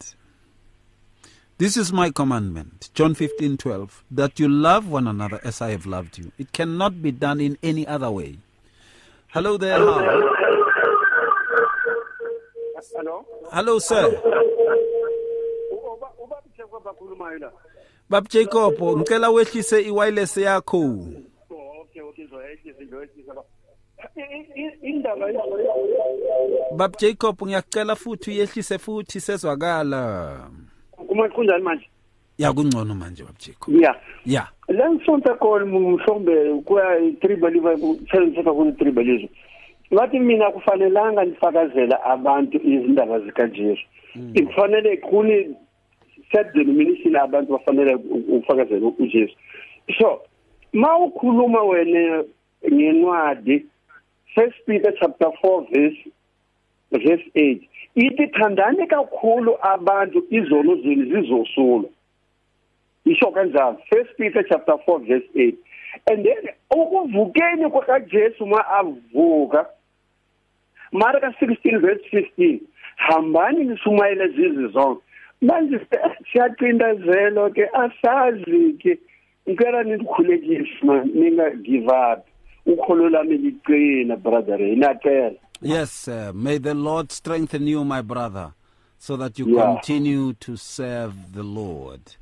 This 1.59 1.77
is 1.77 1.93
my 1.93 2.11
commandment, 2.11 2.91
John 2.95 3.15
15 3.15 3.57
12, 3.57 4.05
that 4.11 4.41
you 4.41 4.49
love 4.49 4.89
one 4.89 5.07
another 5.07 5.41
as 5.45 5.61
I 5.61 5.71
have 5.71 5.87
loved 5.87 6.19
you. 6.19 6.33
It 6.39 6.53
cannot 6.53 7.03
be 7.03 7.13
done 7.13 7.41
in 7.41 7.59
any 7.63 7.87
other 7.87 8.11
way. 8.11 8.39
Hello 9.33 9.57
there, 9.57 9.79
Hello. 9.79 9.99
Hello. 12.95 13.25
Hello, 13.51 13.79
sir. 13.79 14.21
Bab 18.11 18.29
Jacob, 18.29 18.75
ngicela 18.81 19.31
wehlise 19.31 19.81
iwireless 19.83 20.37
yakho. 20.37 20.79
Okay, 21.81 22.03
okay, 22.03 22.27
zoyehlise 22.27 22.85
zoyehlise 22.91 23.37
indaba 24.83 25.27
Bab 26.77 26.97
Jacob 26.99 27.43
ngiyacela 27.43 27.97
futhi 27.97 28.31
uyehlise 28.31 28.79
futhi 28.79 29.21
sezwakala. 29.21 30.51
Kuma 31.09 31.29
kunjani 31.29 31.63
manje? 31.65 31.92
Ya 32.39 32.53
kungcono 32.53 32.95
manje 32.95 33.25
Bab 33.25 33.39
Jacob. 33.39 33.75
Yeah. 33.75 33.97
Yeah. 34.25 34.49
La 34.69 34.91
ngisonta 34.91 35.35
khona 35.35 35.65
mhlombe 35.67 36.63
kuya 36.65 37.13
tribalism 37.21 37.81
kusebenzisa 37.81 38.53
kuna 38.53 38.73
tribalism. 38.73 39.29
Ngathi 39.93 40.19
mina 40.19 40.51
kufanelanga 40.51 41.25
nifakazela 41.25 42.05
abantu 42.05 42.57
izindaba 42.57 43.21
zikaJesu. 43.21 43.83
Kufanele 44.47 44.97
kuni 44.97 45.57
set 46.33 46.53
denomination 46.55 47.17
abantu 47.17 47.53
bafanele 47.53 47.95
ufakazela 48.29 48.93
uJesu. 48.99 49.35
So, 49.99 50.21
mawukhuluma 50.73 51.63
wena 51.63 52.25
ngencwadi 52.73 53.67
First 54.35 54.65
Peter 54.67 54.93
chapter 55.01 55.29
4 55.43 55.67
verse 55.71 55.99
verse 56.91 57.31
8 57.35 57.61
ithi 57.95 58.27
thandani 58.27 58.87
kakhulu 58.87 59.57
abantu 59.63 60.25
izono 60.31 60.77
zenu 60.77 61.05
zizosulwa 61.05 61.91
isho 63.05 63.31
kanjalo 63.31 63.79
First 63.91 64.11
Peter 64.17 64.45
chapter 64.49 64.75
4 64.87 64.99
verse 65.07 65.29
8 65.35 65.55
and 66.11 66.25
then 66.25 66.49
ukuvukeni 66.71 67.71
kwakaJesu 67.71 68.47
ma 68.47 68.65
avuka 68.69 69.67
Marka 70.93 71.35
16 71.41 71.79
verse 71.81 72.03
15 72.13 72.61
hambani 72.97 73.65
nisumayele 73.65 74.29
zizi 74.29 74.69
zonke. 74.73 75.03
Manje 75.43 75.81
siyaqindazelo 76.33 77.51
ke 77.51 77.67
asazi 77.73 78.73
ke 78.79 78.99
ngicela 79.49 79.83
nikhulekise 79.83 81.05
ninga 81.15 81.51
give 81.51 81.89
up 81.89 82.27
ukholo 82.67 83.09
lami 83.09 83.37
liqina 83.39 84.17
brother 84.17 84.63
inaphela 84.63 85.35
Yes, 85.65 86.09
uh, 86.09 86.33
may 86.35 86.59
the 86.59 86.75
Lord 86.75 87.13
strengthen 87.13 87.69
you, 87.69 87.85
my 87.85 88.03
brother, 88.03 88.53
so 88.99 89.17
that 89.17 89.39
you 89.39 89.47
Yeah. 89.49 89.63
continue 89.77 90.33
to 90.35 90.57
serve 90.57 91.33
the 91.35 91.45
Lord. 91.45 92.17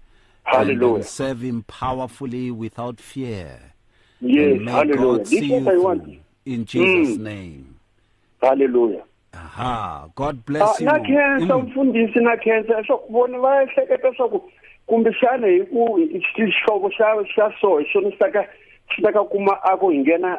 Hallelujah. 0.50 0.94
And 0.96 1.04
serve 1.04 1.40
Him 1.42 1.62
powerfully 1.62 2.50
without 2.50 3.00
fear. 3.00 3.58
Yes, 4.20 4.52
and 4.56 4.64
may 4.64 4.70
hallelujah. 4.72 4.96
God 5.18 5.26
see 5.26 5.40
This 5.40 5.48
you 5.50 5.56
is 5.56 5.64
what 5.64 5.74
I 5.74 5.78
want. 5.78 6.04
through. 6.04 6.16
In 6.46 6.64
Jesus' 6.64 7.16
Mm. 7.16 7.20
name. 7.22 7.76
hallelujah 8.42 9.04
Aha. 9.34 10.08
God 10.14 10.38
Ah, 10.38 10.42
bless 10.46 10.80
you. 10.80 10.86
na 10.86 10.98
khensa 10.98 11.54
Mm. 11.54 11.60
umfundisi 11.66 12.20
na 12.20 12.36
khensa 12.36 12.82
swa 12.86 12.98
ku 12.98 13.12
vona 13.12 13.38
va 13.38 13.62
ehleketa 13.64 14.12
swa 14.16 14.28
ku 14.30 14.40
kumbexana 14.88 15.46
hi 15.46 15.60
ku 15.70 15.84
xihlovo 16.34 16.90
xa 16.96 17.14
xa 17.36 17.52
so 17.60 17.76
hi 17.78 17.84
xona 17.92 18.10
xi 18.10 18.18
ta 18.18 18.30
ka 18.32 18.42
xi 18.90 19.02
ta 19.02 19.12
ka 19.12 19.22
kuma 19.24 19.52
a 19.62 19.76
ku 19.76 19.90
hi 19.90 19.98
nghena 19.98 20.38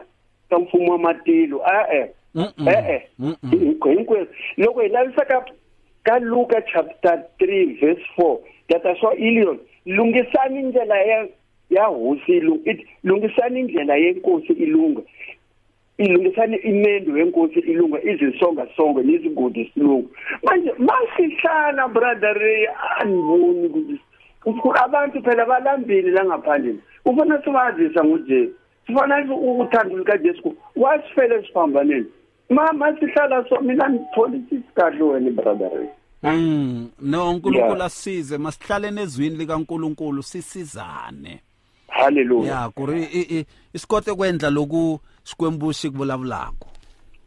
ka 0.49 0.59
mfumo 0.59 0.91
wa 0.91 0.97
matilo 0.97 1.61
e-e 1.61 2.01
eh 2.67 3.01
hinkwenu 3.51 4.27
loko 4.57 4.81
hi 4.81 4.89
lavisa 4.89 5.25
ka 5.25 5.45
ka 6.03 6.17
luka 6.19 6.61
chapter 6.73 7.23
3 7.39 7.79
verse 7.79 8.03
4 8.17 8.37
tata 8.67 8.95
swa 8.99 9.15
ilion 9.15 9.59
lungisani 9.85 10.61
ndlela 10.63 10.97
ya 11.01 11.27
ya 11.69 11.85
hosi 11.85 12.31
ilu- 12.37 12.61
it- 12.65 12.87
lungisani 13.03 13.59
indlela 13.59 13.95
yenkosi 13.95 14.53
ilunga. 14.53 15.01
Ilungisani 15.97 16.57
imendo 16.57 17.17
yenkosi 17.17 17.59
ilunga 17.59 18.01
izinsongasongo 18.03 19.01
nezigodi 19.03 19.71
silungu 19.73 20.09
manje 20.43 20.71
masihlala 20.77 21.87
brother 21.87 22.33
ray 22.33 22.67
andiboni 22.99 23.65
ukuthi 23.67 23.99
ukuthi 24.45 24.79
abantu 24.83 25.21
phela 25.23 25.45
balambile 25.45 26.11
la 26.11 26.25
ngaphandle. 26.25 26.75
Ufuna 27.05 27.41
sibazisa 27.43 28.03
ngujesu 28.03 28.53
sifana 28.87 29.35
uthando 29.35 29.97
lukajesu 29.97 30.55
wasifele 30.75 31.41
siphambaneni 31.43 32.05
ma 32.49 32.73
masihlala 32.73 33.45
so 33.49 33.61
mina 33.61 33.89
ngitholisisi 33.89 34.73
kahle 34.75 35.03
wena 35.03 35.31
brother 35.31 35.69
ray. 35.69 35.87
Mm, 36.23 36.89
no 37.01 37.31
uNkulunkulu 37.31 37.83
asize 37.83 38.37
masihlale 38.37 38.91
nezwini 38.91 39.35
likaNkulunkulu 39.35 40.23
sisizane. 40.23 41.39
Hallelujah. 41.87 42.47
Yeah, 42.47 42.71
kuri 42.71 43.07
isikote 43.73 44.13
kwendla 44.13 44.49
loku 44.49 44.99
sikwembushi 45.23 45.89
kubulavulako. 45.89 46.67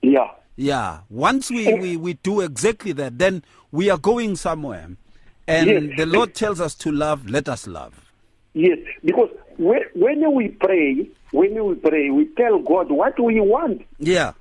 Yeah. 0.03 0.31
Yeah, 0.57 1.01
once 1.11 1.51
we 1.55 1.75
we 1.75 1.97
we 1.97 2.15
do 2.25 2.41
exactly 2.43 2.93
that 2.95 3.19
then 3.19 3.43
we 3.73 3.91
are 3.91 3.99
going 3.99 4.37
somewhere. 4.37 4.87
And 5.49 5.69
Yes. 5.71 5.83
the 5.97 6.07
Lord 6.07 6.33
tells 6.35 6.61
us 6.61 6.75
to 6.79 6.93
love, 6.93 7.29
let 7.29 7.49
us 7.49 7.67
love. 7.67 7.93
Yes, 8.55 8.79
because 9.05 9.31
when, 9.59 9.83
when 9.95 10.33
we 10.35 10.49
pray, 10.49 11.09
when 11.33 11.63
we 11.65 11.75
pray, 11.75 12.11
we 12.11 12.25
tell 12.37 12.59
God 12.61 12.91
what 12.91 13.19
we 13.19 13.41
want. 13.41 13.83
Yeah. 13.99 14.33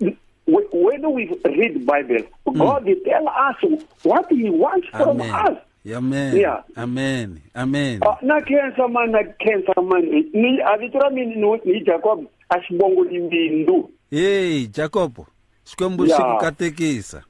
When 0.45 0.63
when 0.71 1.13
we 1.13 1.31
read 1.45 1.85
Bible, 1.85 2.23
God 2.45 2.85
will 2.85 2.95
tell 3.05 3.27
us 3.27 3.55
what 4.03 4.25
He 4.29 4.49
wants 4.49 4.87
from 4.89 5.21
Amen. 5.21 5.31
us. 5.31 5.57
Amen. 5.85 6.35
Yeah. 6.37 6.61
Amen. 6.77 7.41
Amen. 7.55 7.99
Ah, 8.05 8.17
na 8.21 8.39
cancer 8.41 8.87
man, 8.87 9.11
na 9.11 9.23
cancer 9.39 9.81
man. 9.81 10.03
Ni 10.33 10.59
avitura 10.63 11.09
mini 11.11 11.35
ni 11.35 11.59
ni 11.65 11.79
Jacob 11.83 12.25
asibongo 12.49 13.03
limbindu. 13.03 13.89
Hey, 14.11 14.67
Jacob. 14.67 15.25
Sikwembushi 15.63 16.11
Yeah. 16.11 16.33
kukatekisa. 16.35 17.23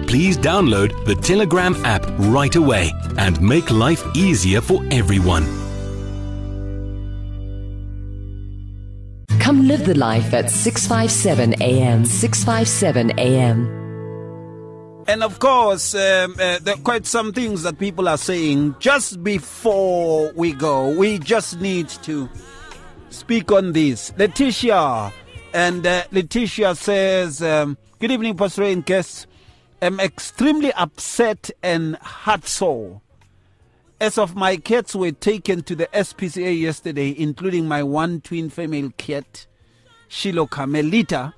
Please 0.11 0.37
download 0.37 1.05
the 1.05 1.15
Telegram 1.15 1.73
app 1.85 2.05
right 2.19 2.53
away 2.57 2.91
and 3.17 3.41
make 3.41 3.71
life 3.71 4.05
easier 4.13 4.59
for 4.59 4.83
everyone. 4.91 5.45
Come 9.39 9.69
live 9.69 9.85
the 9.85 9.93
life 9.97 10.33
at 10.33 10.51
657 10.51 11.61
AM. 11.61 12.03
657 12.03 13.17
AM. 13.17 15.05
And 15.07 15.23
of 15.23 15.39
course, 15.39 15.95
um, 15.95 16.35
uh, 16.37 16.59
there 16.59 16.73
are 16.73 16.83
quite 16.83 17.05
some 17.05 17.31
things 17.31 17.63
that 17.63 17.79
people 17.79 18.09
are 18.09 18.17
saying. 18.17 18.75
Just 18.79 19.23
before 19.23 20.33
we 20.33 20.51
go, 20.51 20.93
we 20.93 21.19
just 21.19 21.61
need 21.61 21.87
to 22.03 22.29
speak 23.11 23.49
on 23.53 23.71
this. 23.71 24.11
Letitia, 24.17 25.13
and 25.53 25.87
uh, 25.87 26.03
Letitia 26.11 26.75
says, 26.75 27.41
um, 27.41 27.77
Good 28.01 28.11
evening, 28.11 28.35
Pastor 28.35 28.63
and 28.63 28.85
guests. 28.85 29.27
I'm 29.81 29.99
extremely 29.99 30.71
upset 30.73 31.49
and 31.63 31.95
heartsore. 31.99 33.01
As 33.99 34.17
of 34.17 34.35
my 34.35 34.57
cats 34.57 34.95
were 34.95 35.11
taken 35.11 35.63
to 35.63 35.75
the 35.75 35.87
SPCA 35.87 36.59
yesterday, 36.59 37.15
including 37.17 37.67
my 37.67 37.81
one 37.83 38.21
twin 38.21 38.49
female 38.49 38.91
cat, 38.97 39.47
Shiloh 40.07 40.47
Carmelita, 40.47 41.33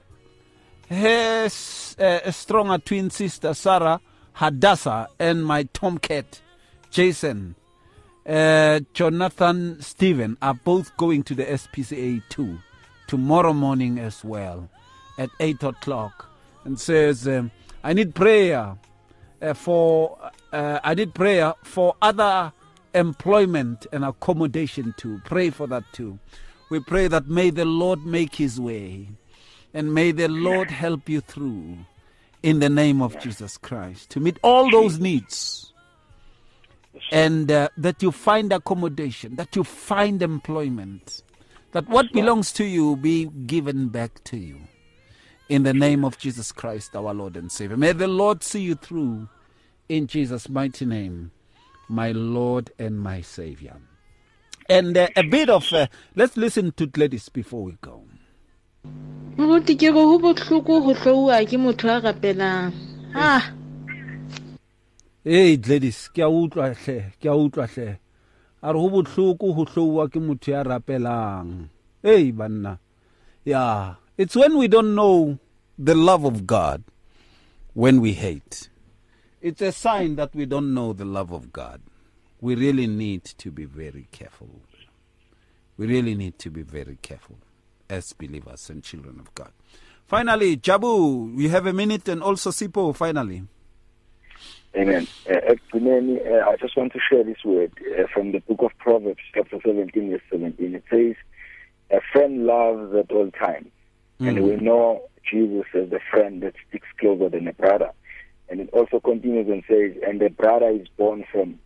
her 0.89 1.45
uh, 1.45 2.31
stronger 2.31 2.77
twin 2.77 3.09
sister 3.09 3.53
Sarah 3.53 3.99
Hadassah 4.33 5.07
and 5.19 5.45
my 5.45 5.63
tomcat 5.63 6.41
Jason 6.91 7.55
uh, 8.27 8.79
Jonathan 8.93 9.81
Stephen 9.81 10.37
are 10.41 10.53
both 10.53 10.95
going 10.97 11.23
to 11.23 11.35
the 11.35 11.45
SPCA 11.45 12.21
too 12.29 12.57
tomorrow 13.07 13.53
morning 13.53 13.99
as 13.99 14.23
well 14.23 14.69
at 15.17 15.29
8 15.39 15.63
o'clock 15.63 16.29
and 16.65 16.79
says 16.79 17.27
um, 17.27 17.51
I 17.83 17.93
need 17.93 18.15
prayer 18.15 18.75
uh, 19.41 19.53
for 19.53 20.17
uh, 20.51 20.79
I 20.83 20.93
need 20.93 21.13
prayer 21.13 21.53
for 21.63 21.95
other 22.01 22.53
employment 22.93 23.87
and 23.91 24.05
accommodation 24.05 24.93
too 24.97 25.19
pray 25.25 25.49
for 25.49 25.67
that 25.67 25.83
too 25.93 26.19
we 26.69 26.79
pray 26.79 27.07
that 27.07 27.27
may 27.27 27.49
the 27.49 27.65
Lord 27.65 28.05
make 28.05 28.35
his 28.35 28.59
way 28.59 29.09
and 29.73 29.93
may 29.93 30.11
the 30.11 30.27
Lord 30.27 30.69
help 30.69 31.09
you 31.09 31.21
through 31.21 31.77
in 32.43 32.59
the 32.59 32.69
name 32.69 33.01
of 33.01 33.19
Jesus 33.19 33.57
Christ 33.57 34.09
to 34.11 34.19
meet 34.19 34.37
all 34.43 34.69
those 34.69 34.99
needs. 34.99 35.73
And 37.11 37.51
uh, 37.51 37.69
that 37.77 38.03
you 38.03 38.11
find 38.11 38.53
accommodation, 38.53 39.35
that 39.37 39.55
you 39.55 39.63
find 39.63 40.21
employment, 40.21 41.23
that 41.71 41.87
what 41.89 42.11
belongs 42.13 42.51
to 42.53 42.65
you 42.65 42.95
be 42.95 43.25
given 43.25 43.87
back 43.87 44.23
to 44.25 44.37
you. 44.37 44.59
In 45.49 45.63
the 45.63 45.73
name 45.73 46.05
of 46.05 46.17
Jesus 46.17 46.51
Christ, 46.51 46.95
our 46.95 47.13
Lord 47.13 47.35
and 47.35 47.51
Savior. 47.51 47.77
May 47.77 47.91
the 47.91 48.07
Lord 48.07 48.43
see 48.43 48.61
you 48.61 48.75
through 48.75 49.27
in 49.89 50.07
Jesus' 50.07 50.49
mighty 50.49 50.85
name, 50.85 51.31
my 51.87 52.11
Lord 52.11 52.71
and 52.79 52.99
my 52.99 53.21
Savior. 53.21 53.75
And 54.69 54.97
uh, 54.97 55.09
a 55.15 55.23
bit 55.23 55.49
of, 55.49 55.71
uh, 55.73 55.87
let's 56.15 56.37
listen 56.37 56.71
to 56.73 56.85
Gladys 56.85 57.29
before 57.29 57.63
we 57.63 57.77
go. 57.81 58.03
moruti 59.37 59.75
ke 59.75 59.89
re 59.89 59.91
go 59.91 60.19
botlhoko 60.19 60.79
go 60.85 60.93
tlhouwa 60.93 61.41
ke 61.49 61.57
motho 61.57 61.89
a 61.89 61.97
rapelang 62.01 62.71
ah 63.15 63.51
Hey 65.23 65.55
Gladys, 65.55 66.09
ke 66.11 66.19
a 66.19 66.27
utlwa 66.27 66.75
hle, 66.75 67.13
ke 67.15 67.27
a 67.31 67.35
utlwa 67.35 67.65
hle. 67.65 67.97
A 68.61 68.73
re 68.73 68.79
ho 68.79 68.89
bohloko 68.91 69.53
ho 69.55 69.63
hlouwa 69.65 70.09
ke 70.11 70.19
motho 70.19 70.51
ya 70.51 70.63
rapelang. 70.67 71.69
Hey 72.03 72.31
banna. 72.31 72.77
Yeah, 73.45 73.95
it's 74.17 74.35
when 74.35 74.57
we 74.57 74.67
don't 74.67 74.95
know 74.95 75.39
the 75.77 75.95
love 75.95 76.23
of 76.23 76.45
God 76.45 76.83
when 77.73 78.01
we 78.01 78.13
hate, 78.13 78.69
it's 79.41 79.61
a 79.61 79.71
sign 79.71 80.15
that 80.15 80.33
we 80.35 80.45
don't 80.45 80.73
know 80.73 80.93
the 80.93 81.05
love 81.05 81.31
of 81.31 81.51
God. 81.51 81.81
We 82.39 82.55
really 82.55 82.87
need 82.87 83.23
to 83.25 83.51
be 83.51 83.65
very 83.65 84.07
careful. 84.11 84.49
We 85.77 85.87
really 85.87 86.13
need 86.13 86.37
to 86.39 86.49
be 86.49 86.61
very 86.61 86.97
careful 87.01 87.37
as 87.89 88.13
believers 88.13 88.69
and 88.69 88.83
children 88.83 89.19
of 89.19 89.33
God. 89.33 89.51
Finally, 90.05 90.57
Jabu, 90.57 91.35
we 91.35 91.49
have 91.49 91.65
a 91.65 91.73
minute, 91.73 92.07
and 92.07 92.21
also 92.21 92.51
Sipho, 92.51 92.95
finally. 92.95 93.43
Amen. 94.75 95.07
Uh, 95.29 95.33
uh, 95.33 96.49
I 96.49 96.55
just 96.59 96.75
want 96.77 96.93
to 96.93 96.99
share 96.99 97.23
this 97.23 97.43
word 97.43 97.71
uh, 97.97 98.03
from 98.13 98.31
the 98.31 98.39
book 98.39 98.61
of 98.61 98.71
Proverbs, 98.77 99.21
chapter 99.33 99.59
17, 99.63 100.11
verse 100.11 100.21
17. 100.31 100.75
It 100.75 100.83
says, 100.89 101.15
A 101.91 102.01
friend 102.11 102.45
loves 102.45 102.93
at 102.95 103.11
all 103.11 103.31
times. 103.31 103.69
And 104.27 104.37
Mm. 104.37 104.43
we 104.43 104.55
know 104.57 105.03
Jesus 105.29 105.65
as 105.73 105.89
the 105.89 105.99
friend 106.11 106.41
that 106.43 106.55
sticks 106.67 106.87
closer 106.99 107.29
than 107.29 107.47
a 107.47 107.53
brother. 107.53 107.91
And 108.49 108.59
it 108.59 108.69
also 108.71 108.99
continues 108.99 109.47
and 109.49 109.63
says, 109.67 109.95
And 110.05 110.19
the 110.19 110.29
brother 110.29 110.69
is 110.69 110.87
born 110.97 111.25
from 111.31 111.59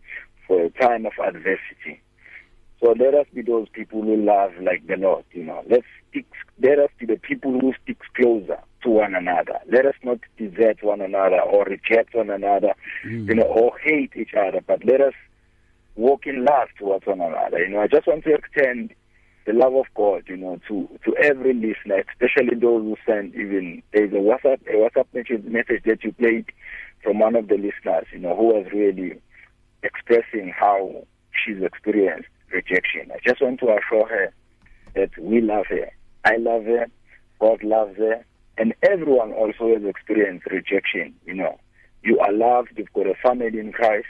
for 0.46 0.62
a 0.64 0.70
time 0.70 1.04
of 1.06 1.12
adversity. 1.22 2.00
So 2.80 2.92
let 2.92 3.14
us 3.14 3.26
be 3.34 3.42
those 3.42 3.68
people 3.68 4.02
who 4.02 4.16
love 4.16 4.52
like 4.62 4.86
the 4.86 4.96
Lord, 4.96 5.24
you 5.32 5.44
know. 5.44 5.62
Let's 5.68 5.86
stick 6.10 6.26
let 6.62 6.78
us 6.78 6.90
be 6.98 7.06
the 7.06 7.16
people 7.18 7.52
who 7.58 7.72
stick 7.82 7.98
closer 8.14 8.58
to 8.82 8.88
one 8.88 9.14
another. 9.14 9.58
Let 9.70 9.84
us 9.86 9.94
not 10.02 10.20
desert 10.38 10.82
one 10.82 11.00
another 11.00 11.40
or 11.40 11.64
reject 11.64 12.14
one 12.14 12.30
another, 12.30 12.74
you 13.04 13.34
know, 13.34 13.42
or 13.44 13.72
hate 13.82 14.12
each 14.16 14.34
other, 14.34 14.60
but 14.66 14.84
let 14.84 15.00
us 15.00 15.14
walk 15.96 16.26
in 16.26 16.44
love 16.44 16.68
towards 16.78 17.06
one 17.06 17.20
another. 17.20 17.58
You 17.58 17.68
know, 17.70 17.80
I 17.80 17.88
just 17.88 18.06
want 18.06 18.24
to 18.24 18.34
extend 18.34 18.94
the 19.48 19.54
love 19.54 19.74
of 19.74 19.86
God, 19.94 20.24
you 20.26 20.36
know, 20.36 20.60
to 20.68 20.86
to 21.06 21.16
every 21.16 21.54
listener, 21.54 22.04
especially 22.12 22.54
those 22.54 22.82
who 22.82 22.96
send 23.06 23.34
even 23.34 23.82
there's 23.94 24.12
a 24.12 24.16
WhatsApp 24.16 24.60
a 24.68 24.74
WhatsApp 24.76 25.06
message, 25.14 25.42
message 25.44 25.82
that 25.86 26.04
you 26.04 26.12
played 26.12 26.44
from 27.02 27.18
one 27.18 27.34
of 27.34 27.48
the 27.48 27.54
listeners, 27.54 28.06
you 28.12 28.18
know, 28.18 28.36
who 28.36 28.44
was 28.44 28.66
really 28.74 29.18
expressing 29.82 30.52
how 30.54 31.06
she's 31.32 31.62
experienced 31.62 32.28
rejection. 32.52 33.10
I 33.10 33.20
just 33.26 33.40
want 33.40 33.60
to 33.60 33.74
assure 33.74 34.06
her 34.06 34.34
that 34.94 35.16
we 35.18 35.40
love 35.40 35.64
her. 35.70 35.90
I 36.26 36.36
love 36.36 36.64
her. 36.64 36.86
God 37.40 37.62
loves 37.64 37.96
her. 37.96 38.22
And 38.58 38.74
everyone 38.82 39.32
also 39.32 39.72
has 39.72 39.82
experienced 39.82 40.46
rejection. 40.50 41.14
You 41.24 41.34
know, 41.34 41.58
you 42.02 42.18
are 42.18 42.32
loved. 42.32 42.72
You've 42.76 42.92
got 42.92 43.06
a 43.06 43.14
family 43.14 43.58
in 43.58 43.72
Christ. 43.72 44.08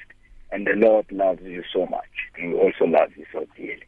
And 0.50 0.66
the 0.66 0.72
Lord 0.74 1.06
loves 1.12 1.42
you 1.42 1.62
so 1.72 1.86
much. 1.86 2.10
And 2.34 2.54
He 2.54 2.58
also 2.58 2.86
loves 2.86 3.12
you 3.16 3.26
so 3.32 3.46
dearly. 3.56 3.84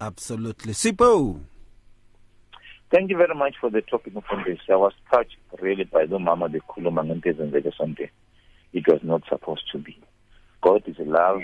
Absolutely. 0.00 0.72
Sipo. 0.72 1.40
Thank 2.90 3.10
you 3.10 3.16
very 3.16 3.34
much 3.34 3.54
for 3.60 3.70
the 3.70 3.82
topic 3.82 4.14
of 4.14 4.24
this. 4.44 4.60
I 4.70 4.76
was 4.76 4.92
touched 5.10 5.36
really 5.60 5.84
by 5.84 6.06
the 6.06 6.18
mama 6.18 6.48
the 6.48 6.60
khuluma 6.60 7.02
ngento 7.02 7.30
ezenzeke 7.30 7.72
Sunday. 7.76 8.10
It 8.72 8.86
was 8.86 9.00
not 9.02 9.22
supposed 9.28 9.64
to 9.72 9.78
be. 9.78 9.98
God 10.62 10.82
is 10.86 10.98
a 10.98 11.04
love 11.04 11.42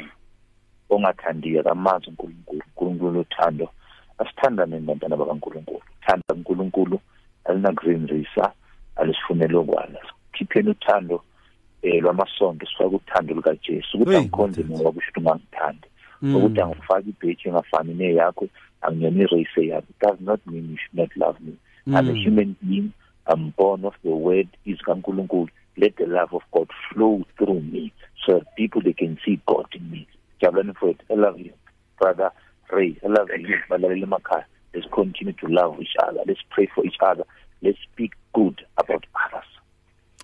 ongathandiyo 0.91 1.63
kamazi 1.63 2.07
uNkulunkulu. 2.11 2.63
uNkulunkulu 2.77 3.21
uthando. 3.21 3.69
Asithandane 4.19 4.81
nabantwana 4.81 5.17
bakaNkulunkulu. 5.17 5.83
Thanda 6.07 6.35
uNkulunkulu 6.35 7.01
alinakuzinzisa 7.45 8.53
alisifunela 8.97 9.59
okwala. 9.59 9.99
Sikhipheni 10.33 10.71
uthando 10.71 11.25
eh 11.83 12.03
lwamasonto 12.03 12.67
sifake 12.67 12.97
uthando 12.97 13.35
lukaJesu 13.35 13.99
ukuthi 13.99 14.17
angikhonze 14.17 14.63
mina 14.63 14.77
kusho 14.79 14.89
ukuthi 14.89 15.21
ungangithandi. 15.21 15.89
Mm. 16.23 16.37
ukuthi 16.37 16.61
angifaki 16.61 17.09
ibheji 17.09 17.49
engafani 17.49 17.95
neyakho 17.95 18.49
angiyona 18.81 19.23
irace 19.23 19.67
yakho 19.67 19.87
it 19.91 20.01
does 20.01 20.21
not 20.21 20.41
mean 20.47 20.71
you 20.71 20.77
should 20.77 20.95
not 21.01 21.17
love 21.17 21.39
me 21.41 21.53
i'm 21.87 21.97
a 21.97 22.13
Mm. 22.13 22.25
human 22.25 22.55
being 22.63 22.91
i'm 23.33 23.53
born 23.57 23.85
of 23.85 23.95
the 24.03 24.09
word 24.09 24.49
is 24.65 24.79
kankulunkulu 24.79 25.49
let 25.77 25.97
the 25.97 26.07
love 26.07 26.37
of 26.37 26.43
god 26.53 26.69
flow 26.89 27.25
through 27.39 27.61
me 27.61 27.93
so 28.27 28.33
that 28.39 28.47
people 28.57 28.83
they 28.83 28.93
can 28.93 29.19
see 29.25 29.41
god 29.47 29.67
in 29.75 29.91
me 29.91 30.07
jabulani 30.41 30.71
mfowethu 30.71 31.05
i 31.09 31.17
love 31.17 31.41
you 31.43 31.53
brother 32.01 32.31
ray 32.69 32.97
i 33.05 33.09
love 33.09 33.33
you 33.43 33.59
balaleli 33.69 34.03
emakhaya 34.03 34.45
let's 34.75 34.89
continue 34.91 35.33
to 35.33 35.49
love 35.49 35.83
each 35.83 35.97
other 36.09 36.23
let's 36.27 36.43
pray 36.51 36.67
for 36.75 36.87
each 36.87 36.99
other 37.11 37.25
let's 37.63 37.79
speak 37.93 38.13
good 38.35 38.67
about 38.77 39.05
others 39.27 39.45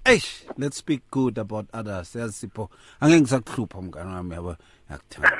Eish, 0.05 0.45
let's 0.57 0.79
speak 0.79 1.03
good 1.11 1.39
about 1.39 1.67
others. 1.75 2.15
Yazi 2.17 2.33
Sipho, 2.33 2.71
angeke 3.01 3.21
ngisakuhlupha 3.21 3.83
mngane 3.83 4.11
wami 4.15 4.35
yabo. 4.35 4.57
Yakuthanda. 4.91 5.31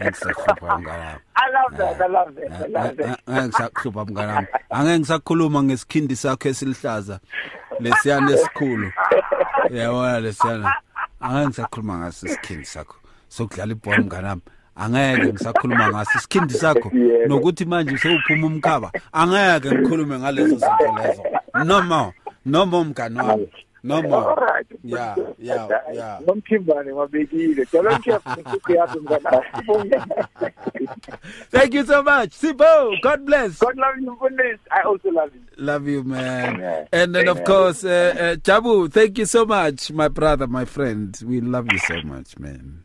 Mngane 0.00 1.04
wami. 1.04 1.20
I 1.36 1.50
love 1.50 1.76
that. 1.76 2.00
I 2.00 2.06
love 2.06 2.34
that. 2.34 2.52
I 2.52 2.66
love 2.66 2.96
that. 2.96 3.20
Angeke 3.26 3.46
ngisakuhlupha 3.46 4.04
mngane 4.04 4.32
wami. 4.32 4.46
Angeke 4.70 4.98
ngisakhuluma 4.98 5.62
ngesikhindi 5.62 6.16
sakho 6.16 6.48
esilihlaza. 6.48 7.20
Lesiyana 7.80 8.32
esikhulu. 8.32 8.92
Yabona 9.70 10.20
lesiyana. 10.20 10.74
Angeke 11.20 11.46
ngisakhuluma 11.46 11.98
ngaso 11.98 12.26
isikhindi 12.26 12.64
sakho. 12.66 12.96
Sokudlala 13.28 13.72
ibhola 13.72 13.98
mngane 13.98 14.28
wami. 14.28 14.42
Angeke 14.76 15.32
ngisakhuluma 15.32 15.88
ngaso 15.88 16.10
isikhindi 16.18 16.54
sakho 16.54 16.90
nokuthi 17.26 17.64
manje 17.64 17.98
sewuphuma 17.98 18.46
umkhaba. 18.46 18.92
Angeke 19.12 19.70
ngikhulume 19.72 20.18
ngalezo 20.18 20.56
zinto 20.58 20.92
lezo. 20.96 21.22
No 21.64 21.82
more. 21.82 22.12
No 22.44 22.66
more 22.66 22.84
mngane 22.84 23.20
wami. 23.20 23.48
No 23.84 24.00
more. 24.02 24.30
Alright. 24.30 24.66
Yeah, 24.82 25.14
yeah, 25.38 25.68
yeah. 25.92 26.20
Nomthimbane 26.26 26.92
wabekile. 26.92 27.66
Jabulani 27.72 28.04
chef, 28.04 28.26
nkukhu 28.26 28.72
yakho 28.72 29.00
mngana. 29.00 29.42
Thank 31.50 31.74
you 31.74 31.84
so 31.84 32.02
much. 32.02 32.30
Sibo, 32.30 33.00
God 33.02 33.26
bless. 33.26 33.58
God 33.58 33.76
love 33.76 33.96
you, 34.00 34.16
goodness. 34.18 34.58
I 34.72 34.82
also 34.82 35.10
love 35.10 35.30
you. 35.34 35.40
Love 35.58 35.86
you, 35.86 36.02
man. 36.02 36.86
And 36.92 37.14
then, 37.14 37.28
of 37.28 37.44
course, 37.44 37.84
uh, 37.84 38.14
uh, 38.18 38.36
Jabu, 38.36 38.90
thank 38.90 39.18
you 39.18 39.26
so 39.26 39.44
much, 39.44 39.92
my 39.92 40.08
brother, 40.08 40.46
my 40.46 40.64
friend. 40.64 41.20
We 41.24 41.42
love 41.42 41.66
you 41.70 41.78
so 41.78 42.00
much, 42.04 42.38
man. 42.38 42.84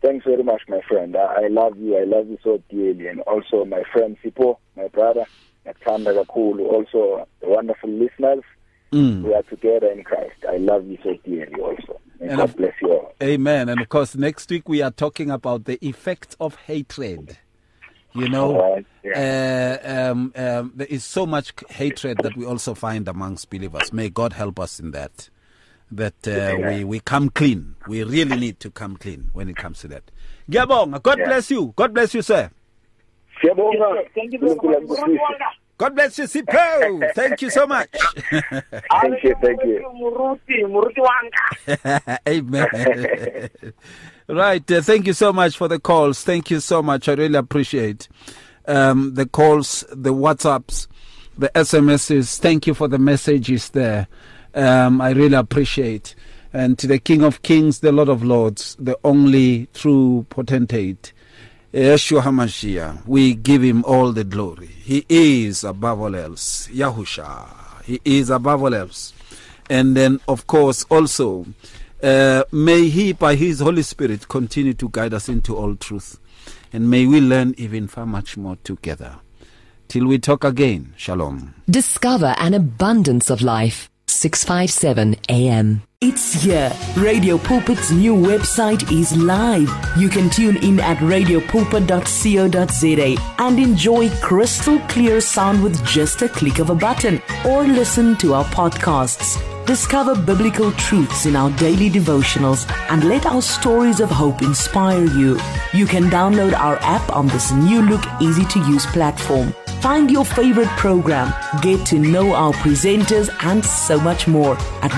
Thanks 0.00 0.24
very 0.24 0.42
much, 0.42 0.62
my 0.68 0.80
friend. 0.88 1.14
I, 1.16 1.44
I 1.44 1.48
love 1.48 1.76
you. 1.76 1.98
I 1.98 2.04
love 2.04 2.28
you 2.28 2.38
so 2.42 2.62
dearly. 2.70 3.08
And 3.08 3.20
also 3.22 3.66
my 3.66 3.82
friend 3.92 4.16
Sipho, 4.24 4.56
my 4.74 4.88
brother, 4.88 5.26
Nathanda 5.66 6.14
Kakulu, 6.24 6.60
also 6.72 7.28
the 7.42 7.48
wonderful 7.50 7.90
listeners. 7.90 8.42
Mm. 8.92 9.22
We 9.22 9.34
are 9.34 9.42
together 9.44 9.86
in 9.90 10.02
Christ. 10.02 10.34
I 10.48 10.56
love 10.56 10.86
you 10.86 10.98
so 11.02 11.14
dearly 11.24 11.54
also. 11.60 12.00
And 12.20 12.30
And 12.30 12.38
God 12.38 12.48
of- 12.50 12.56
bless 12.56 12.72
you 12.82 12.92
all. 12.92 13.14
Amen. 13.22 13.68
And 13.68 13.80
of 13.80 13.88
course, 13.88 14.14
next 14.16 14.50
week 14.50 14.68
we 14.68 14.82
are 14.82 14.90
talking 14.90 15.30
about 15.30 15.64
the 15.64 15.78
effects 15.86 16.36
of 16.40 16.56
hatred. 16.56 17.38
You 18.12 18.28
know, 18.28 18.56
Alright, 18.60 18.86
uh, 19.14 20.10
um, 20.10 20.32
um, 20.34 20.72
there 20.74 20.88
is 20.88 21.04
so 21.04 21.26
much 21.26 21.52
hatred 21.70 22.18
that 22.24 22.36
we 22.36 22.44
also 22.44 22.74
find 22.74 23.06
amongst 23.06 23.48
believers. 23.50 23.92
May 23.92 24.08
God 24.10 24.32
help 24.32 24.58
us 24.58 24.80
in 24.80 24.90
that. 24.90 25.30
That 25.92 26.26
uh, 26.26 26.56
we, 26.68 26.82
we 26.82 26.98
come 27.00 27.30
clean. 27.30 27.76
We 27.86 28.02
really 28.02 28.36
need 28.36 28.58
to 28.60 28.70
come 28.70 28.96
clean 28.96 29.30
when 29.32 29.48
it 29.48 29.56
comes 29.56 29.78
to 29.80 29.88
that. 29.88 30.10
Giyabonga. 30.50 31.00
God 31.02 31.18
Yeah. 31.20 31.26
bless 31.26 31.50
you. 31.52 31.72
God 31.76 31.94
bless 31.94 32.12
you, 32.12 32.22
sir. 32.22 32.50
Siyabonga. 33.40 34.08
Thank 34.14 34.32
you 34.32 34.38
very 34.40 34.56
much. 34.56 34.98
God 35.80 35.94
bless 35.94 36.18
you, 36.18 36.24
Sipho. 36.24 37.10
Thank 37.14 37.40
you 37.40 37.48
so 37.48 37.66
much. 37.66 37.88
Thank 37.90 39.24
you, 39.24 39.34
thank 39.40 39.64
you. 39.64 39.90
Muruti, 39.94 40.62
Muruti 40.66 41.00
wanga. 41.00 42.18
Amen. 42.28 43.48
right. 44.28 44.70
Uh, 44.70 44.82
thank 44.82 45.06
you 45.06 45.14
so 45.14 45.32
much 45.32 45.56
for 45.56 45.68
the 45.68 45.80
calls. 45.80 46.22
Thank 46.22 46.50
you 46.50 46.60
so 46.60 46.82
much. 46.82 47.08
I 47.08 47.14
really 47.14 47.38
appreciate 47.38 48.08
um, 48.66 49.14
the 49.14 49.24
calls, 49.24 49.86
the 49.90 50.12
WhatsApps, 50.12 50.86
the 51.38 51.48
SMSs. 51.54 52.38
Thank 52.38 52.66
you 52.66 52.74
for 52.74 52.86
the 52.86 52.98
messages 52.98 53.70
there. 53.70 54.06
Um, 54.54 55.00
I 55.00 55.12
really 55.12 55.36
appreciate. 55.36 56.14
And 56.52 56.78
to 56.78 56.88
the 56.88 56.98
King 56.98 57.24
of 57.24 57.40
Kings, 57.40 57.80
the 57.80 57.90
Lord 57.90 58.10
of 58.10 58.22
Lords, 58.22 58.76
the 58.78 58.98
only 59.02 59.66
true 59.72 60.26
potentate, 60.28 61.14
Yeshua 61.72 62.22
HaMashiach, 62.22 63.06
we 63.06 63.32
give 63.34 63.62
him 63.62 63.84
all 63.84 64.10
the 64.10 64.24
glory. 64.24 64.66
He 64.66 65.06
is 65.08 65.62
above 65.62 66.00
all 66.00 66.16
else. 66.16 66.66
Yahusha, 66.68 67.84
he 67.84 68.00
is 68.04 68.28
above 68.28 68.64
all 68.64 68.74
else. 68.74 69.12
And 69.68 69.96
then, 69.96 70.18
of 70.26 70.48
course, 70.48 70.84
also, 70.90 71.46
uh, 72.02 72.42
may 72.50 72.88
he, 72.88 73.12
by 73.12 73.36
his 73.36 73.60
Holy 73.60 73.82
Spirit, 73.82 74.28
continue 74.28 74.74
to 74.74 74.88
guide 74.88 75.14
us 75.14 75.28
into 75.28 75.56
all 75.56 75.76
truth. 75.76 76.18
And 76.72 76.90
may 76.90 77.06
we 77.06 77.20
learn 77.20 77.54
even 77.56 77.86
far 77.86 78.04
much 78.04 78.36
more 78.36 78.56
together. 78.64 79.16
Till 79.86 80.06
we 80.06 80.18
talk 80.18 80.42
again, 80.42 80.92
shalom. 80.96 81.54
Discover 81.70 82.34
an 82.38 82.54
abundance 82.54 83.30
of 83.30 83.42
life. 83.42 83.88
657 84.08 85.16
AM. 85.28 85.82
It's 86.02 86.32
here. 86.32 86.72
Radio 86.96 87.36
Pulpit's 87.36 87.90
new 87.90 88.14
website 88.14 88.90
is 88.90 89.14
live. 89.14 89.70
You 89.98 90.08
can 90.08 90.30
tune 90.30 90.56
in 90.64 90.80
at 90.80 90.96
radiopulpit.co.za 90.96 93.16
and 93.38 93.58
enjoy 93.58 94.08
crystal 94.22 94.78
clear 94.88 95.20
sound 95.20 95.62
with 95.62 95.84
just 95.84 96.22
a 96.22 96.28
click 96.30 96.58
of 96.58 96.70
a 96.70 96.74
button 96.74 97.20
or 97.46 97.64
listen 97.64 98.16
to 98.16 98.32
our 98.32 98.46
podcasts. 98.46 99.36
Discover 99.66 100.22
biblical 100.22 100.72
truths 100.72 101.26
in 101.26 101.36
our 101.36 101.50
daily 101.58 101.90
devotionals 101.90 102.66
and 102.88 103.04
let 103.04 103.26
our 103.26 103.42
stories 103.42 104.00
of 104.00 104.10
hope 104.10 104.40
inspire 104.40 105.04
you. 105.04 105.38
You 105.74 105.84
can 105.84 106.04
download 106.04 106.58
our 106.58 106.78
app 106.80 107.14
on 107.14 107.28
this 107.28 107.52
new 107.52 107.82
look, 107.82 108.04
easy 108.22 108.46
to 108.46 108.58
use 108.60 108.86
platform. 108.86 109.52
Find 109.80 110.10
your 110.10 110.26
favorite 110.26 110.68
program, 110.76 111.32
get 111.62 111.86
to 111.86 111.98
know 111.98 112.34
our 112.34 112.52
presenters, 112.52 113.30
and 113.44 113.64
so 113.64 113.98
much 113.98 114.28
more 114.28 114.58
at 114.82 114.94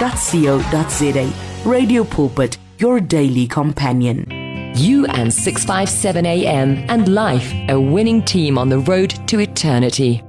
radiopulpit.co.za. 0.00 1.70
Radio 1.70 2.04
Pulpit, 2.04 2.58
your 2.78 3.00
daily 3.00 3.46
companion. 3.46 4.26
You 4.76 5.04
and 5.06 5.32
657 5.32 6.24
AM 6.24 6.84
and 6.88 7.08
life, 7.08 7.52
a 7.68 7.78
winning 7.78 8.22
team 8.24 8.56
on 8.56 8.68
the 8.68 8.78
road 8.78 9.10
to 9.28 9.40
eternity. 9.40 10.22